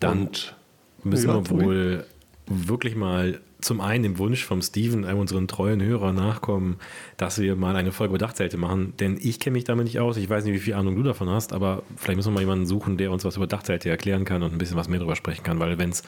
Dann 0.00 0.26
Und, 0.26 0.56
müssen 1.04 1.28
wir 1.28 1.50
wohl 1.50 2.04
wirklich 2.46 2.96
mal 2.96 3.40
zum 3.60 3.80
einen 3.80 4.04
dem 4.04 4.18
Wunsch 4.18 4.44
vom 4.44 4.62
Steven, 4.62 5.04
einem 5.04 5.18
unseren 5.18 5.48
treuen 5.48 5.82
Hörer, 5.82 6.12
nachkommen, 6.12 6.76
dass 7.16 7.40
wir 7.40 7.56
mal 7.56 7.74
eine 7.74 7.90
Folge 7.90 8.12
über 8.12 8.18
Dachzelte 8.18 8.56
machen. 8.56 8.94
Denn 8.98 9.18
ich 9.20 9.40
kenne 9.40 9.54
mich 9.54 9.64
damit 9.64 9.86
nicht 9.86 9.98
aus. 9.98 10.16
Ich 10.16 10.30
weiß 10.30 10.44
nicht, 10.44 10.54
wie 10.54 10.60
viel 10.60 10.74
Ahnung 10.74 10.94
du 10.96 11.02
davon 11.02 11.28
hast, 11.28 11.52
aber 11.52 11.82
vielleicht 11.96 12.16
müssen 12.16 12.28
wir 12.28 12.34
mal 12.34 12.40
jemanden 12.40 12.66
suchen, 12.66 12.96
der 12.96 13.10
uns 13.10 13.24
was 13.24 13.36
über 13.36 13.46
Dachzelte 13.46 13.90
erklären 13.90 14.24
kann 14.24 14.42
und 14.42 14.52
ein 14.52 14.58
bisschen 14.58 14.76
was 14.76 14.88
mehr 14.88 15.00
darüber 15.00 15.16
sprechen 15.16 15.42
kann. 15.42 15.58
Weil 15.58 15.76
wenn 15.78 15.90
es 15.90 16.04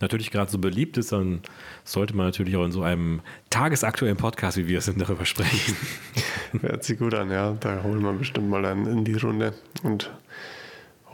natürlich 0.00 0.30
gerade 0.30 0.50
so 0.50 0.58
beliebt 0.58 0.96
ist, 0.96 1.12
dann 1.12 1.40
sollte 1.84 2.16
man 2.16 2.26
natürlich 2.26 2.56
auch 2.56 2.64
in 2.64 2.72
so 2.72 2.82
einem 2.82 3.20
tagesaktuellen 3.50 4.16
Podcast, 4.16 4.56
wie 4.56 4.66
wir 4.66 4.78
es 4.78 4.86
sind, 4.86 5.00
darüber 5.00 5.26
sprechen. 5.26 5.76
Hört 6.60 6.84
sich 6.84 6.98
gut 6.98 7.14
an, 7.14 7.30
ja. 7.30 7.56
Da 7.60 7.82
holen 7.82 8.02
wir 8.02 8.12
bestimmt 8.14 8.48
mal 8.48 8.64
einen 8.64 8.86
in 8.86 9.04
die 9.04 9.14
Runde 9.14 9.52
und 9.82 10.10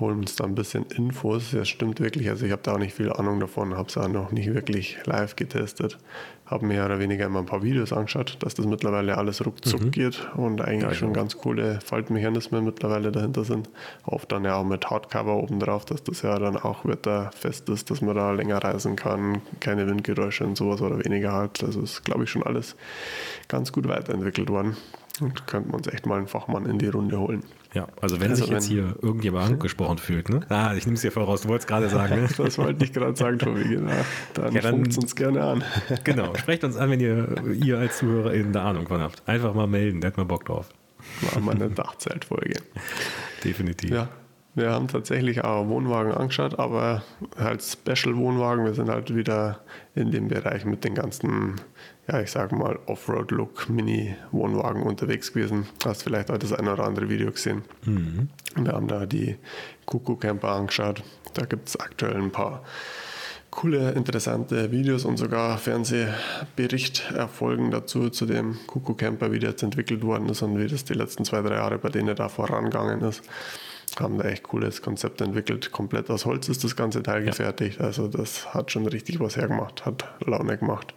holen 0.02 0.18
uns 0.18 0.36
da 0.36 0.44
ein 0.44 0.54
bisschen 0.54 0.84
Infos. 0.94 1.52
Das 1.52 1.68
stimmt 1.68 2.00
wirklich. 2.00 2.28
Also 2.28 2.44
ich 2.44 2.52
habe 2.52 2.62
da 2.62 2.74
auch 2.74 2.78
nicht 2.78 2.94
viel 2.94 3.12
Ahnung 3.12 3.40
davon, 3.40 3.76
habe 3.76 3.88
es 3.88 3.96
auch 3.96 4.08
noch 4.08 4.32
nicht 4.32 4.52
wirklich 4.52 4.98
live 5.06 5.36
getestet. 5.36 5.96
Habe 6.44 6.66
mehr 6.66 6.84
oder 6.84 6.98
weniger 6.98 7.26
immer 7.26 7.38
ein 7.38 7.46
paar 7.46 7.62
Videos 7.62 7.92
angeschaut, 7.92 8.36
dass 8.40 8.54
das 8.54 8.66
mittlerweile 8.66 9.16
alles 9.16 9.46
ruckzuck 9.46 9.80
mhm. 9.80 9.90
geht 9.92 10.28
und 10.36 10.60
eigentlich 10.60 10.90
ja, 10.90 10.94
schon 10.94 11.12
ganz 11.14 11.38
coole 11.38 11.80
Faltmechanismen 11.80 12.64
mittlerweile 12.64 13.12
dahinter 13.12 13.44
sind. 13.44 13.70
Oft 14.04 14.30
dann 14.32 14.44
ja 14.44 14.56
auch 14.56 14.64
mit 14.64 14.90
Hardcover 14.90 15.36
oben 15.36 15.60
drauf, 15.60 15.84
dass 15.86 16.02
das 16.02 16.22
ja 16.22 16.38
dann 16.38 16.56
auch 16.56 16.84
wetterfest 16.84 17.68
ist, 17.70 17.90
dass 17.90 18.02
man 18.02 18.16
da 18.16 18.32
länger 18.32 18.58
reisen 18.58 18.96
kann, 18.96 19.40
keine 19.60 19.86
Windgeräusche 19.86 20.44
und 20.44 20.56
sowas 20.56 20.82
oder 20.82 21.02
weniger 21.02 21.32
halt. 21.32 21.62
Also 21.62 21.80
ist, 21.80 22.04
glaube 22.04 22.24
ich, 22.24 22.30
schon 22.30 22.42
alles 22.42 22.76
ganz 23.48 23.72
gut 23.72 23.88
weiterentwickelt 23.88 24.50
worden. 24.50 24.76
Und 25.20 25.46
könnte 25.46 25.68
man 25.68 25.78
uns 25.78 25.86
echt 25.86 26.06
mal 26.06 26.18
einen 26.18 26.26
Fachmann 26.26 26.66
in 26.66 26.78
die 26.78 26.88
Runde 26.88 27.18
holen. 27.18 27.44
Ja, 27.74 27.88
also 28.00 28.20
wenn 28.20 28.30
also 28.30 28.42
sich 28.42 28.52
jetzt 28.52 28.66
hier 28.66 28.96
irgendjemand 29.00 29.46
angesprochen 29.46 29.96
fühlt, 29.96 30.28
ne? 30.28 30.40
Ah, 30.50 30.74
ich 30.76 30.85
nehme 30.85 30.96
es 30.96 31.00
dir 31.00 31.11
voraus, 31.11 31.42
du 31.42 31.48
wolltest 31.48 31.68
gerade 31.68 31.88
sagen, 31.90 32.22
ne? 32.22 32.28
das 32.37 32.58
wollte 32.58 32.85
ich 32.85 32.92
gerade 32.92 33.16
sagen, 33.16 33.38
Tobi, 33.38 33.64
genau. 33.64 33.92
Dann, 34.35 34.52
ja, 34.52 34.61
dann 34.61 34.74
uns 34.74 35.16
gerne 35.16 35.42
an. 35.42 35.64
genau, 36.04 36.35
sprecht 36.35 36.64
uns 36.64 36.76
an, 36.76 36.90
wenn 36.90 37.00
ihr, 37.00 37.28
ihr 37.54 37.78
als 37.78 37.98
ZuhörerInnen 37.98 38.52
da 38.52 38.68
Ahnung 38.68 38.87
von 38.87 39.00
habt. 39.00 39.22
Einfach 39.26 39.54
mal 39.54 39.66
melden, 39.66 40.00
da 40.00 40.08
hat 40.08 40.16
man 40.16 40.28
Bock 40.28 40.44
drauf. 40.44 40.68
Machen 41.22 41.44
wir 41.44 41.52
eine 41.52 41.68
Dachzeltfolge. 41.70 42.61
Definitiv. 43.44 43.90
Ja, 43.90 44.08
wir 44.54 44.70
haben 44.70 44.88
tatsächlich 44.88 45.44
auch 45.44 45.66
Wohnwagen 45.68 46.12
angeschaut, 46.12 46.58
aber 46.58 47.02
halt 47.38 47.62
Special-Wohnwagen. 47.62 48.66
Wir 48.66 48.74
sind 48.74 48.90
halt 48.90 49.14
wieder 49.14 49.60
in 49.94 50.10
dem 50.10 50.28
Bereich 50.28 50.66
mit 50.66 50.84
den 50.84 50.94
ganzen, 50.94 51.58
ja, 52.06 52.20
ich 52.20 52.30
sag 52.30 52.52
mal, 52.52 52.78
Offroad-Look 52.84 53.70
Mini-Wohnwagen 53.70 54.82
unterwegs 54.82 55.32
gewesen. 55.32 55.66
Hast 55.86 56.02
vielleicht 56.02 56.30
auch 56.30 56.36
das 56.36 56.52
eine 56.52 56.74
oder 56.74 56.84
andere 56.84 57.08
Video 57.08 57.30
gesehen. 57.30 57.62
Mhm. 57.86 58.28
Wir 58.56 58.72
haben 58.72 58.88
da 58.88 59.06
die 59.06 59.36
Kuku 59.86 60.16
Camper 60.16 60.50
angeschaut. 60.50 61.02
Da 61.32 61.46
gibt 61.46 61.68
es 61.68 61.80
aktuell 61.80 62.16
ein 62.16 62.30
paar 62.30 62.62
coole, 63.50 63.92
interessante 63.92 64.70
Videos 64.70 65.06
und 65.06 65.16
sogar 65.16 65.56
Fernsehbericht 65.56 67.10
erfolgen 67.14 67.70
dazu, 67.70 68.10
zu 68.10 68.26
dem 68.26 68.58
Kuku 68.66 68.94
Camper, 68.94 69.32
wie 69.32 69.38
der 69.38 69.50
jetzt 69.50 69.62
entwickelt 69.62 70.02
worden 70.02 70.28
ist 70.28 70.42
und 70.42 70.58
wie 70.58 70.66
das 70.66 70.84
die 70.84 70.94
letzten 70.94 71.24
zwei, 71.24 71.40
drei 71.40 71.54
Jahre 71.54 71.78
bei 71.78 71.88
denen 71.88 72.14
da 72.14 72.28
vorangegangen 72.28 73.00
ist 73.00 73.22
haben 74.00 74.18
da 74.18 74.24
echt 74.24 74.44
cooles 74.44 74.83
Konzept 74.83 75.20
entwickelt. 75.20 75.72
Komplett 75.72 76.11
aus 76.11 76.26
Holz 76.26 76.48
ist 76.48 76.64
das 76.64 76.76
ganze 76.76 77.02
Teil 77.02 77.20
ja. 77.20 77.31
gefertigt. 77.31 77.81
Also 77.81 78.09
das 78.09 78.55
hat 78.55 78.70
schon 78.70 78.87
richtig 78.87 79.20
was 79.20 79.37
hergemacht, 79.37 79.85
hat 79.85 80.05
Laune 80.24 80.59
gemacht. 80.59 80.94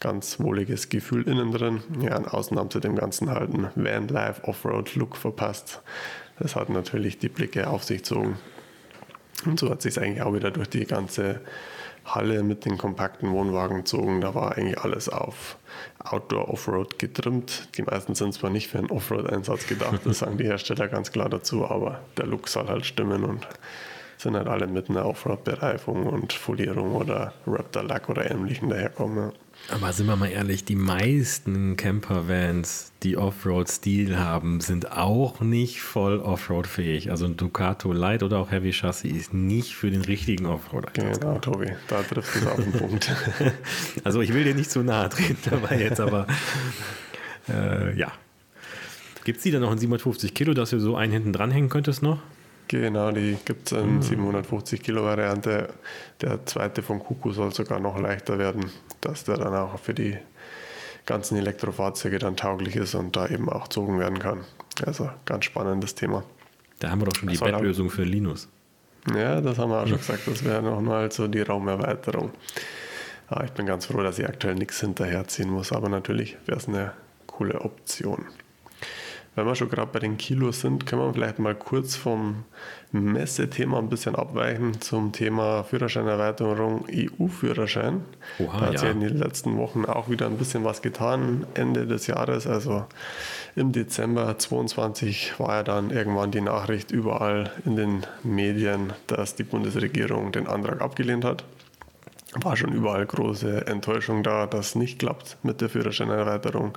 Ganz 0.00 0.38
wohliges 0.38 0.88
Gefühl 0.88 1.26
innen 1.26 1.50
drin. 1.52 1.82
Ja, 2.00 2.16
und 2.16 2.32
außen 2.32 2.56
haben 2.58 2.70
sie 2.70 2.80
dem 2.80 2.94
Ganzen 2.94 3.30
halt 3.30 3.52
einen 3.52 3.68
Van-Life 3.74 4.44
Offroad-Look 4.44 5.16
verpasst. 5.16 5.82
Das 6.38 6.54
hat 6.54 6.68
natürlich 6.68 7.18
die 7.18 7.28
Blicke 7.28 7.68
auf 7.68 7.82
sich 7.82 7.98
gezogen. 7.98 8.38
Und 9.44 9.58
so 9.58 9.70
hat 9.70 9.82
sich 9.82 10.00
eigentlich 10.00 10.22
auch 10.22 10.34
wieder 10.34 10.50
durch 10.50 10.68
die 10.68 10.84
ganze 10.84 11.40
Halle 12.14 12.42
mit 12.42 12.64
den 12.64 12.78
kompakten 12.78 13.30
Wohnwagen 13.32 13.78
gezogen. 13.78 14.20
Da 14.20 14.34
war 14.34 14.56
eigentlich 14.56 14.78
alles 14.78 15.08
auf 15.08 15.56
Outdoor 15.98 16.48
Offroad 16.48 16.98
getrimmt. 16.98 17.68
Die 17.76 17.82
meisten 17.82 18.14
sind 18.14 18.34
zwar 18.34 18.50
nicht 18.50 18.68
für 18.68 18.78
einen 18.78 18.90
Offroad-Einsatz 18.90 19.66
gedacht, 19.66 20.00
das 20.04 20.20
sagen 20.20 20.38
die 20.38 20.44
Hersteller 20.44 20.88
ganz 20.88 21.12
klar 21.12 21.28
dazu, 21.28 21.66
aber 21.66 22.00
der 22.16 22.26
Look 22.26 22.48
soll 22.48 22.68
halt 22.68 22.86
stimmen 22.86 23.24
und 23.24 23.46
sind 24.16 24.34
halt 24.34 24.48
alle 24.48 24.66
mit 24.66 24.90
einer 24.90 25.06
Offroad-Bereifung 25.06 26.06
und 26.06 26.32
Folierung 26.32 26.94
oder 26.94 27.34
Raptor-Lack 27.46 28.08
oder 28.08 28.30
ähnlichem 28.30 28.68
daherkommen. 28.68 29.32
Aber 29.70 29.92
sind 29.92 30.06
wir 30.06 30.16
mal 30.16 30.30
ehrlich, 30.30 30.64
die 30.64 30.76
meisten 30.76 31.76
Campervans, 31.76 32.90
die 33.02 33.18
Offroad-Stil 33.18 34.18
haben, 34.18 34.60
sind 34.60 34.92
auch 34.92 35.40
nicht 35.40 35.82
voll 35.82 36.20
Offroad-fähig. 36.20 37.10
Also 37.10 37.26
ein 37.26 37.36
Ducato 37.36 37.92
Light 37.92 38.22
oder 38.22 38.38
auch 38.38 38.50
Heavy 38.50 38.72
Chassis 38.72 39.12
ist 39.12 39.34
nicht 39.34 39.74
für 39.74 39.90
den 39.90 40.00
richtigen 40.00 40.46
Offroad. 40.46 40.94
Genau, 40.94 41.38
Tobi, 41.38 41.72
da 41.88 42.02
trifft 42.02 42.34
es 42.34 42.46
auf 42.46 42.56
den 42.56 42.72
Punkt. 42.72 43.14
also 44.04 44.22
ich 44.22 44.32
will 44.32 44.44
dir 44.44 44.54
nicht 44.54 44.70
zu 44.70 44.82
nahe 44.82 45.10
treten 45.10 45.50
dabei 45.50 45.78
jetzt, 45.78 46.00
aber 46.00 46.26
äh, 47.48 47.94
ja. 47.94 48.10
Gibt 49.24 49.36
es 49.36 49.42
die 49.42 49.50
dann 49.50 49.60
noch 49.60 49.72
in 49.72 49.78
750 49.78 50.32
Kilo, 50.32 50.54
dass 50.54 50.70
du 50.70 50.80
so 50.80 50.96
einen 50.96 51.12
hinten 51.12 51.34
dranhängen 51.34 51.68
könntest 51.68 52.02
noch? 52.02 52.22
Genau, 52.68 53.10
die 53.10 53.36
gibt 53.44 53.72
es 53.72 53.78
in 53.78 53.96
mhm. 53.96 54.02
750 54.02 54.82
Kilo 54.82 55.02
Variante. 55.04 55.70
Der 56.20 56.44
zweite 56.44 56.82
von 56.82 56.98
Kuku 57.00 57.32
soll 57.32 57.52
sogar 57.52 57.80
noch 57.80 57.98
leichter 57.98 58.38
werden, 58.38 58.70
dass 59.00 59.24
der 59.24 59.38
dann 59.38 59.54
auch 59.54 59.78
für 59.78 59.94
die 59.94 60.18
ganzen 61.06 61.38
Elektrofahrzeuge 61.38 62.18
dann 62.18 62.36
tauglich 62.36 62.76
ist 62.76 62.94
und 62.94 63.16
da 63.16 63.26
eben 63.26 63.48
auch 63.48 63.64
gezogen 63.64 63.98
werden 63.98 64.18
kann. 64.18 64.44
Also 64.84 65.08
ganz 65.24 65.46
spannendes 65.46 65.94
Thema. 65.94 66.22
Da 66.78 66.90
haben 66.90 67.00
wir 67.00 67.06
doch 67.06 67.16
schon 67.16 67.30
die 67.30 67.38
Bettlösung 67.38 67.88
für 67.88 68.04
Linus. 68.04 68.48
Ja, 69.14 69.40
das 69.40 69.58
haben 69.58 69.70
wir 69.70 69.82
auch 69.82 69.86
schon 69.86 69.98
gesagt. 70.06 70.26
Das 70.26 70.44
wäre 70.44 70.62
nochmal 70.62 71.10
so 71.10 71.26
die 71.26 71.40
Raumerweiterung. 71.40 72.32
Aber 73.28 73.44
ich 73.44 73.52
bin 73.52 73.64
ganz 73.64 73.86
froh, 73.86 74.02
dass 74.02 74.18
ich 74.18 74.26
aktuell 74.26 74.54
nichts 74.54 74.80
hinterherziehen 74.80 75.50
muss. 75.50 75.72
Aber 75.72 75.88
natürlich 75.88 76.36
wäre 76.44 76.58
es 76.58 76.68
eine 76.68 76.92
coole 77.26 77.60
Option. 77.62 78.26
Wenn 79.38 79.46
wir 79.46 79.54
schon 79.54 79.70
gerade 79.70 79.88
bei 79.92 80.00
den 80.00 80.18
Kilos 80.18 80.62
sind, 80.62 80.84
können 80.84 81.00
wir 81.00 81.14
vielleicht 81.14 81.38
mal 81.38 81.54
kurz 81.54 81.94
vom 81.94 82.42
Messethema 82.90 83.78
ein 83.78 83.88
bisschen 83.88 84.16
abweichen 84.16 84.80
zum 84.80 85.12
Thema 85.12 85.62
Führerscheinerweiterung 85.62 86.86
EU-Führerschein. 86.90 88.00
da 88.40 88.52
hat 88.60 88.78
sich 88.80 88.88
ja. 88.88 88.90
in 88.90 88.98
den 88.98 89.16
letzten 89.16 89.56
Wochen 89.56 89.84
auch 89.84 90.08
wieder 90.08 90.26
ein 90.26 90.38
bisschen 90.38 90.64
was 90.64 90.82
getan, 90.82 91.46
Ende 91.54 91.86
des 91.86 92.08
Jahres. 92.08 92.48
Also 92.48 92.86
im 93.54 93.70
Dezember 93.70 94.36
22 94.36 95.38
war 95.38 95.58
ja 95.58 95.62
dann 95.62 95.90
irgendwann 95.90 96.32
die 96.32 96.40
Nachricht 96.40 96.90
überall 96.90 97.52
in 97.64 97.76
den 97.76 98.06
Medien, 98.24 98.92
dass 99.06 99.36
die 99.36 99.44
Bundesregierung 99.44 100.32
den 100.32 100.48
Antrag 100.48 100.80
abgelehnt 100.80 101.24
hat 101.24 101.44
war 102.34 102.58
schon 102.58 102.72
überall 102.74 103.06
große 103.06 103.66
Enttäuschung 103.68 104.22
da, 104.22 104.46
dass 104.46 104.74
nicht 104.74 104.98
klappt 104.98 105.38
mit 105.42 105.62
der 105.62 105.70
Führerscheinerweiterung. 105.70 106.76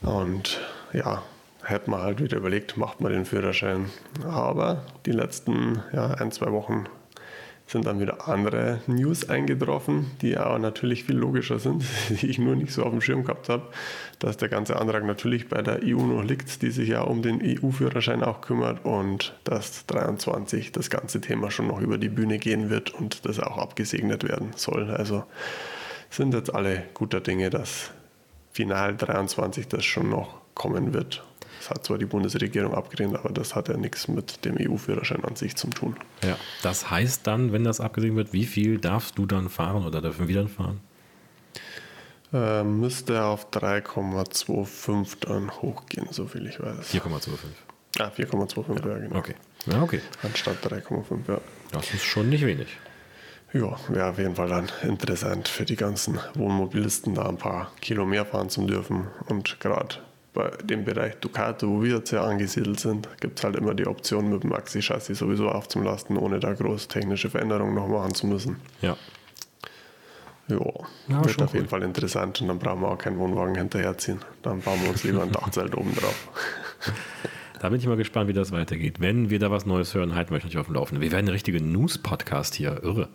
Und 0.00 0.58
ja, 0.92 1.22
hätte 1.64 1.90
man 1.90 2.02
halt 2.02 2.20
wieder 2.20 2.38
überlegt, 2.38 2.76
macht 2.76 3.00
man 3.00 3.12
den 3.12 3.24
Führerschein. 3.24 3.86
Aber 4.24 4.84
die 5.06 5.12
letzten 5.12 5.82
ja, 5.92 6.06
ein, 6.14 6.32
zwei 6.32 6.52
Wochen 6.52 6.86
sind 7.66 7.86
dann 7.86 8.00
wieder 8.00 8.28
andere 8.28 8.80
News 8.86 9.28
eingetroffen, 9.28 10.10
die 10.20 10.36
aber 10.36 10.58
natürlich 10.58 11.04
viel 11.04 11.16
logischer 11.16 11.58
sind, 11.58 11.84
die 12.10 12.28
ich 12.28 12.38
nur 12.38 12.54
nicht 12.54 12.72
so 12.72 12.84
auf 12.84 12.90
dem 12.90 13.00
Schirm 13.00 13.24
gehabt 13.24 13.48
habe, 13.48 13.64
dass 14.18 14.36
der 14.36 14.48
ganze 14.48 14.78
Antrag 14.78 15.04
natürlich 15.04 15.48
bei 15.48 15.62
der 15.62 15.80
EU 15.82 16.02
noch 16.02 16.22
liegt, 16.22 16.62
die 16.62 16.70
sich 16.70 16.90
ja 16.90 17.02
um 17.02 17.22
den 17.22 17.40
EU-Führerschein 17.42 18.22
auch 18.22 18.40
kümmert 18.42 18.84
und 18.84 19.34
dass 19.44 19.86
23 19.86 20.72
das 20.72 20.90
ganze 20.90 21.20
Thema 21.20 21.50
schon 21.50 21.68
noch 21.68 21.80
über 21.80 21.98
die 21.98 22.10
Bühne 22.10 22.38
gehen 22.38 22.68
wird 22.68 22.90
und 22.90 23.24
das 23.26 23.40
auch 23.40 23.58
abgesegnet 23.58 24.22
werden 24.24 24.50
soll. 24.56 24.90
Also 24.90 25.24
sind 26.10 26.34
jetzt 26.34 26.54
alle 26.54 26.84
guter 26.92 27.20
Dinge, 27.20 27.48
dass 27.48 27.90
final 28.52 28.94
23 28.96 29.66
das 29.68 29.84
schon 29.84 30.10
noch 30.10 30.42
kommen 30.54 30.92
wird. 30.92 31.24
Das 31.62 31.70
hat 31.70 31.86
zwar 31.86 31.96
die 31.96 32.06
Bundesregierung 32.06 32.74
abgelehnt, 32.74 33.14
aber 33.14 33.30
das 33.30 33.54
hat 33.54 33.68
ja 33.68 33.76
nichts 33.76 34.08
mit 34.08 34.44
dem 34.44 34.56
EU-Führerschein 34.58 35.24
an 35.24 35.36
sich 35.36 35.54
zu 35.54 35.68
tun. 35.68 35.94
Ja, 36.24 36.36
das 36.62 36.90
heißt 36.90 37.24
dann, 37.24 37.52
wenn 37.52 37.62
das 37.62 37.80
abgesehen 37.80 38.16
wird, 38.16 38.32
wie 38.32 38.46
viel 38.46 38.78
darfst 38.78 39.16
du 39.16 39.26
dann 39.26 39.48
fahren 39.48 39.86
oder 39.86 40.00
dürfen 40.00 40.26
wir 40.26 40.34
dann 40.34 40.48
fahren? 40.48 40.80
Äh, 42.32 42.64
müsste 42.64 43.22
auf 43.22 43.52
3,25 43.52 45.18
dann 45.20 45.52
hochgehen, 45.52 46.08
soviel 46.10 46.48
ich 46.48 46.58
weiß. 46.58 46.92
4,25. 46.92 47.28
Ah, 48.00 48.08
4,25, 48.08 48.84
ja. 48.84 48.92
ja, 48.92 48.98
genau. 48.98 49.16
Okay. 49.16 49.34
Ja, 49.66 49.82
okay. 49.82 50.00
Anstatt 50.24 50.66
3,5, 50.66 51.28
ja. 51.28 51.40
Das 51.70 51.94
ist 51.94 52.02
schon 52.02 52.28
nicht 52.28 52.44
wenig. 52.44 52.76
Ja, 53.52 53.76
wäre 53.88 54.10
auf 54.10 54.18
jeden 54.18 54.34
Fall 54.34 54.48
dann 54.48 54.68
interessant 54.82 55.46
für 55.46 55.64
die 55.64 55.76
ganzen 55.76 56.18
Wohnmobilisten, 56.34 57.14
da 57.14 57.28
ein 57.28 57.36
paar 57.36 57.70
Kilo 57.80 58.04
mehr 58.04 58.26
fahren 58.26 58.50
zu 58.50 58.66
dürfen. 58.66 59.06
Und 59.28 59.60
gerade 59.60 59.98
bei 60.34 60.50
dem 60.64 60.84
Bereich 60.84 61.16
Ducato, 61.16 61.68
wo 61.68 61.82
wir 61.82 61.96
jetzt 61.96 62.10
ja 62.10 62.24
angesiedelt 62.24 62.80
sind, 62.80 63.08
gibt 63.20 63.38
es 63.38 63.44
halt 63.44 63.56
immer 63.56 63.74
die 63.74 63.86
Option, 63.86 64.30
mit 64.30 64.42
dem 64.42 64.50
Maxi-Chassis 64.50 65.18
sowieso 65.18 65.48
aufzulasten, 65.48 66.16
ohne 66.16 66.40
da 66.40 66.54
groß 66.54 66.88
technische 66.88 67.28
Veränderungen 67.28 67.74
noch 67.74 67.88
machen 67.88 68.14
zu 68.14 68.26
müssen. 68.26 68.56
Ja. 68.80 68.96
Ja, 70.48 70.58
ja 71.08 71.24
wird 71.24 71.42
auf 71.42 71.54
jeden 71.54 71.68
Fall 71.68 71.82
interessant 71.82 72.40
und 72.40 72.48
dann 72.48 72.58
brauchen 72.58 72.80
wir 72.80 72.88
auch 72.88 72.98
keinen 72.98 73.18
Wohnwagen 73.18 73.54
hinterherziehen. 73.54 74.20
Dann 74.42 74.60
bauen 74.60 74.80
wir 74.82 74.90
uns 74.90 75.04
lieber 75.04 75.22
ein 75.22 75.32
Dachzelt 75.32 75.76
oben 75.76 75.94
drauf. 75.94 76.28
Da 77.60 77.68
bin 77.68 77.78
ich 77.78 77.86
mal 77.86 77.96
gespannt, 77.96 78.26
wie 78.26 78.32
das 78.32 78.50
weitergeht. 78.50 78.98
Wenn 78.98 79.30
wir 79.30 79.38
da 79.38 79.52
was 79.52 79.66
Neues 79.66 79.94
hören, 79.94 80.16
halten 80.16 80.30
wir 80.30 80.38
euch 80.38 80.42
natürlich 80.42 80.58
auf 80.58 80.66
dem 80.66 80.74
Laufenden. 80.74 81.00
Wir 81.00 81.12
werden 81.12 81.26
eine 81.26 81.32
richtige 81.32 81.62
News-Podcast 81.62 82.56
hier. 82.56 82.82
Irre. 82.82 83.08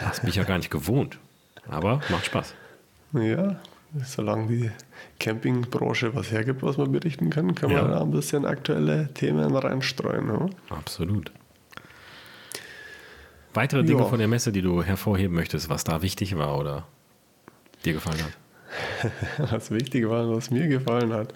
Das 0.00 0.18
bin 0.18 0.30
ich 0.30 0.34
ja 0.34 0.42
gar 0.42 0.58
nicht 0.58 0.72
gewohnt. 0.72 1.18
Aber 1.68 2.00
macht 2.08 2.26
Spaß. 2.26 2.52
Ja, 3.12 3.60
solange 4.04 4.46
die 4.48 4.70
Campingbranche 5.18 6.14
was 6.14 6.30
hergibt, 6.30 6.62
was 6.62 6.78
wir 6.78 6.86
berichten 6.86 7.30
können, 7.30 7.54
können 7.54 7.72
ja. 7.72 7.82
wir 7.82 7.88
da 7.88 8.02
ein 8.02 8.10
bisschen 8.10 8.44
aktuelle 8.44 9.12
Themen 9.14 9.54
reinstreuen. 9.54 10.28
Ja? 10.28 10.76
Absolut. 10.76 11.30
Weitere 13.52 13.84
Dinge 13.84 14.02
ja. 14.02 14.08
von 14.08 14.18
der 14.18 14.28
Messe, 14.28 14.50
die 14.50 14.62
du 14.62 14.82
hervorheben 14.82 15.34
möchtest, 15.34 15.68
was 15.68 15.84
da 15.84 16.02
wichtig 16.02 16.36
war 16.36 16.58
oder 16.58 16.86
dir 17.84 17.92
gefallen 17.92 18.18
hat? 18.22 18.32
was 19.52 19.70
wichtig 19.70 20.08
war, 20.08 20.28
was 20.34 20.50
mir 20.50 20.66
gefallen 20.66 21.12
hat. 21.12 21.32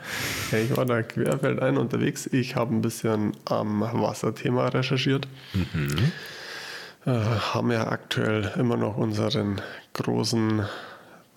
Ich 0.52 0.76
war 0.76 0.84
da 0.84 1.02
querfeldein 1.02 1.76
unterwegs. 1.76 2.26
Ich 2.26 2.56
habe 2.56 2.74
ein 2.74 2.82
bisschen 2.82 3.32
am 3.44 3.80
Wasserthema 3.80 4.68
recherchiert. 4.68 5.28
Mhm. 5.54 6.12
Äh, 7.06 7.10
haben 7.10 7.70
ja 7.70 7.88
aktuell 7.88 8.52
immer 8.58 8.76
noch 8.76 8.96
unseren 8.96 9.60
großen 9.92 10.62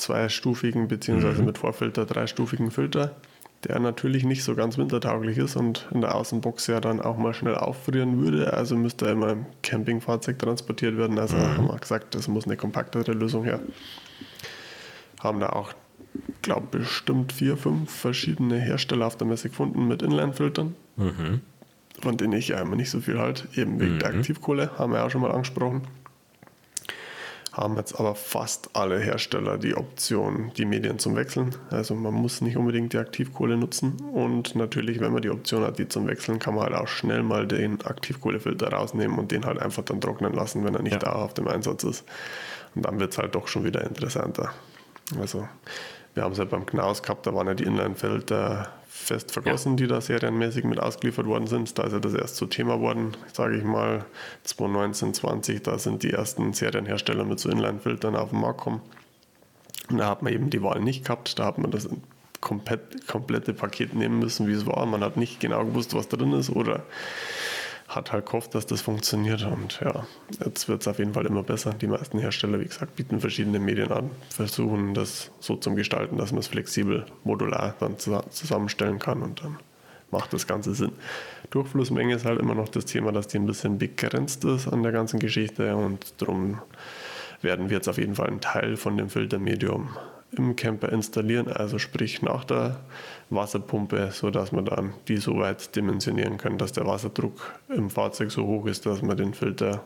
zweistufigen 0.01 0.87
beziehungsweise 0.87 1.41
mhm. 1.41 1.47
mit 1.47 1.57
Vorfilter 1.57 2.05
dreistufigen 2.05 2.71
Filter, 2.71 3.15
der 3.63 3.79
natürlich 3.79 4.25
nicht 4.25 4.43
so 4.43 4.55
ganz 4.55 4.77
wintertauglich 4.77 5.37
ist 5.37 5.55
und 5.55 5.87
in 5.91 6.01
der 6.01 6.15
Außenbox 6.15 6.67
ja 6.67 6.81
dann 6.81 6.99
auch 6.99 7.17
mal 7.17 7.33
schnell 7.33 7.55
auffrieren 7.55 8.19
würde. 8.19 8.53
Also 8.53 8.75
müsste 8.75 9.05
er 9.05 9.11
immer 9.11 9.29
im 9.29 9.45
Campingfahrzeug 9.61 10.39
transportiert 10.39 10.97
werden. 10.97 11.19
Also 11.19 11.37
mhm. 11.37 11.57
haben 11.57 11.67
wir 11.67 11.77
gesagt, 11.77 12.15
das 12.15 12.27
muss 12.27 12.45
eine 12.45 12.57
kompaktere 12.57 13.11
Lösung 13.13 13.43
her. 13.43 13.59
Haben 15.19 15.39
da 15.39 15.49
auch, 15.49 15.73
glaube 16.41 16.79
bestimmt 16.79 17.31
vier, 17.31 17.55
fünf 17.55 17.91
verschiedene 17.91 18.59
Hersteller 18.59 19.05
auf 19.05 19.15
der 19.15 19.27
Messe 19.27 19.49
gefunden 19.49 19.87
mit 19.87 20.01
Inline-Filtern. 20.01 20.75
Mhm. 20.97 21.41
Von 22.01 22.17
denen 22.17 22.33
ich 22.33 22.47
ja 22.47 22.59
immer 22.59 22.75
nicht 22.75 22.89
so 22.89 22.99
viel 22.99 23.19
halt, 23.19 23.47
eben 23.55 23.79
wegen 23.79 23.99
der 23.99 24.11
mhm. 24.11 24.19
Aktivkohle, 24.19 24.71
haben 24.79 24.91
wir 24.91 24.99
ja 24.99 25.05
auch 25.05 25.11
schon 25.11 25.21
mal 25.21 25.31
angesprochen 25.31 25.83
haben 27.51 27.75
jetzt 27.75 27.99
aber 27.99 28.15
fast 28.15 28.69
alle 28.73 28.99
Hersteller 28.99 29.57
die 29.57 29.75
Option, 29.75 30.51
die 30.55 30.65
Medien 30.65 30.99
zum 30.99 31.15
Wechseln. 31.15 31.53
Also 31.69 31.95
man 31.95 32.13
muss 32.13 32.39
nicht 32.39 32.55
unbedingt 32.55 32.93
die 32.93 32.97
Aktivkohle 32.97 33.57
nutzen. 33.57 33.97
Und 34.13 34.55
natürlich, 34.55 35.01
wenn 35.01 35.11
man 35.11 35.21
die 35.21 35.29
Option 35.29 35.63
hat, 35.63 35.77
die 35.77 35.87
zum 35.87 36.07
Wechseln, 36.07 36.39
kann 36.39 36.55
man 36.55 36.65
halt 36.65 36.75
auch 36.75 36.87
schnell 36.87 37.23
mal 37.23 37.45
den 37.45 37.81
Aktivkohlefilter 37.81 38.71
rausnehmen 38.71 39.19
und 39.19 39.31
den 39.31 39.45
halt 39.45 39.59
einfach 39.59 39.83
dann 39.83 39.99
trocknen 39.99 40.33
lassen, 40.33 40.63
wenn 40.63 40.75
er 40.75 40.81
nicht 40.81 40.93
ja. 40.93 40.99
da 40.99 41.11
auf 41.11 41.33
dem 41.33 41.47
Einsatz 41.47 41.83
ist. 41.83 42.05
Und 42.73 42.85
dann 42.85 42.99
wird 42.99 43.11
es 43.11 43.17
halt 43.17 43.35
doch 43.35 43.49
schon 43.49 43.65
wieder 43.65 43.83
interessanter. 43.83 44.53
Also 45.19 45.47
wir 46.13 46.23
haben 46.23 46.31
es 46.31 46.37
ja 46.37 46.45
beim 46.45 46.65
Knaus 46.65 47.03
gehabt, 47.03 47.27
da 47.27 47.33
waren 47.33 47.47
ja 47.47 47.53
die 47.53 47.65
Inline-Filter 47.65 48.69
fest 49.01 49.31
vergossen, 49.31 49.73
ja. 49.73 49.75
die 49.77 49.87
da 49.87 50.01
serienmäßig 50.01 50.63
mit 50.63 50.79
ausgeliefert 50.79 51.25
worden 51.25 51.47
sind. 51.47 51.77
Da 51.77 51.83
ist 51.83 51.93
ja 51.93 51.99
das 51.99 52.13
erst 52.13 52.35
so 52.35 52.45
Thema 52.45 52.79
worden, 52.79 53.15
sage 53.33 53.57
ich 53.57 53.63
mal, 53.63 54.05
2019, 54.43 55.13
20, 55.13 55.63
da 55.63 55.77
sind 55.77 56.03
die 56.03 56.11
ersten 56.11 56.53
Serienhersteller 56.53 57.25
mit 57.25 57.39
so 57.39 57.49
Inline-Filtern 57.49 58.15
auf 58.15 58.29
den 58.29 58.39
Markt 58.39 58.59
gekommen. 58.59 58.81
Und 59.89 59.97
da 59.97 60.07
hat 60.07 60.21
man 60.21 60.33
eben 60.33 60.49
die 60.49 60.61
Wahl 60.61 60.79
nicht 60.79 61.05
gehabt, 61.05 61.37
da 61.37 61.45
hat 61.45 61.57
man 61.57 61.71
das 61.71 61.89
komplett, 62.39 63.07
komplette 63.07 63.53
Paket 63.53 63.93
nehmen 63.93 64.19
müssen, 64.19 64.47
wie 64.47 64.53
es 64.53 64.65
war. 64.65 64.85
Man 64.85 65.03
hat 65.03 65.17
nicht 65.17 65.39
genau 65.39 65.63
gewusst, 65.65 65.93
was 65.93 66.07
drin 66.07 66.33
ist 66.33 66.49
oder 66.49 66.83
hat 67.95 68.11
halt 68.11 68.25
gehofft, 68.25 68.55
dass 68.55 68.65
das 68.65 68.81
funktioniert. 68.81 69.43
Und 69.43 69.79
ja, 69.81 70.05
jetzt 70.43 70.67
wird 70.67 70.81
es 70.81 70.87
auf 70.87 70.99
jeden 70.99 71.13
Fall 71.13 71.25
immer 71.25 71.43
besser. 71.43 71.73
Die 71.73 71.87
meisten 71.87 72.19
Hersteller, 72.19 72.59
wie 72.59 72.65
gesagt, 72.65 72.95
bieten 72.95 73.19
verschiedene 73.19 73.59
Medien 73.59 73.91
an, 73.91 74.09
versuchen 74.29 74.93
das 74.93 75.31
so 75.39 75.55
zu 75.55 75.75
gestalten, 75.75 76.17
dass 76.17 76.31
man 76.31 76.39
es 76.39 76.47
flexibel, 76.47 77.05
modular 77.23 77.75
dann 77.79 77.97
zusammenstellen 77.99 78.99
kann 78.99 79.21
und 79.21 79.43
dann 79.43 79.57
macht 80.09 80.33
das 80.33 80.47
Ganze 80.47 80.73
Sinn. 80.73 80.91
Durchflussmenge 81.49 82.15
ist 82.15 82.25
halt 82.25 82.39
immer 82.39 82.55
noch 82.55 82.69
das 82.69 82.85
Thema, 82.85 83.11
dass 83.11 83.27
die 83.27 83.37
ein 83.37 83.45
bisschen 83.45 83.77
begrenzt 83.77 84.43
ist 84.45 84.67
an 84.67 84.83
der 84.83 84.91
ganzen 84.91 85.19
Geschichte 85.19 85.75
und 85.75 86.13
darum 86.17 86.59
werden 87.41 87.69
wir 87.69 87.77
jetzt 87.77 87.87
auf 87.87 87.97
jeden 87.97 88.15
Fall 88.15 88.27
einen 88.27 88.41
Teil 88.41 88.77
von 88.77 88.97
dem 88.97 89.09
Filtermedium 89.09 89.89
im 90.37 90.55
Camper 90.55 90.89
installieren, 90.89 91.47
also 91.49 91.77
sprich 91.77 92.21
nach 92.21 92.45
der 92.45 92.79
Wasserpumpe, 93.31 94.11
sodass 94.11 94.51
man 94.51 94.65
dann 94.65 94.93
die 95.07 95.17
so 95.17 95.37
weit 95.37 95.75
dimensionieren 95.75 96.37
kann, 96.37 96.57
dass 96.57 96.73
der 96.73 96.85
Wasserdruck 96.85 97.59
im 97.69 97.89
Fahrzeug 97.89 98.31
so 98.31 98.45
hoch 98.45 98.65
ist, 98.65 98.85
dass 98.85 99.01
man 99.01 99.17
den 99.17 99.33
Filter 99.33 99.83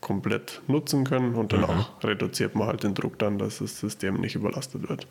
komplett 0.00 0.60
nutzen 0.66 1.04
kann 1.04 1.34
und 1.34 1.52
danach 1.52 2.02
mhm. 2.02 2.08
reduziert 2.08 2.54
man 2.54 2.68
halt 2.68 2.82
den 2.82 2.94
Druck 2.94 3.18
dann, 3.18 3.38
dass 3.38 3.58
das 3.58 3.78
System 3.78 4.20
nicht 4.20 4.34
überlastet 4.34 4.88
wird. 4.88 5.06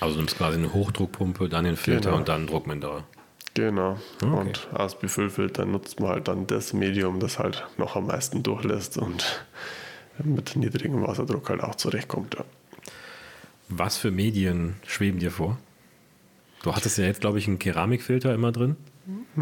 Also 0.00 0.14
du 0.14 0.20
nimmst 0.20 0.38
quasi 0.38 0.56
eine 0.56 0.72
Hochdruckpumpe, 0.72 1.48
dann 1.48 1.64
den 1.64 1.76
Filter 1.76 2.10
genau. 2.10 2.16
und 2.16 2.28
dann 2.28 2.46
Druckminderer. 2.46 3.04
Genau. 3.54 3.98
Okay. 4.22 4.26
Und 4.26 4.68
als 4.72 4.94
Befüllfilter 4.94 5.66
nutzt 5.66 6.00
man 6.00 6.10
halt 6.10 6.28
dann 6.28 6.46
das 6.46 6.72
Medium, 6.72 7.20
das 7.20 7.38
halt 7.38 7.66
noch 7.76 7.96
am 7.96 8.06
meisten 8.06 8.42
durchlässt 8.42 8.96
und 8.96 9.44
mit 10.22 10.56
niedrigem 10.56 11.02
Wasserdruck 11.06 11.50
halt 11.50 11.62
auch 11.62 11.74
zurechtkommt. 11.74 12.34
Ja. 12.34 12.44
Was 13.68 13.96
für 13.96 14.10
Medien 14.10 14.76
schweben 14.86 15.18
dir 15.18 15.30
vor? 15.30 15.58
Du 16.62 16.74
hattest 16.74 16.98
ja 16.98 17.04
jetzt, 17.04 17.20
glaube 17.20 17.38
ich, 17.38 17.48
einen 17.48 17.58
Keramikfilter 17.58 18.34
immer 18.34 18.52
drin. 18.52 18.76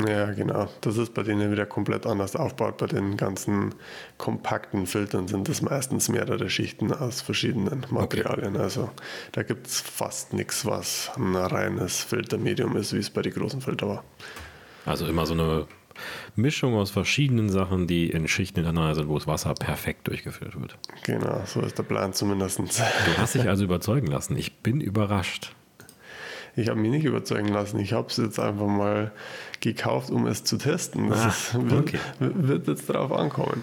Ja, 0.06 0.32
genau. 0.32 0.68
Das 0.82 0.96
ist 0.96 1.14
bei 1.14 1.22
denen 1.22 1.50
wieder 1.50 1.66
komplett 1.66 2.06
anders 2.06 2.36
aufgebaut. 2.36 2.78
Bei 2.78 2.86
den 2.86 3.16
ganzen 3.16 3.74
kompakten 4.16 4.86
Filtern 4.86 5.28
sind 5.28 5.48
es 5.48 5.62
meistens 5.62 6.08
mehrere 6.08 6.48
Schichten 6.48 6.92
aus 6.92 7.20
verschiedenen 7.20 7.84
Materialien. 7.90 8.54
Okay. 8.54 8.62
Also 8.62 8.90
da 9.32 9.42
gibt 9.42 9.66
es 9.66 9.80
fast 9.80 10.32
nichts, 10.32 10.64
was 10.64 11.10
ein 11.16 11.34
reines 11.34 12.00
Filtermedium 12.00 12.76
ist, 12.76 12.92
wie 12.92 12.98
es 12.98 13.10
bei 13.10 13.22
den 13.22 13.32
großen 13.32 13.60
Filtern 13.60 13.88
war. 13.88 14.04
Also 14.86 15.06
immer 15.06 15.26
so 15.26 15.34
eine 15.34 15.66
Mischung 16.36 16.74
aus 16.74 16.90
verschiedenen 16.90 17.50
Sachen, 17.50 17.86
die 17.86 18.10
in 18.10 18.28
Schichten 18.28 18.56
hintereinander 18.56 18.94
sind, 18.94 19.08
wo 19.08 19.18
das 19.18 19.26
Wasser 19.26 19.54
perfekt 19.54 20.06
durchgeführt 20.06 20.58
wird. 20.60 20.78
Genau, 21.02 21.42
so 21.46 21.60
ist 21.60 21.76
der 21.76 21.82
Plan 21.82 22.12
zumindest. 22.12 22.60
Du 22.60 23.18
hast 23.18 23.34
dich 23.34 23.48
also 23.48 23.64
überzeugen 23.64 24.06
lassen. 24.06 24.36
Ich 24.36 24.58
bin 24.58 24.80
überrascht. 24.80 25.52
Ich 26.58 26.68
habe 26.68 26.80
mich 26.80 26.90
nicht 26.90 27.04
überzeugen 27.04 27.48
lassen. 27.48 27.78
Ich 27.78 27.92
habe 27.92 28.08
es 28.08 28.16
jetzt 28.16 28.40
einfach 28.40 28.66
mal 28.66 29.12
gekauft, 29.60 30.10
um 30.10 30.26
es 30.26 30.42
zu 30.42 30.58
testen. 30.58 31.08
Das 31.08 31.20
ah, 31.20 31.28
ist, 31.28 31.70
wird, 31.70 31.80
okay. 31.80 31.98
wird 32.18 32.66
jetzt 32.66 32.90
darauf 32.90 33.12
ankommen. 33.12 33.62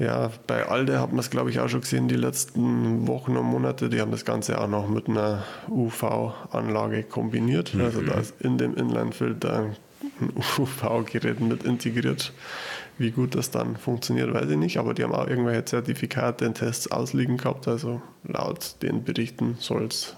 Ja, 0.00 0.32
bei 0.48 0.66
Alde 0.66 1.00
hat 1.00 1.10
man 1.10 1.20
es, 1.20 1.30
glaube 1.30 1.50
ich, 1.50 1.60
auch 1.60 1.68
schon 1.68 1.82
gesehen, 1.82 2.08
die 2.08 2.16
letzten 2.16 3.06
Wochen 3.06 3.36
und 3.36 3.46
Monate. 3.46 3.88
Die 3.88 4.00
haben 4.00 4.10
das 4.10 4.24
Ganze 4.24 4.60
auch 4.60 4.66
noch 4.66 4.88
mit 4.88 5.08
einer 5.08 5.44
UV-Anlage 5.68 7.04
kombiniert. 7.04 7.72
Mhm. 7.74 7.82
Also 7.82 8.02
da 8.02 8.14
ist 8.14 8.34
in 8.40 8.58
dem 8.58 8.74
Inline-Filter 8.74 9.58
ein 9.58 9.76
UV-Gerät 10.58 11.38
mit 11.38 11.62
integriert. 11.62 12.32
Wie 12.98 13.12
gut 13.12 13.36
das 13.36 13.52
dann 13.52 13.76
funktioniert, 13.76 14.34
weiß 14.34 14.50
ich 14.50 14.56
nicht, 14.56 14.78
aber 14.78 14.92
die 14.92 15.04
haben 15.04 15.14
auch 15.14 15.28
irgendwelche 15.28 15.64
Zertifikate 15.66 16.46
in 16.46 16.54
Tests 16.54 16.90
ausliegen 16.90 17.36
gehabt. 17.36 17.68
Also 17.68 18.02
laut 18.24 18.82
den 18.82 19.04
Berichten 19.04 19.56
soll 19.60 19.84
es 19.84 20.16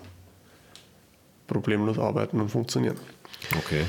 problemlos 1.47 1.99
arbeiten 1.99 2.41
und 2.41 2.49
funktionieren. 2.51 2.97
Okay. 3.59 3.85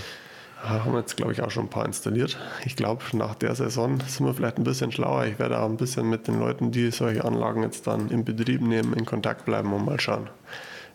Haben 0.61 0.93
wir 0.93 0.99
jetzt, 0.99 1.15
glaube 1.15 1.31
ich, 1.31 1.41
auch 1.41 1.51
schon 1.51 1.65
ein 1.65 1.69
paar 1.69 1.85
installiert. 1.85 2.39
Ich 2.65 2.75
glaube, 2.75 3.03
nach 3.13 3.35
der 3.35 3.53
Saison 3.53 3.99
sind 4.07 4.25
wir 4.25 4.33
vielleicht 4.33 4.57
ein 4.57 4.63
bisschen 4.63 4.91
schlauer. 4.91 5.25
Ich 5.25 5.37
werde 5.37 5.59
auch 5.59 5.69
ein 5.69 5.77
bisschen 5.77 6.09
mit 6.09 6.27
den 6.27 6.39
Leuten, 6.39 6.71
die 6.71 6.89
solche 6.89 7.23
Anlagen 7.23 7.61
jetzt 7.61 7.85
dann 7.85 8.09
in 8.09 8.25
Betrieb 8.25 8.61
nehmen, 8.61 8.93
in 8.93 9.05
Kontakt 9.05 9.45
bleiben 9.45 9.71
und 9.73 9.85
mal 9.85 9.99
schauen, 9.99 10.29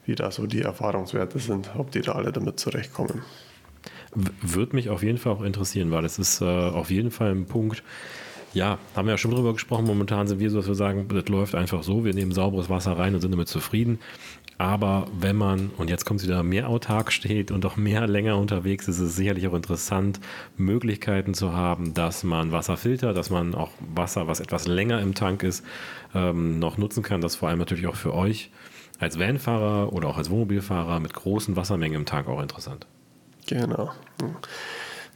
wie 0.07 0.17
da 0.17 0.31
so 0.33 0.47
die 0.47 0.63
Erfahrungswerte 0.63 1.39
sind, 1.39 1.71
ob 1.77 1.93
die 1.93 2.01
da 2.01 2.13
alle 2.13 2.33
damit 2.33 2.59
zurechtkommen. 2.59 3.23
Würde 4.43 4.75
mich 4.75 4.89
auf 4.89 5.05
jeden 5.05 5.19
Fall 5.19 5.35
auch 5.35 5.43
interessieren, 5.43 5.93
weil 5.93 6.05
es 6.05 6.19
ist 6.19 6.41
äh, 6.41 6.45
auf 6.45 6.91
jeden 6.91 7.13
Fall 7.13 7.31
ein 7.31 7.47
Punkt, 7.47 7.85
ja, 8.53 8.79
haben 8.97 9.07
wir 9.07 9.13
ja 9.13 9.19
schon 9.19 9.31
drüber 9.31 9.53
gesprochen. 9.53 9.87
Momentan 9.87 10.27
sind 10.27 10.41
wir 10.41 10.51
so, 10.51 10.59
dass 10.59 10.67
wir 10.67 10.75
sagen, 10.75 11.07
das 11.09 11.29
läuft 11.29 11.55
einfach 11.55 11.83
so. 11.83 12.05
Wir 12.05 12.15
nehmen 12.15 12.33
sauberes 12.33 12.69
Wasser 12.69 12.99
rein 12.99 13.15
und 13.15 13.21
sind 13.21 13.31
damit 13.31 13.49
zufrieden. 13.49 14.01
Aber 14.59 15.07
wenn 15.19 15.37
man, 15.37 15.71
und 15.79 15.89
jetzt 15.89 16.05
kommt 16.05 16.21
es 16.21 16.27
wieder, 16.27 16.43
mehr 16.43 16.69
autark 16.69 17.13
steht 17.13 17.51
und 17.51 17.65
auch 17.65 17.77
mehr 17.77 18.07
länger 18.07 18.37
unterwegs 18.37 18.89
ist, 18.89 18.99
ist 18.99 19.09
es 19.09 19.17
sicherlich 19.17 19.49
auch 19.49 19.55
interessant, 19.55 20.21
Möglichkeiten 20.59 21.33
zu 21.33 21.55
haben, 21.55 21.95
dass 21.95 22.25
man 22.25 22.53
Wasser 22.53 22.77
filtert, 22.77 23.17
dass 23.17 23.31
man 23.31 23.55
auch 23.55 23.71
Wasser, 23.95 24.27
was 24.27 24.41
etwas 24.41 24.67
länger 24.67 25.01
im 25.01 25.15
Tank 25.15 25.43
ist, 25.45 25.65
ähm, 26.15 26.59
noch 26.59 26.77
nutzen 26.77 27.03
kann. 27.03 27.23
Das 27.23 27.37
vor 27.37 27.49
allem 27.49 27.59
natürlich 27.59 27.87
auch 27.87 27.97
für 27.97 28.15
euch 28.15 28.51
als 28.99 29.19
Vanfahrer 29.19 29.95
oder 29.95 30.09
auch 30.09 30.19
als 30.19 30.29
Wohnmobilfahrer 30.29 31.01
mit 31.01 31.15
großen 31.15 31.57
Wassermengen 31.57 32.01
im 32.01 32.05
Tank 32.05 32.29
auch 32.29 32.43
interessant. 32.43 32.87
Genau. 33.47 33.91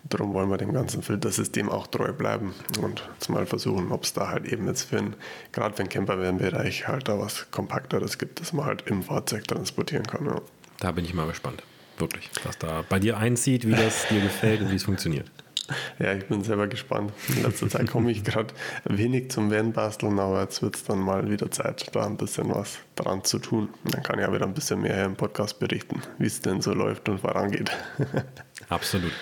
Darum 0.04 0.34
wollen 0.34 0.50
wir 0.50 0.58
dem 0.58 0.72
ganzen 0.72 1.02
Filtersystem 1.02 1.70
auch 1.70 1.86
treu 1.86 2.12
bleiben 2.12 2.54
und 2.82 3.08
jetzt 3.14 3.30
mal 3.30 3.46
versuchen, 3.46 3.90
ob 3.90 4.04
es 4.04 4.12
da 4.12 4.28
halt 4.28 4.44
eben 4.46 4.66
jetzt 4.66 4.82
für 4.82 4.98
einen, 4.98 5.16
gerade 5.52 5.74
für 5.74 5.80
einen 5.80 5.88
Campervan-Bereich 5.88 6.86
halt 6.86 7.08
da 7.08 7.18
was 7.18 7.50
Kompakteres 7.50 8.18
gibt, 8.18 8.40
das 8.40 8.52
man 8.52 8.66
halt 8.66 8.84
im 8.86 9.02
Fahrzeug 9.02 9.48
transportieren 9.48 10.06
kann. 10.06 10.26
Ja. 10.26 10.42
Da 10.80 10.92
bin 10.92 11.04
ich 11.04 11.14
mal 11.14 11.26
gespannt. 11.26 11.62
Wirklich. 11.98 12.30
Was 12.44 12.58
da 12.58 12.84
bei 12.88 12.98
dir 12.98 13.16
einzieht, 13.16 13.66
wie 13.66 13.74
das 13.74 14.08
dir 14.08 14.20
gefällt 14.20 14.60
und 14.60 14.70
wie 14.70 14.76
es 14.76 14.84
funktioniert. 14.84 15.30
Ja, 15.98 16.12
ich 16.12 16.26
bin 16.26 16.44
selber 16.44 16.66
gespannt. 16.66 17.12
In 17.28 17.42
letzter 17.42 17.70
Zeit 17.70 17.90
komme 17.90 18.10
ich 18.10 18.22
gerade 18.22 18.52
wenig 18.84 19.30
zum 19.30 19.50
Van-Basteln, 19.50 20.18
aber 20.18 20.42
jetzt 20.42 20.60
wird 20.60 20.76
es 20.76 20.84
dann 20.84 20.98
mal 20.98 21.30
wieder 21.30 21.50
Zeit, 21.50 21.94
da 21.94 22.04
ein 22.04 22.18
bisschen 22.18 22.54
was 22.54 22.80
dran 22.96 23.24
zu 23.24 23.38
tun. 23.38 23.70
Dann 23.84 24.02
kann 24.02 24.18
ich 24.18 24.26
ja 24.26 24.32
wieder 24.32 24.44
ein 24.44 24.52
bisschen 24.52 24.82
mehr 24.82 25.04
im 25.04 25.16
Podcast 25.16 25.58
berichten, 25.58 26.02
wie 26.18 26.26
es 26.26 26.42
denn 26.42 26.60
so 26.60 26.74
läuft 26.74 27.08
und 27.08 27.20
vorangeht. 27.20 27.70
Absolut. 28.68 29.12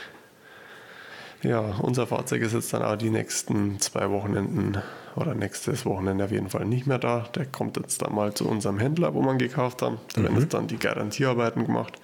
Ja, 1.43 1.61
unser 1.80 2.07
Fahrzeug 2.07 2.43
ist 2.43 2.53
jetzt 2.53 2.72
dann 2.72 2.82
auch 2.82 2.97
die 2.97 3.11
nächsten 3.11 3.80
zwei 3.80 4.09
Wochenenden 4.11 4.78
oder 5.16 5.34
nächstes 5.34 5.84
Wochenende 5.84 6.24
auf 6.24 6.30
jeden 6.30 6.49
Fall 6.49 6.64
nicht 6.64 6.86
mehr 6.86 6.99
da. 6.99 7.28
Der 7.34 7.47
kommt 7.47 7.76
jetzt 7.76 8.01
dann 8.03 8.14
mal 8.14 8.32
zu 8.32 8.49
unserem 8.49 8.78
Händler, 8.78 9.12
wo 9.14 9.22
wir 9.22 9.34
gekauft 9.34 9.82
haben. 9.82 9.99
Da 10.14 10.22
werden 10.22 10.40
jetzt 10.40 10.55
dann 10.55 10.68
die 10.68 10.78
Garantiearbeiten 10.78 11.66
gemacht. 11.66 11.95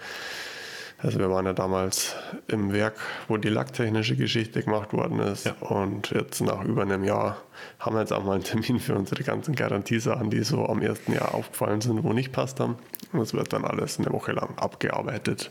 Also 1.00 1.20
wir 1.20 1.30
waren 1.30 1.46
ja 1.46 1.52
damals 1.52 2.16
im 2.48 2.72
Werk, 2.72 2.96
wo 3.28 3.36
die 3.36 3.48
lacktechnische 3.48 4.16
Geschichte 4.16 4.64
gemacht 4.64 4.92
worden 4.92 5.20
ist. 5.20 5.46
Ja. 5.46 5.52
Und 5.60 6.10
jetzt 6.10 6.40
nach 6.40 6.64
über 6.64 6.82
einem 6.82 7.04
Jahr 7.04 7.36
haben 7.78 7.94
wir 7.94 8.00
jetzt 8.00 8.12
auch 8.12 8.24
mal 8.24 8.34
einen 8.34 8.42
Termin 8.42 8.80
für 8.80 8.96
unsere 8.96 9.22
ganzen 9.22 9.54
Garantiesachen, 9.54 10.30
die 10.30 10.42
so 10.42 10.66
am 10.66 10.82
ersten 10.82 11.12
Jahr 11.12 11.36
aufgefallen 11.36 11.80
sind, 11.80 12.02
wo 12.02 12.12
nicht 12.12 12.32
passt 12.32 12.58
haben. 12.58 12.76
Und 13.12 13.20
es 13.20 13.32
wird 13.32 13.52
dann 13.52 13.64
alles 13.64 14.00
eine 14.00 14.12
Woche 14.12 14.32
lang 14.32 14.58
abgearbeitet. 14.58 15.50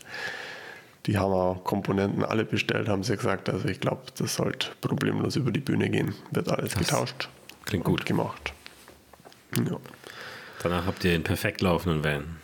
Die 1.08 1.16
haben 1.18 1.32
auch 1.32 1.64
Komponenten 1.64 2.22
alle 2.22 2.44
bestellt, 2.44 2.86
haben 2.88 3.02
sie 3.02 3.16
gesagt. 3.16 3.48
Also 3.48 3.66
ich 3.66 3.80
glaube, 3.80 4.02
das 4.18 4.34
sollte 4.34 4.68
problemlos 4.82 5.36
über 5.36 5.50
die 5.50 5.58
Bühne 5.60 5.88
gehen. 5.88 6.14
Wird 6.30 6.48
alles 6.50 6.74
Das 6.74 6.86
getauscht. 6.86 7.28
klingt 7.64 7.84
gut. 7.84 8.04
gemacht. 8.06 8.52
Ja. 9.56 9.78
Danach 10.62 10.84
habt 10.86 11.02
ihr 11.04 11.12
den 11.12 11.24
perfekt 11.24 11.62
laufenden 11.62 12.04
Van. 12.04 12.36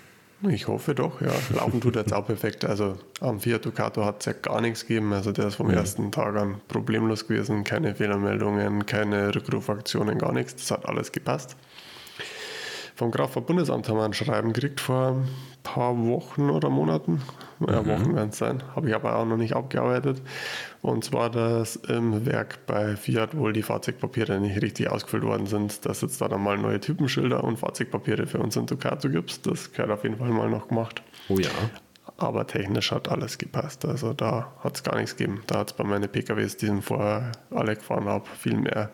Ich 0.51 0.67
hoffe 0.67 0.95
doch, 0.95 1.21
ja. 1.21 1.33
Laufen 1.55 1.81
tut 1.81 1.97
jetzt 1.97 2.13
auch 2.15 2.27
perfekt. 2.27 2.65
Also 2.65 2.99
am 3.21 3.39
Fiat 3.39 3.65
Ducato 3.67 4.05
hat 4.05 4.21
es 4.21 4.27
ja 4.27 4.33
gar 4.33 4.61
nichts 4.63 4.87
gegeben. 4.87 5.13
Also 5.13 5.31
der 5.33 5.49
ist 5.49 5.57
vom 5.57 5.69
ersten 5.71 6.11
Tag 6.11 6.35
an 6.37 6.61
problemlos 6.69 7.29
gewesen. 7.29 7.65
Keine 7.65 7.95
Fehlermeldungen, 7.95 8.87
keine 8.87 9.35
Rückrufaktionen, 9.35 10.19
gar 10.19 10.33
nichts. 10.33 10.55
Das 10.57 10.71
hat 10.71 10.87
alles 10.89 11.13
gepasst. 11.13 11.57
Vom 12.97 13.11
Kraftfahrtbundesamt 13.11 13.89
haben 13.89 13.97
wir 13.97 14.05
ein 14.05 14.13
Schreiben 14.13 14.53
gekriegt 14.53 14.81
vor 14.81 15.09
ein 15.09 15.29
paar 15.65 15.97
Wochen 16.07 16.49
oder 16.49 16.71
Monaten. 16.71 17.23
Ja, 17.61 17.85
Wochen 17.85 18.15
werden 18.15 18.31
es 18.31 18.39
sein. 18.39 18.63
Habe 18.77 18.89
ich 18.89 18.95
aber 18.95 19.17
auch 19.17 19.25
noch 19.25 19.37
nicht 19.37 19.57
abgearbeitet. 19.57 20.23
Und 20.81 21.05
zwar, 21.05 21.29
dass 21.29 21.75
im 21.77 22.25
Werk 22.25 22.67
bei 22.67 22.95
Fiat 22.95 23.37
wohl 23.37 23.53
die 23.53 23.63
Fahrzeugpapiere 23.63 24.39
nicht 24.39 24.63
richtig 24.63 24.91
ausgefüllt 24.91 25.25
worden 25.25 25.47
sind. 25.47 25.85
Dass 25.87 26.03
jetzt 26.03 26.21
da 26.21 26.29
dann 26.29 26.43
mal 26.43 26.57
neue 26.57 26.79
Typenschilder 26.79 27.43
und 27.43 27.59
Fahrzeugpapiere 27.59 28.27
für 28.27 28.39
uns 28.39 28.55
in 28.55 28.67
Ducato 28.67 29.09
gibt. 29.09 29.45
Das 29.45 29.73
gehört 29.73 29.91
auf 29.91 30.05
jeden 30.05 30.19
Fall 30.19 30.29
mal 30.29 30.49
noch 30.49 30.69
gemacht. 30.69 31.03
Oh 31.29 31.39
ja. 31.39 31.51
Aber 32.17 32.47
technisch 32.47 32.93
hat 32.93 33.09
alles 33.09 33.39
gepasst. 33.39 33.85
Also 33.85 34.13
da 34.13 34.53
hat 34.63 34.77
es 34.77 34.83
gar 34.85 34.97
nichts 34.97 35.17
gegeben. 35.17 35.43
Da 35.49 35.59
hat 35.61 35.71
es 35.73 35.77
bei 35.77 35.83
meinen 35.83 36.09
PKWs, 36.09 36.57
die 36.57 36.67
ich 36.67 36.85
vorher 36.85 37.33
alle 37.51 37.75
gefahren 37.75 38.05
habe, 38.05 38.25
viel 38.39 38.57
mehr 38.57 38.91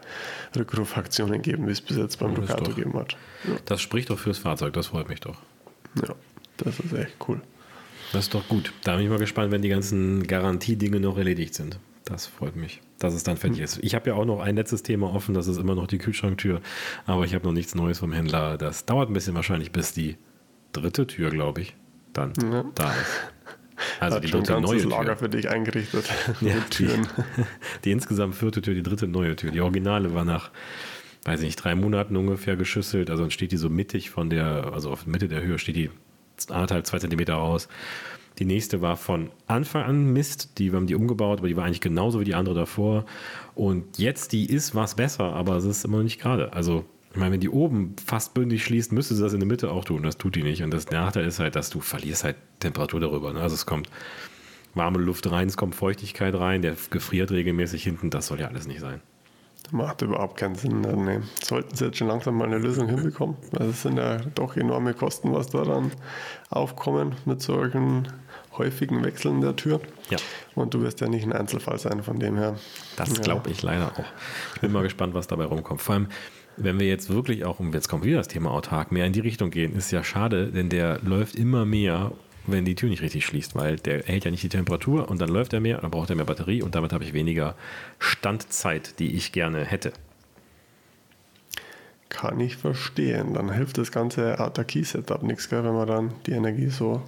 Rückrufaktionen 0.57 1.43
gegeben, 1.43 1.67
wie 1.67 1.73
es 1.73 1.81
bis 1.83 1.99
jetzt 1.99 2.19
beim 2.19 2.33
ist 2.33 2.39
Ducato 2.51 2.71
gegeben 2.71 2.95
hat. 2.95 3.17
Ja, 3.47 3.57
Das 3.67 3.83
spricht 3.83 4.09
doch 4.11 4.19
fürs 4.19 4.39
Fahrzeug, 4.39 4.73
das 4.73 4.87
freut 4.89 5.09
mich 5.09 5.21
doch. 5.21 5.37
ja, 5.97 6.15
das 6.57 6.81
ist 6.81 6.93
echt 6.95 7.17
cool. 7.29 7.41
Das 8.13 8.25
ist 8.25 8.35
doch 8.35 8.49
gut. 8.49 8.73
Da 8.85 8.97
bin 8.97 9.05
ich 9.05 9.11
mal 9.11 9.19
gespannt, 9.19 9.53
wenn 9.53 9.63
die 9.63 9.69
ganzen 9.69 10.27
Garantiedinge 10.27 10.99
noch 10.99 11.17
erledigt 11.19 11.55
sind. 11.55 11.79
Das 12.07 12.27
freut 12.27 12.57
mich, 12.57 12.81
dass 12.99 13.15
es 13.15 13.23
dann 13.23 13.37
fertig 13.37 13.61
ist. 13.61 13.79
Ich 13.83 13.95
habe 13.95 14.09
ja 14.11 14.17
auch 14.17 14.25
noch 14.25 14.41
ein 14.41 14.57
letztes 14.57 14.83
Thema 14.83 15.15
offen, 15.15 15.35
das 15.35 15.47
ist 15.47 15.59
immer 15.59 15.75
noch 15.77 15.87
die 15.87 15.99
Kühlschranktür. 15.99 16.61
Aber 17.07 17.25
ich 17.25 17.35
habe 17.35 17.45
noch 17.45 17.53
nichts 17.53 17.75
Neues 17.75 17.99
vom 18.01 18.13
Händler. 18.13 18.57
Das 18.59 18.87
dauert 18.87 19.11
ein 19.11 19.13
bisschen 19.13 19.35
wahrscheinlich, 19.35 19.71
bis 19.71 19.93
die 19.93 20.17
dritte 20.73 21.07
Tür, 21.07 21.31
glaube 21.31 21.61
ich, 21.61 21.77
dann 22.13 22.33
Ja. 22.51 22.65
da 22.75 22.93
ist. 22.93 23.33
Also 23.99 24.17
hat 24.17 24.25
die 24.25 24.29
schon 24.29 24.41
ein 24.41 24.45
dritte 24.45 24.61
neue 24.61 24.71
ganzes 24.73 24.91
Lager 24.91 25.05
Tür. 25.05 25.17
für 25.17 25.29
dich 25.31 25.49
eingerichtet. 25.49 26.11
Ja, 26.43 26.55
Türen. 26.71 27.07
Die, 27.37 27.43
die 27.85 27.91
insgesamt 27.93 28.35
vierte 28.35 28.61
Tür, 28.61 28.75
die 28.75 28.83
dritte 28.83 29.09
neue 29.09 29.37
Tür. 29.37 29.51
Die 29.53 29.61
Originale 29.61 30.15
war 30.15 30.25
nach, 30.25 30.51
weiß 31.25 31.41
ich 31.41 31.47
nicht, 31.47 31.57
drei 31.57 31.75
Monaten 31.75 32.17
ungefähr 32.17 32.57
geschüsselt. 32.57 33.09
Also 33.11 33.23
dann 33.23 33.31
steht 33.31 33.53
die 33.53 33.57
so 33.57 33.71
mittig 33.71 34.11
von 34.11 34.29
der, 34.29 34.73
also 34.75 34.91
auf 34.91 35.07
Mitte 35.07 35.29
der 35.29 35.43
Höhe 35.43 35.59
steht 35.59 35.77
die 35.77 35.91
anderthalb, 36.51 36.87
zwei 36.87 36.99
Zentimeter 36.99 37.35
raus. 37.35 37.69
Die 38.39 38.45
nächste 38.45 38.81
war 38.81 38.97
von 38.97 39.31
Anfang 39.47 39.83
an 39.85 40.13
Mist, 40.13 40.59
die 40.59 40.73
wir 40.73 40.77
haben 40.79 40.87
die 40.87 40.95
umgebaut, 40.95 41.39
aber 41.41 41.49
die 41.49 41.57
war 41.57 41.65
eigentlich 41.65 41.81
genauso 41.83 42.21
wie 42.21 42.25
die 42.25 42.35
andere 42.35 42.55
davor. 42.55 43.05
Und 43.55 43.99
jetzt, 43.99 44.33
die 44.33 44.47
ist 44.47 44.75
was 44.75 44.95
besser, 44.95 45.25
aber 45.35 45.57
es 45.57 45.65
ist 45.65 45.85
immer 45.85 45.99
noch 45.99 46.05
nicht 46.05 46.21
gerade. 46.21 46.53
Also, 46.53 46.85
ich 47.13 47.17
meine, 47.17 47.33
wenn 47.33 47.41
die 47.41 47.49
oben 47.49 47.97
fast 48.05 48.35
bündig 48.35 48.65
schließt, 48.65 48.93
müsste 48.93 49.15
sie 49.15 49.23
das 49.23 49.33
in 49.33 49.41
der 49.41 49.49
Mitte 49.49 49.71
auch 49.71 49.85
tun. 49.85 50.05
Das 50.05 50.17
tut 50.17 50.37
die 50.37 50.45
nicht. 50.45 50.63
Und 50.63 50.71
das 50.71 50.91
Nachteil 50.91 51.25
ist 51.25 51.41
halt, 51.41 51.57
dass 51.57 51.69
du 51.69 51.81
verlierst 51.81 52.23
halt 52.23 52.37
Temperatur 52.61 53.01
darüber. 53.01 53.33
Ne? 53.33 53.41
Also 53.41 53.55
es 53.55 53.67
kommt 53.67 53.91
warme 54.75 54.99
Luft 54.99 55.29
rein, 55.31 55.49
es 55.49 55.57
kommt 55.57 55.75
Feuchtigkeit 55.75 56.35
rein, 56.37 56.63
der 56.63 56.77
gefriert 56.91 57.33
regelmäßig 57.33 57.83
hinten. 57.83 58.11
Das 58.11 58.29
soll 58.29 58.39
ja 58.39 58.47
alles 58.47 58.69
nicht 58.69 58.81
sein. 58.81 59.01
Macht 59.73 60.03
überhaupt 60.03 60.37
keinen 60.37 60.55
Sinn. 60.55 60.85
Also, 60.85 61.01
nee. 61.01 61.19
Sollten 61.43 61.77
sie 61.77 61.87
jetzt 61.87 61.99
schon 61.99 62.09
langsam 62.09 62.37
mal 62.37 62.47
eine 62.47 62.59
Lösung 62.59 62.89
hinbekommen. 62.89 63.37
Es 63.59 63.83
sind 63.83 63.99
ja 63.99 64.19
doch 64.35 64.57
enorme 64.57 64.95
Kosten, 64.95 65.33
was 65.33 65.49
da 65.49 65.65
dann 65.65 65.93
aufkommen 66.49 67.15
mit 67.25 67.43
solchen 67.43 68.09
häufigen 68.59 69.05
Wechseln 69.05 69.41
der 69.41 69.55
Tür. 69.55 69.81
Ja. 70.11 70.19
Und 70.55 70.75
du 70.75 70.83
wirst 70.83 71.01
ja 71.01 71.09
nicht 71.09 71.25
ein 71.25 71.33
Einzelfall 71.33 71.79
sein, 71.79 72.03
von 72.03 72.19
dem 72.19 72.37
her. 72.37 72.57
Das 72.97 73.21
glaube 73.21 73.51
ich 73.51 73.63
leider 73.63 73.93
auch. 73.93 74.05
Ich 74.55 74.61
bin 74.61 74.73
mal 74.73 74.83
gespannt, 74.83 75.15
was 75.15 75.29
dabei 75.29 75.45
rumkommt. 75.45 75.81
Vor 75.81 75.95
allem, 75.95 76.09
wenn 76.57 76.79
wir 76.79 76.87
jetzt 76.87 77.09
wirklich 77.09 77.45
auch, 77.45 77.61
und 77.61 77.75
jetzt 77.75 77.89
kommt 77.89 78.05
wieder 78.05 78.19
das 78.19 78.29
Thema 78.29 78.51
autark, 78.51 78.93
mehr 78.93 79.07
in 79.07 79.13
die 79.13 79.21
Richtung 79.21 79.51
gehen, 79.51 79.75
ist 79.75 79.91
ja 79.91 80.05
schade, 80.05 80.49
denn 80.49 80.69
der 80.69 81.01
läuft 81.01 81.37
immer 81.37 81.65
mehr, 81.65 82.13
wenn 82.47 82.65
die 82.65 82.75
Tür 82.75 82.89
nicht 82.89 83.03
richtig 83.03 83.25
schließt, 83.27 83.55
weil 83.55 83.77
der 83.77 84.03
hält 84.05 84.25
ja 84.25 84.31
nicht 84.31 84.43
die 84.43 84.49
Temperatur 84.49 85.09
und 85.09 85.21
dann 85.21 85.29
läuft 85.29 85.53
er 85.53 85.61
mehr, 85.61 85.79
dann 85.79 85.91
braucht 85.91 86.11
er 86.11 86.17
mehr 86.17 86.25
Batterie 86.25 86.63
und 86.63 86.75
damit 86.75 86.93
habe 86.93 87.05
ich 87.05 87.13
weniger 87.13 87.55
Standzeit, 87.99 88.99
die 88.99 89.15
ich 89.15 89.33
gerne 89.33 89.65
hätte. 89.65 89.93
Kann 92.09 92.41
ich 92.41 92.57
verstehen. 92.57 93.35
Dann 93.35 93.53
hilft 93.53 93.79
das 93.79 93.93
ganze 93.93 94.41
Autarkie-Setup 94.41 95.23
nichts, 95.23 95.49
gell, 95.49 95.65
wenn 95.65 95.75
man 95.75 95.87
dann 95.87 96.13
die 96.27 96.33
Energie 96.33 96.69
so, 96.69 97.03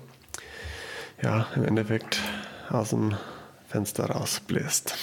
ja, 1.22 1.49
im 1.57 1.64
Endeffekt 1.64 2.20
aus 2.70 2.90
dem 2.90 3.16
Fenster 3.68 4.07
rausbläst. 4.07 4.95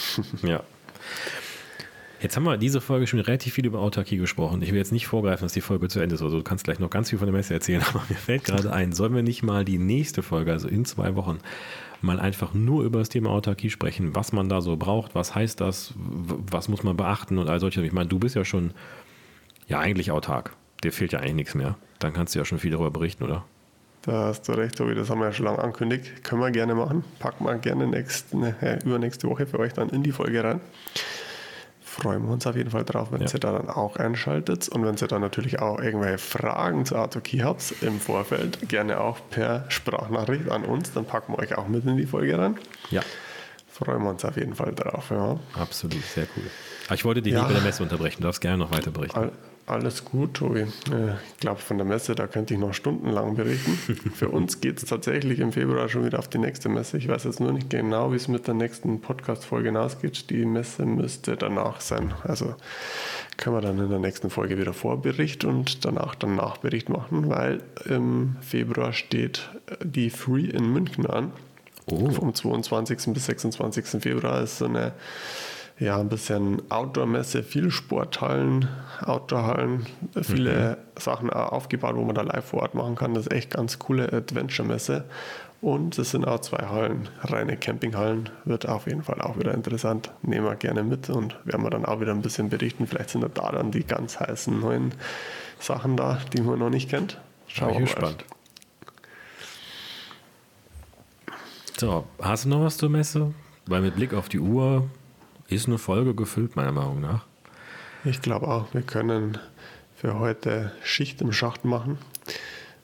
Ja. 0.42 0.62
Jetzt 2.20 2.36
haben 2.36 2.44
wir 2.44 2.58
diese 2.58 2.82
Folge 2.82 3.06
schon 3.06 3.18
relativ 3.20 3.54
viel 3.54 3.64
über 3.64 3.78
Autarkie 3.80 4.18
gesprochen. 4.18 4.60
Ich 4.60 4.70
will 4.72 4.76
jetzt 4.76 4.92
nicht 4.92 5.06
vorgreifen, 5.06 5.46
dass 5.46 5.54
die 5.54 5.62
Folge 5.62 5.88
zu 5.88 6.00
Ende 6.00 6.16
ist. 6.16 6.22
Also 6.22 6.36
du 6.36 6.44
kannst 6.44 6.64
gleich 6.64 6.78
noch 6.78 6.90
ganz 6.90 7.08
viel 7.08 7.18
von 7.18 7.26
der 7.26 7.34
Messe 7.34 7.54
erzählen, 7.54 7.82
aber 7.88 8.02
mir 8.10 8.16
fällt 8.16 8.44
gerade 8.44 8.72
ein, 8.72 8.92
sollen 8.92 9.14
wir 9.14 9.22
nicht 9.22 9.42
mal 9.42 9.64
die 9.64 9.78
nächste 9.78 10.22
Folge, 10.22 10.52
also 10.52 10.68
in 10.68 10.84
zwei 10.84 11.16
Wochen, 11.16 11.38
mal 12.02 12.20
einfach 12.20 12.52
nur 12.52 12.84
über 12.84 12.98
das 12.98 13.08
Thema 13.08 13.30
Autarkie 13.30 13.70
sprechen, 13.70 14.14
was 14.14 14.32
man 14.32 14.50
da 14.50 14.60
so 14.60 14.76
braucht, 14.76 15.14
was 15.14 15.34
heißt 15.34 15.60
das, 15.60 15.94
was 15.96 16.68
muss 16.68 16.82
man 16.82 16.96
beachten 16.96 17.38
und 17.38 17.48
all 17.48 17.58
solche. 17.58 17.82
Ich 17.82 17.92
meine, 17.92 18.08
du 18.08 18.18
bist 18.18 18.36
ja 18.36 18.44
schon 18.44 18.72
ja 19.66 19.78
eigentlich 19.80 20.10
autark. 20.10 20.54
Dir 20.84 20.92
fehlt 20.92 21.12
ja 21.12 21.20
eigentlich 21.20 21.34
nichts 21.34 21.54
mehr. 21.54 21.76
Dann 22.00 22.12
kannst 22.12 22.34
du 22.34 22.38
ja 22.38 22.44
schon 22.44 22.58
viel 22.58 22.70
darüber 22.70 22.90
berichten, 22.90 23.24
oder? 23.24 23.44
Da 24.02 24.26
hast 24.26 24.48
du 24.48 24.52
recht, 24.52 24.76
Tobi, 24.76 24.94
das 24.94 25.10
haben 25.10 25.20
wir 25.20 25.26
ja 25.26 25.32
schon 25.32 25.44
lange 25.46 25.58
angekündigt. 25.58 26.24
Können 26.24 26.40
wir 26.40 26.50
gerne 26.50 26.74
machen. 26.74 27.04
Packen 27.18 27.44
wir 27.44 27.54
gerne 27.56 27.86
nächste, 27.86 28.56
äh, 28.60 28.78
übernächste 28.84 29.28
Woche 29.28 29.46
für 29.46 29.58
euch 29.58 29.72
dann 29.74 29.90
in 29.90 30.02
die 30.02 30.12
Folge 30.12 30.42
rein. 30.42 30.60
Freuen 32.00 32.24
wir 32.24 32.32
uns 32.32 32.46
auf 32.46 32.56
jeden 32.56 32.70
Fall 32.70 32.84
drauf, 32.84 33.08
wenn 33.12 33.20
Ja. 33.20 33.28
ihr 33.32 33.40
da 33.40 33.52
dann 33.52 33.68
auch 33.68 33.96
einschaltet. 33.96 34.68
Und 34.68 34.84
wenn 34.84 34.96
ihr 34.96 35.06
dann 35.08 35.20
natürlich 35.20 35.58
auch 35.60 35.78
irgendwelche 35.80 36.18
Fragen 36.18 36.84
zur 36.86 37.00
Autarkie 37.00 37.42
habt 37.42 37.74
im 37.82 38.00
Vorfeld, 38.00 38.68
gerne 38.68 39.00
auch 39.00 39.18
per 39.30 39.64
Sprachnachricht 39.68 40.50
an 40.50 40.64
uns. 40.64 40.92
Dann 40.92 41.04
packen 41.04 41.32
wir 41.34 41.38
euch 41.38 41.56
auch 41.58 41.68
mit 41.68 41.84
in 41.84 41.96
die 41.96 42.06
Folge 42.06 42.38
rein. 42.38 42.56
Ja, 42.90 43.02
Freuen 43.72 44.02
wir 44.02 44.10
uns 44.10 44.24
auf 44.26 44.36
jeden 44.36 44.54
Fall 44.54 44.74
drauf. 44.74 45.10
Ja. 45.10 45.38
absolut, 45.54 46.02
sehr 46.04 46.26
cool. 46.36 46.42
Aber 46.86 46.94
ich 46.96 47.04
wollte 47.06 47.22
dich 47.22 47.32
Ja. 47.32 47.38
nicht 47.40 47.48
bei 47.48 47.54
der 47.54 47.62
Messe 47.62 47.82
unterbrechen, 47.82 48.20
du 48.20 48.26
darfst 48.28 48.40
gerne 48.42 48.58
noch 48.58 48.70
weiter 48.72 48.90
berichten. 48.90 49.18
All, 49.18 49.32
alles 49.70 50.04
gut, 50.04 50.34
Tobi. 50.34 50.60
Äh, 50.60 51.14
Ich 51.32 51.40
glaube, 51.40 51.60
von 51.60 51.78
der 51.78 51.86
Messe, 51.86 52.14
da 52.14 52.26
könnte 52.26 52.54
ich 52.54 52.60
noch 52.60 52.74
stundenlang 52.74 53.34
berichten. 53.36 53.72
Für 54.14 54.28
uns 54.28 54.60
geht 54.60 54.78
es 54.78 54.88
tatsächlich 54.88 55.38
im 55.40 55.52
Februar 55.52 55.88
schon 55.88 56.04
wieder 56.04 56.18
auf 56.18 56.28
die 56.28 56.38
nächste 56.38 56.68
Messe. 56.68 56.98
Ich 56.98 57.08
weiß 57.08 57.24
jetzt 57.24 57.40
nur 57.40 57.52
nicht 57.52 57.70
genau, 57.70 58.12
wie 58.12 58.16
es 58.16 58.28
mit 58.28 58.46
der 58.46 58.54
nächsten 58.54 59.00
Podcast-Folge 59.00 59.68
hinausgeht. 59.68 60.30
Die 60.30 60.44
Messe 60.44 60.84
müsste 60.84 61.36
danach 61.36 61.80
sein. 61.80 62.12
Also 62.24 62.54
können 63.36 63.56
wir 63.56 63.62
dann 63.62 63.78
in 63.78 63.88
der 63.88 63.98
nächsten 63.98 64.28
Folge 64.28 64.58
wieder 64.58 64.72
Vorbericht 64.72 65.44
und 65.44 65.84
danach 65.84 66.14
dann 66.14 66.36
Nachbericht 66.36 66.88
machen, 66.88 67.28
weil 67.28 67.62
im 67.88 68.36
Februar 68.40 68.92
steht 68.92 69.48
die 69.82 70.10
Free 70.10 70.46
in 70.46 70.72
München 70.72 71.06
an. 71.06 71.32
Oh. 71.86 72.10
Vom 72.10 72.34
22. 72.34 73.14
bis 73.14 73.26
26. 73.26 74.02
Februar 74.02 74.42
ist 74.42 74.58
so 74.58 74.66
eine 74.66 74.92
ja, 75.80 75.98
ein 75.98 76.10
bisschen 76.10 76.60
Outdoor-Messe, 76.70 77.42
viele 77.42 77.70
Sporthallen, 77.70 78.68
Outdoor-Hallen, 79.02 79.86
viele 80.22 80.76
Sachen 80.98 81.30
auch 81.30 81.52
aufgebaut, 81.52 81.96
wo 81.96 82.04
man 82.04 82.14
da 82.14 82.20
live 82.20 82.44
vor 82.44 82.60
Ort 82.60 82.74
machen 82.74 82.96
kann. 82.96 83.14
Das 83.14 83.26
ist 83.26 83.32
echt 83.32 83.50
ganz 83.52 83.78
coole 83.78 84.12
Adventure-Messe. 84.12 85.04
Und 85.62 85.98
es 85.98 86.10
sind 86.10 86.26
auch 86.26 86.40
zwei 86.40 86.66
Hallen, 86.66 87.08
reine 87.22 87.56
Campinghallen. 87.56 88.28
Wird 88.44 88.68
auf 88.68 88.86
jeden 88.86 89.02
Fall 89.02 89.22
auch 89.22 89.38
wieder 89.38 89.54
interessant. 89.54 90.10
Nehmen 90.22 90.44
wir 90.46 90.54
gerne 90.54 90.82
mit 90.82 91.08
und 91.08 91.34
werden 91.44 91.62
wir 91.62 91.70
dann 91.70 91.86
auch 91.86 92.00
wieder 92.00 92.12
ein 92.12 92.22
bisschen 92.22 92.50
berichten. 92.50 92.86
Vielleicht 92.86 93.10
sind 93.10 93.22
da 93.22 93.50
dann 93.50 93.70
die 93.70 93.84
ganz 93.84 94.20
heißen 94.20 94.60
neuen 94.60 94.92
Sachen 95.58 95.96
da, 95.96 96.18
die 96.34 96.42
man 96.42 96.58
noch 96.58 96.70
nicht 96.70 96.90
kennt. 96.90 97.18
Schau 97.46 97.70
ich 97.70 97.78
gespannt. 97.78 98.24
So, 101.78 102.04
hast 102.20 102.44
du 102.44 102.50
noch 102.50 102.62
was 102.62 102.76
zur 102.76 102.90
Messe? 102.90 103.32
Weil 103.66 103.80
mit 103.80 103.96
Blick 103.96 104.12
auf 104.12 104.28
die 104.28 104.40
Uhr 104.40 104.88
ist 105.52 105.66
eine 105.66 105.78
Folge 105.78 106.14
gefüllt, 106.14 106.56
meiner 106.56 106.72
Meinung 106.72 107.00
nach. 107.00 107.26
Ich 108.04 108.22
glaube 108.22 108.48
auch, 108.48 108.72
wir 108.72 108.82
können 108.82 109.38
für 109.94 110.18
heute 110.18 110.72
Schicht 110.82 111.20
im 111.20 111.32
Schacht 111.32 111.64
machen. 111.64 111.98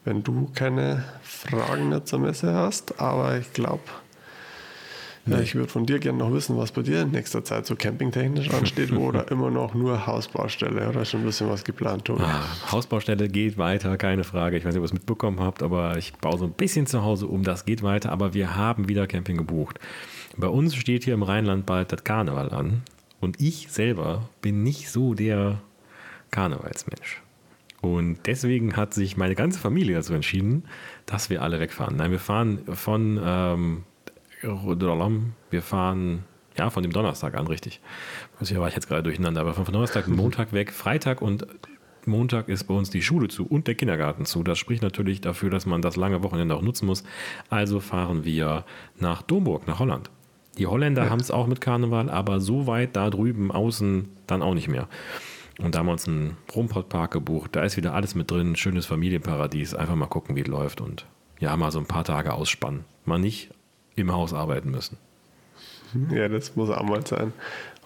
Wenn 0.05 0.23
du 0.23 0.51
keine 0.55 1.05
Fragen 1.23 1.89
mehr 1.89 2.05
zur 2.05 2.19
Messe 2.19 2.53
hast, 2.55 3.01
aber 3.01 3.39
ich 3.39 3.53
glaube, 3.53 3.83
Ja, 5.27 5.41
ich 5.41 5.57
würde 5.57 5.69
von 5.69 5.87
dir 5.87 5.99
gerne 5.99 6.19
noch 6.19 6.33
wissen, 6.33 6.57
was 6.57 6.71
bei 6.71 6.83
dir 6.83 7.03
in 7.03 7.11
nächster 7.11 7.43
Zeit 7.43 7.67
so 7.67 7.75
campingtechnisch 7.75 8.51
ansteht 8.51 8.93
oder 8.97 9.31
immer 9.31 9.51
noch 9.51 9.75
nur 9.75 10.07
Hausbaustelle 10.07 10.89
oder 10.89 11.05
schon 11.05 11.21
ein 11.21 11.27
bisschen 11.27 11.49
was 11.49 11.65
geplant, 11.65 12.05
Tobi? 12.05 12.23
Ah, 12.23 12.45
Hausbaustelle 12.71 13.29
geht 13.29 13.59
weiter, 13.59 13.97
keine 13.97 14.23
Frage. 14.23 14.57
Ich 14.57 14.65
weiß 14.65 14.73
nicht, 14.73 14.79
ob 14.79 14.85
ihr 14.85 14.87
es 14.87 14.93
mitbekommen 14.93 15.41
habt, 15.41 15.63
aber 15.63 15.97
ich 15.99 16.13
baue 16.15 16.39
so 16.39 16.45
ein 16.45 16.53
bisschen 16.53 16.87
zu 16.87 17.03
Hause 17.03 17.27
um. 17.27 17.43
Das 17.43 17.65
geht 17.65 17.83
weiter, 17.83 18.13
aber 18.13 18.35
wir 18.35 18.57
haben 18.57 18.89
wieder 18.89 19.09
Camping 19.09 19.37
gebucht. 19.37 19.81
Bei 20.37 20.49
uns 20.49 20.77
steht 20.77 21.05
hier 21.05 21.15
im 21.15 21.23
Rheinland 21.23 21.67
bald 21.67 21.91
das 21.93 22.05
Karneval 22.05 22.51
an 22.51 22.83
und 23.21 23.41
ich 23.41 23.69
selber 23.71 24.29
bin 24.43 24.63
nicht 24.63 24.91
so 24.91 25.15
der 25.15 25.61
Karnevalsmensch. 26.31 27.23
Und 27.81 28.19
deswegen 28.27 28.77
hat 28.77 28.95
sich 28.95 29.17
meine 29.17 29.35
ganze 29.35 29.59
Familie 29.59 29.97
dazu 29.97 30.15
entschieden, 30.15 30.65
dass 31.05 31.31
wir 31.31 31.43
alle 31.43 31.61
wegfahren. 31.61 31.97
Nein, 31.97 32.11
wir 32.11 32.19
fahren 32.19 32.61
von 32.73 33.21
ähm, 33.23 33.85
wir 35.51 35.63
fahren 35.63 36.25
ja 36.57 36.71
von 36.71 36.83
dem 36.83 36.93
Donnerstag 36.93 37.37
an, 37.37 37.47
richtig. 37.47 37.81
Hier 38.41 38.61
war 38.61 38.69
ich 38.69 38.75
jetzt 38.75 38.89
gerade 38.89 39.03
durcheinander, 39.03 39.41
aber 39.41 39.55
von 39.55 39.65
Donnerstag, 39.65 40.09
Montag 40.09 40.53
weg, 40.53 40.73
Freitag 40.73 41.23
und 41.23 41.47
Montag 42.07 42.49
ist 42.49 42.65
bei 42.65 42.75
uns 42.75 42.91
die 42.91 43.03
Schule 43.03 43.29
zu 43.29 43.47
und 43.47 43.67
der 43.67 43.75
Kindergarten 43.75 44.25
zu. 44.25 44.43
Das 44.43 44.59
spricht 44.59 44.83
natürlich 44.83 45.21
dafür, 45.21 45.51
dass 45.51 45.67
man 45.67 45.83
das 45.83 45.97
lange 45.97 46.23
Wochenende 46.23 46.55
auch 46.55 46.63
nutzen 46.63 46.87
muss. 46.87 47.03
Also 47.51 47.81
fahren 47.81 48.25
wir 48.25 48.65
nach 48.99 49.23
Domburg, 49.23 49.67
nach 49.67 49.81
Holland. 49.81 50.11
Die 50.59 50.67
Holländer 50.67 51.05
ja. 51.05 51.11
haben 51.11 51.21
es 51.21 51.31
auch 51.31 51.47
mit 51.47 51.61
Karneval, 51.61 52.09
aber 52.09 52.41
so 52.41 52.67
weit 52.67 52.97
da 52.97 53.11
drüben 53.11 53.51
außen 53.51 54.09
dann 54.27 54.43
auch 54.43 54.55
nicht 54.55 54.69
mehr. 54.69 54.89
Und 55.59 55.75
da 55.75 55.81
haben 55.81 55.87
wir 55.87 55.93
uns 55.93 56.07
einen 56.07 56.37
Rumpott-Park 56.55 57.11
gebucht. 57.11 57.57
Da 57.57 57.63
ist 57.63 57.77
wieder 57.77 57.95
alles 57.95 58.15
mit 58.15 58.31
drin. 58.31 58.57
Schönes 58.57 58.87
Familienparadies. 58.87 59.75
Einfach 59.75 59.95
mal 59.95 60.07
gucken, 60.07 60.37
wie 60.37 60.43
es 60.43 60.47
läuft. 60.47 60.81
Und 60.81 61.07
ja, 61.39 61.57
mal 61.57 61.71
so 61.71 61.79
ein 61.79 61.87
paar 61.87 62.05
Tage 62.05 62.35
ausspannen. 62.35 62.85
Mal 63.05 63.19
nicht 63.19 63.51
im 63.97 64.13
Haus 64.13 64.33
arbeiten 64.33 64.71
müssen. 64.71 64.97
Ja, 66.11 66.29
das 66.29 66.57
muss 66.57 66.71
auch 66.71 66.83
mal 66.83 67.05
sein. 67.07 67.33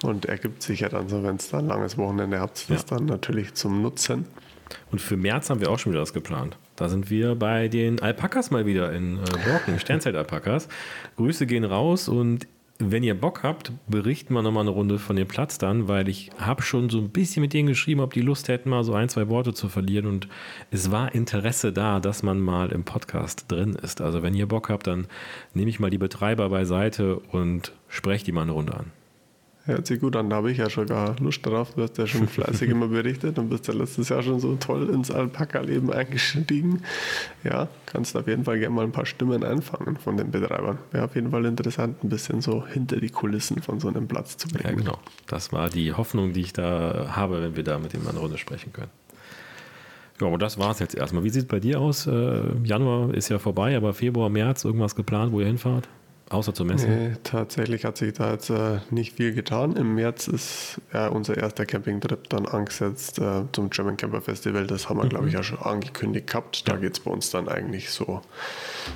Und 0.02 0.26
ergibt 0.26 0.62
sich 0.62 0.80
ja 0.80 0.88
dann 0.88 1.08
so, 1.08 1.22
wenn 1.22 1.36
es 1.36 1.50
dann 1.50 1.64
ein 1.64 1.68
langes 1.68 1.98
Wochenende 1.98 2.40
habt, 2.40 2.68
das 2.70 2.82
ja. 2.82 2.96
dann 2.96 3.06
natürlich 3.06 3.54
zum 3.54 3.82
Nutzen. 3.82 4.26
Und 4.90 5.00
für 5.00 5.16
März 5.16 5.50
haben 5.50 5.60
wir 5.60 5.70
auch 5.70 5.78
schon 5.78 5.92
wieder 5.92 6.02
was 6.02 6.12
geplant. 6.12 6.56
Da 6.76 6.88
sind 6.88 7.10
wir 7.10 7.34
bei 7.34 7.68
den 7.68 8.00
Alpakas 8.00 8.50
mal 8.50 8.66
wieder 8.66 8.92
in 8.92 9.18
äh, 9.18 9.20
Borken, 9.46 9.78
Sternzeit-Alpakas. 9.78 10.68
Grüße 11.16 11.46
gehen 11.46 11.64
raus 11.64 12.08
und 12.08 12.46
wenn 12.82 13.02
ihr 13.02 13.14
Bock 13.14 13.42
habt, 13.42 13.72
berichten 13.86 14.32
wir 14.32 14.42
nochmal 14.42 14.62
eine 14.62 14.70
Runde 14.70 14.98
von 14.98 15.14
dem 15.14 15.28
Platz 15.28 15.58
dann, 15.58 15.86
weil 15.86 16.08
ich 16.08 16.30
habe 16.38 16.62
schon 16.62 16.88
so 16.88 16.98
ein 16.98 17.10
bisschen 17.10 17.42
mit 17.42 17.52
denen 17.52 17.68
geschrieben, 17.68 18.00
ob 18.00 18.14
die 18.14 18.22
Lust 18.22 18.48
hätten, 18.48 18.70
mal 18.70 18.84
so 18.84 18.94
ein, 18.94 19.10
zwei 19.10 19.28
Worte 19.28 19.52
zu 19.52 19.68
verlieren. 19.68 20.06
Und 20.06 20.28
es 20.70 20.90
war 20.90 21.14
Interesse 21.14 21.72
da, 21.74 22.00
dass 22.00 22.22
man 22.22 22.40
mal 22.40 22.72
im 22.72 22.84
Podcast 22.84 23.52
drin 23.52 23.74
ist. 23.74 24.00
Also 24.00 24.22
wenn 24.22 24.34
ihr 24.34 24.48
Bock 24.48 24.70
habt, 24.70 24.86
dann 24.86 25.06
nehme 25.52 25.68
ich 25.68 25.78
mal 25.78 25.90
die 25.90 25.98
Betreiber 25.98 26.48
beiseite 26.48 27.18
und 27.18 27.72
spreche 27.88 28.24
die 28.24 28.32
mal 28.32 28.42
eine 28.42 28.52
Runde 28.52 28.74
an. 28.74 28.99
Hört 29.66 29.86
sich 29.86 30.00
gut 30.00 30.16
an, 30.16 30.30
da 30.30 30.36
habe 30.36 30.50
ich 30.50 30.58
ja 30.58 30.70
schon 30.70 30.86
gar 30.86 31.16
Lust 31.20 31.44
drauf. 31.44 31.74
Du 31.76 31.82
hast 31.82 31.98
ja 31.98 32.06
schon 32.06 32.26
fleißig 32.28 32.70
immer 32.70 32.88
berichtet 32.88 33.38
und 33.38 33.50
bist 33.50 33.68
ja 33.68 33.74
letztes 33.74 34.08
Jahr 34.08 34.22
schon 34.22 34.40
so 34.40 34.56
toll 34.56 34.88
ins 34.88 35.10
Alpaka-Leben 35.10 35.92
eingestiegen. 35.92 36.82
Ja, 37.44 37.68
kannst 37.84 38.16
auf 38.16 38.26
jeden 38.26 38.44
Fall 38.44 38.58
gerne 38.58 38.74
mal 38.74 38.84
ein 38.84 38.92
paar 38.92 39.04
Stimmen 39.04 39.44
einfangen 39.44 39.98
von 39.98 40.16
den 40.16 40.30
Betreibern. 40.30 40.78
Wäre 40.92 41.04
auf 41.04 41.14
jeden 41.14 41.30
Fall 41.30 41.44
interessant, 41.44 42.02
ein 42.02 42.08
bisschen 42.08 42.40
so 42.40 42.66
hinter 42.66 42.96
die 42.96 43.10
Kulissen 43.10 43.60
von 43.60 43.80
so 43.80 43.88
einem 43.88 44.08
Platz 44.08 44.38
zu 44.38 44.48
bringen. 44.48 44.64
Ja, 44.64 44.74
genau. 44.74 44.98
Das 45.26 45.52
war 45.52 45.68
die 45.68 45.92
Hoffnung, 45.92 46.32
die 46.32 46.40
ich 46.40 46.54
da 46.54 47.12
habe, 47.14 47.42
wenn 47.42 47.54
wir 47.54 47.62
da 47.62 47.78
mit 47.78 47.92
ihm 47.92 48.06
eine 48.08 48.18
Runde 48.18 48.38
sprechen 48.38 48.72
können. 48.72 48.90
Ja, 50.20 50.26
aber 50.26 50.38
das 50.38 50.58
war 50.58 50.70
es 50.70 50.78
jetzt 50.78 50.94
erstmal. 50.94 51.22
Wie 51.22 51.30
sieht 51.30 51.42
es 51.42 51.48
bei 51.48 51.60
dir 51.60 51.80
aus? 51.80 52.06
Äh, 52.06 52.40
Januar 52.64 53.12
ist 53.14 53.28
ja 53.28 53.38
vorbei, 53.38 53.76
aber 53.76 53.94
Februar, 53.94 54.30
März, 54.30 54.64
irgendwas 54.64 54.94
geplant, 54.94 55.32
wo 55.32 55.40
ihr 55.40 55.46
hinfahrt? 55.46 55.88
Außer 56.30 56.54
zur 56.54 56.64
Messe? 56.64 56.86
Nee, 56.86 57.16
tatsächlich 57.24 57.84
hat 57.84 57.96
sich 57.96 58.12
da 58.12 58.30
jetzt 58.30 58.50
äh, 58.50 58.78
nicht 58.90 59.16
viel 59.16 59.34
getan. 59.34 59.74
Im 59.74 59.96
März 59.96 60.28
ist 60.28 60.80
äh, 60.92 61.08
unser 61.08 61.36
erster 61.36 61.66
Campingtrip 61.66 62.28
dann 62.28 62.46
angesetzt 62.46 63.18
äh, 63.18 63.42
zum 63.50 63.68
German 63.68 63.96
Camper 63.96 64.20
Festival. 64.20 64.64
Das 64.68 64.88
haben 64.88 64.98
wir, 64.98 65.06
mhm. 65.06 65.08
glaube 65.08 65.26
ich, 65.26 65.34
ja 65.34 65.42
schon 65.42 65.58
angekündigt 65.58 66.28
gehabt. 66.28 66.68
Da 66.68 66.76
geht 66.76 66.92
es 66.92 67.00
bei 67.00 67.10
uns 67.10 67.30
dann 67.30 67.48
eigentlich 67.48 67.90
so 67.90 68.20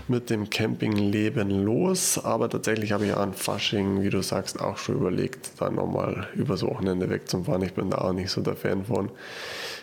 mit 0.07 0.31
dem 0.31 0.49
Campingleben 0.49 1.51
los. 1.65 2.25
Aber 2.25 2.49
tatsächlich 2.49 2.93
habe 2.93 3.07
ich 3.07 3.17
an 3.17 3.35
Fasching, 3.35 4.01
wie 4.03 4.11
du 4.11 4.23
sagst, 4.23 4.61
auch 4.61 4.79
schon 4.79 4.95
überlegt, 4.95 5.61
da 5.61 5.71
nochmal 5.71 6.29
übers 6.37 6.63
Wochenende 6.63 7.11
wegzufahren. 7.11 7.63
Ich 7.63 7.75
bin 7.75 7.91
da 7.91 7.99
auch 7.99 8.13
nicht 8.13 8.31
so 8.31 8.43
der 8.43 8.55
Fan 8.55 8.85
von. 8.85 9.11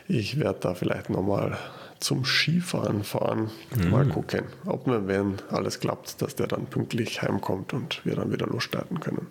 Ich 0.08 0.40
werde 0.40 0.60
da 0.62 0.74
vielleicht 0.74 1.10
nochmal 1.10 1.58
zum 2.02 2.26
Skifahren 2.26 3.04
fahren. 3.04 3.50
Mhm. 3.76 3.90
Mal 3.90 4.06
gucken, 4.08 4.44
ob 4.66 4.88
wir, 4.88 5.08
wenn 5.08 5.38
alles 5.50 5.80
klappt, 5.80 6.22
dass 6.22 6.36
der 6.36 6.48
dann 6.48 6.66
pünktlich 6.66 7.22
heimkommt 7.22 7.74
und 7.74 8.04
wir 8.06 8.16
dann 8.16 8.32
wieder 8.32 8.48
losstarten 8.48 9.00
können. 9.00 9.28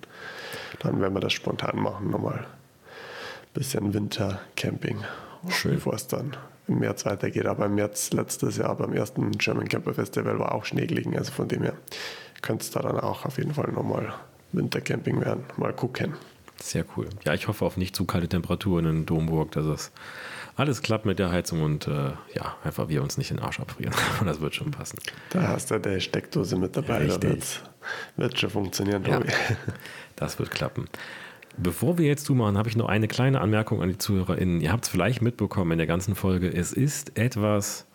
Dann 0.78 1.00
werden 1.00 1.14
wir 1.14 1.20
das 1.20 1.32
spontan 1.32 1.78
machen, 1.80 2.10
nochmal 2.10 2.38
ein 2.38 2.46
bisschen 3.52 3.92
Wintercamping, 3.92 4.98
Schön. 5.48 5.74
bevor 5.74 5.94
es 5.94 6.06
dann 6.06 6.36
im 6.68 6.78
März 6.78 7.04
weitergeht. 7.04 7.46
Aber 7.46 7.66
im 7.66 7.74
März 7.74 8.12
letztes 8.12 8.56
Jahr 8.56 8.76
beim 8.76 8.92
ersten 8.92 9.32
German 9.32 9.68
Camper 9.68 9.94
Festival 9.94 10.38
war 10.38 10.54
auch 10.54 10.64
Schnee 10.64 10.86
gelegen, 10.86 11.18
also 11.18 11.32
von 11.32 11.48
dem 11.48 11.62
her 11.62 11.74
könnte 12.40 12.64
es 12.64 12.70
da 12.70 12.80
dann 12.80 12.98
auch 12.98 13.26
auf 13.26 13.36
jeden 13.36 13.52
Fall 13.52 13.70
nochmal 13.72 14.14
Wintercamping 14.52 15.20
werden. 15.20 15.44
Mal 15.56 15.72
gucken. 15.72 16.14
Sehr 16.62 16.84
cool. 16.96 17.08
Ja, 17.24 17.34
ich 17.34 17.48
hoffe 17.48 17.64
auf 17.64 17.76
nicht 17.76 17.96
zu 17.96 18.04
kalte 18.04 18.28
Temperaturen 18.28 18.84
in 18.84 19.06
Domburg, 19.06 19.52
dass 19.52 19.64
es 19.64 19.92
alles 20.60 20.82
klappt 20.82 21.06
mit 21.06 21.18
der 21.18 21.30
Heizung 21.30 21.62
und 21.62 21.88
äh, 21.88 22.10
ja, 22.34 22.56
einfach 22.62 22.88
wir 22.88 23.02
uns 23.02 23.16
nicht 23.16 23.30
den 23.30 23.38
Arsch 23.38 23.60
abfrieren. 23.60 23.94
das 24.24 24.40
wird 24.40 24.54
schon 24.54 24.70
passen. 24.70 24.98
Da 25.30 25.48
hast 25.48 25.70
du 25.70 25.80
die 25.80 26.00
Steckdose 26.00 26.56
mit 26.56 26.76
dabei. 26.76 27.06
Ja, 27.06 27.16
das 27.16 27.60
wird 28.16 28.38
schon 28.38 28.50
funktionieren, 28.50 29.02
ja, 29.06 29.20
Das 30.16 30.38
wird 30.38 30.50
klappen. 30.50 30.86
Bevor 31.56 31.96
wir 31.96 32.06
jetzt 32.06 32.26
zumachen, 32.26 32.58
habe 32.58 32.68
ich 32.68 32.76
noch 32.76 32.88
eine 32.88 33.08
kleine 33.08 33.40
Anmerkung 33.40 33.82
an 33.82 33.88
die 33.88 33.98
ZuhörerInnen. 33.98 34.60
Ihr 34.60 34.70
habt 34.70 34.84
es 34.84 34.90
vielleicht 34.90 35.22
mitbekommen 35.22 35.72
in 35.72 35.78
der 35.78 35.86
ganzen 35.86 36.14
Folge. 36.14 36.52
Es 36.52 36.72
ist 36.72 37.18
etwas 37.18 37.86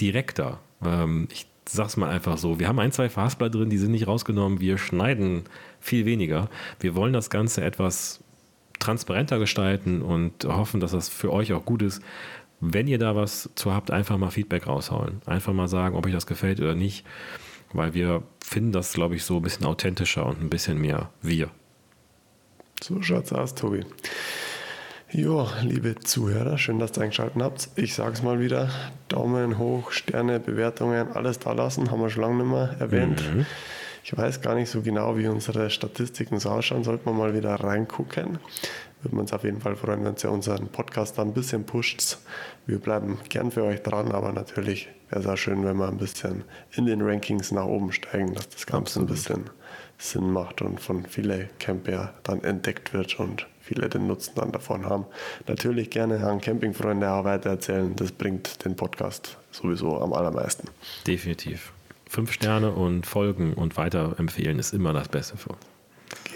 direkter. 0.00 0.60
Ähm, 0.84 1.26
ich 1.32 1.46
sag's 1.68 1.96
mal 1.96 2.08
einfach 2.08 2.38
so. 2.38 2.60
Wir 2.60 2.68
haben 2.68 2.78
ein, 2.78 2.92
zwei 2.92 3.08
Fastball 3.08 3.50
drin, 3.50 3.68
die 3.68 3.78
sind 3.78 3.90
nicht 3.90 4.06
rausgenommen. 4.06 4.60
Wir 4.60 4.78
schneiden 4.78 5.44
viel 5.80 6.06
weniger. 6.06 6.48
Wir 6.78 6.94
wollen 6.94 7.12
das 7.12 7.30
Ganze 7.30 7.64
etwas 7.64 8.22
transparenter 8.78 9.38
gestalten 9.38 10.02
und 10.02 10.44
hoffen, 10.44 10.80
dass 10.80 10.92
das 10.92 11.08
für 11.08 11.32
euch 11.32 11.52
auch 11.52 11.64
gut 11.64 11.82
ist. 11.82 12.02
Wenn 12.60 12.86
ihr 12.88 12.98
da 12.98 13.14
was 13.14 13.50
zu 13.54 13.72
habt, 13.72 13.90
einfach 13.90 14.16
mal 14.16 14.30
Feedback 14.30 14.66
raushauen. 14.66 15.20
Einfach 15.26 15.52
mal 15.52 15.68
sagen, 15.68 15.96
ob 15.96 16.06
euch 16.06 16.12
das 16.12 16.26
gefällt 16.26 16.60
oder 16.60 16.74
nicht. 16.74 17.04
Weil 17.72 17.94
wir 17.94 18.22
finden 18.42 18.72
das, 18.72 18.92
glaube 18.92 19.16
ich, 19.16 19.24
so 19.24 19.36
ein 19.36 19.42
bisschen 19.42 19.66
authentischer 19.66 20.24
und 20.24 20.40
ein 20.40 20.48
bisschen 20.48 20.78
mehr 20.78 21.10
wir. 21.20 21.50
So 22.82 23.02
schaut's 23.02 23.32
aus, 23.32 23.54
Tobi. 23.54 23.84
Jo, 25.10 25.48
liebe 25.62 25.94
Zuhörer, 25.96 26.58
schön, 26.58 26.78
dass 26.78 26.96
ihr 26.96 27.02
eingeschaltet 27.02 27.40
habt. 27.40 27.68
Ich 27.76 27.94
sage 27.94 28.12
es 28.12 28.22
mal 28.22 28.40
wieder: 28.40 28.70
Daumen 29.08 29.56
hoch, 29.56 29.92
Sterne, 29.92 30.40
Bewertungen, 30.40 31.12
alles 31.12 31.38
da 31.38 31.52
lassen, 31.52 31.90
haben 31.90 32.00
wir 32.00 32.10
schon 32.10 32.22
lange 32.22 32.42
nicht 32.42 32.52
mehr 32.52 32.76
erwähnt. 32.80 33.22
Mhm. 33.34 33.46
Ich 34.06 34.16
weiß 34.16 34.40
gar 34.40 34.54
nicht 34.54 34.70
so 34.70 34.82
genau, 34.82 35.18
wie 35.18 35.26
unsere 35.26 35.68
Statistiken 35.68 36.38
so 36.38 36.50
ausschauen. 36.50 36.84
Sollten 36.84 37.06
wir 37.06 37.12
mal 37.12 37.34
wieder 37.34 37.56
reingucken. 37.56 38.38
Würden 39.02 39.16
wir 39.16 39.20
uns 39.20 39.32
auf 39.32 39.42
jeden 39.42 39.60
Fall 39.60 39.74
freuen, 39.74 40.04
wenn 40.04 40.14
ihr 40.14 40.30
unseren 40.30 40.68
Podcast 40.68 41.18
da 41.18 41.22
ein 41.22 41.32
bisschen 41.32 41.66
pusht. 41.66 42.18
Wir 42.66 42.78
bleiben 42.78 43.18
gern 43.28 43.50
für 43.50 43.64
euch 43.64 43.82
dran, 43.82 44.12
aber 44.12 44.30
natürlich 44.30 44.88
wäre 45.10 45.22
es 45.22 45.26
auch 45.26 45.36
schön, 45.36 45.64
wenn 45.64 45.78
wir 45.78 45.88
ein 45.88 45.96
bisschen 45.96 46.44
in 46.76 46.86
den 46.86 47.02
Rankings 47.02 47.50
nach 47.50 47.64
oben 47.64 47.90
steigen, 47.90 48.32
dass 48.32 48.48
das 48.48 48.64
Ganze 48.64 49.00
Absolut. 49.00 49.08
ein 49.08 49.12
bisschen 49.12 49.50
Sinn 49.98 50.30
macht 50.32 50.62
und 50.62 50.78
von 50.78 51.04
vielen 51.04 51.48
Camper 51.58 52.14
dann 52.22 52.44
entdeckt 52.44 52.92
wird 52.92 53.18
und 53.18 53.48
viele 53.60 53.88
den 53.88 54.06
Nutzen 54.06 54.34
dann 54.36 54.52
davon 54.52 54.86
haben. 54.86 55.06
Natürlich 55.48 55.90
gerne 55.90 56.24
an 56.24 56.40
Campingfreunde 56.40 57.10
auch 57.10 57.24
weitererzählen. 57.24 57.96
Das 57.96 58.12
bringt 58.12 58.64
den 58.64 58.76
Podcast 58.76 59.36
sowieso 59.50 60.00
am 60.00 60.12
allermeisten. 60.12 60.68
Definitiv 61.08 61.72
fünf 62.16 62.32
Sterne 62.32 62.70
und 62.72 63.04
folgen 63.04 63.52
und 63.52 63.76
weiterempfehlen 63.76 64.58
ist 64.58 64.72
immer 64.72 64.94
das 64.94 65.08
Beste 65.08 65.36
für 65.36 65.50
uns. 65.50 65.60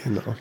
Genau. 0.03 0.35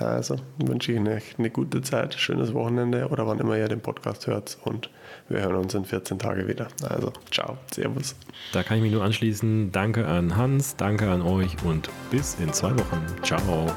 Also 0.00 0.34
wünsche 0.58 0.90
ich 0.90 0.98
eine, 0.98 1.22
eine 1.38 1.50
gute 1.50 1.80
Zeit, 1.80 2.14
schönes 2.14 2.52
Wochenende 2.54 3.06
oder 3.08 3.24
wann 3.24 3.38
immer 3.38 3.56
ihr 3.56 3.68
den 3.68 3.80
Podcast 3.80 4.26
hört 4.26 4.58
und 4.64 4.90
wir 5.28 5.42
hören 5.42 5.54
uns 5.54 5.74
in 5.74 5.84
14 5.84 6.18
Tagen 6.18 6.48
wieder. 6.48 6.66
Also 6.82 7.12
ciao, 7.30 7.56
servus. 7.72 8.16
Da 8.52 8.64
kann 8.64 8.78
ich 8.78 8.82
mich 8.82 8.92
nur 8.92 9.04
anschließen. 9.04 9.70
Danke 9.70 10.08
an 10.08 10.36
Hans, 10.36 10.74
danke 10.74 11.08
an 11.08 11.22
euch 11.22 11.54
und 11.64 11.88
bis 12.10 12.34
in 12.40 12.52
zwei 12.52 12.70
Wochen. 12.70 13.06
Ciao. 13.22 13.70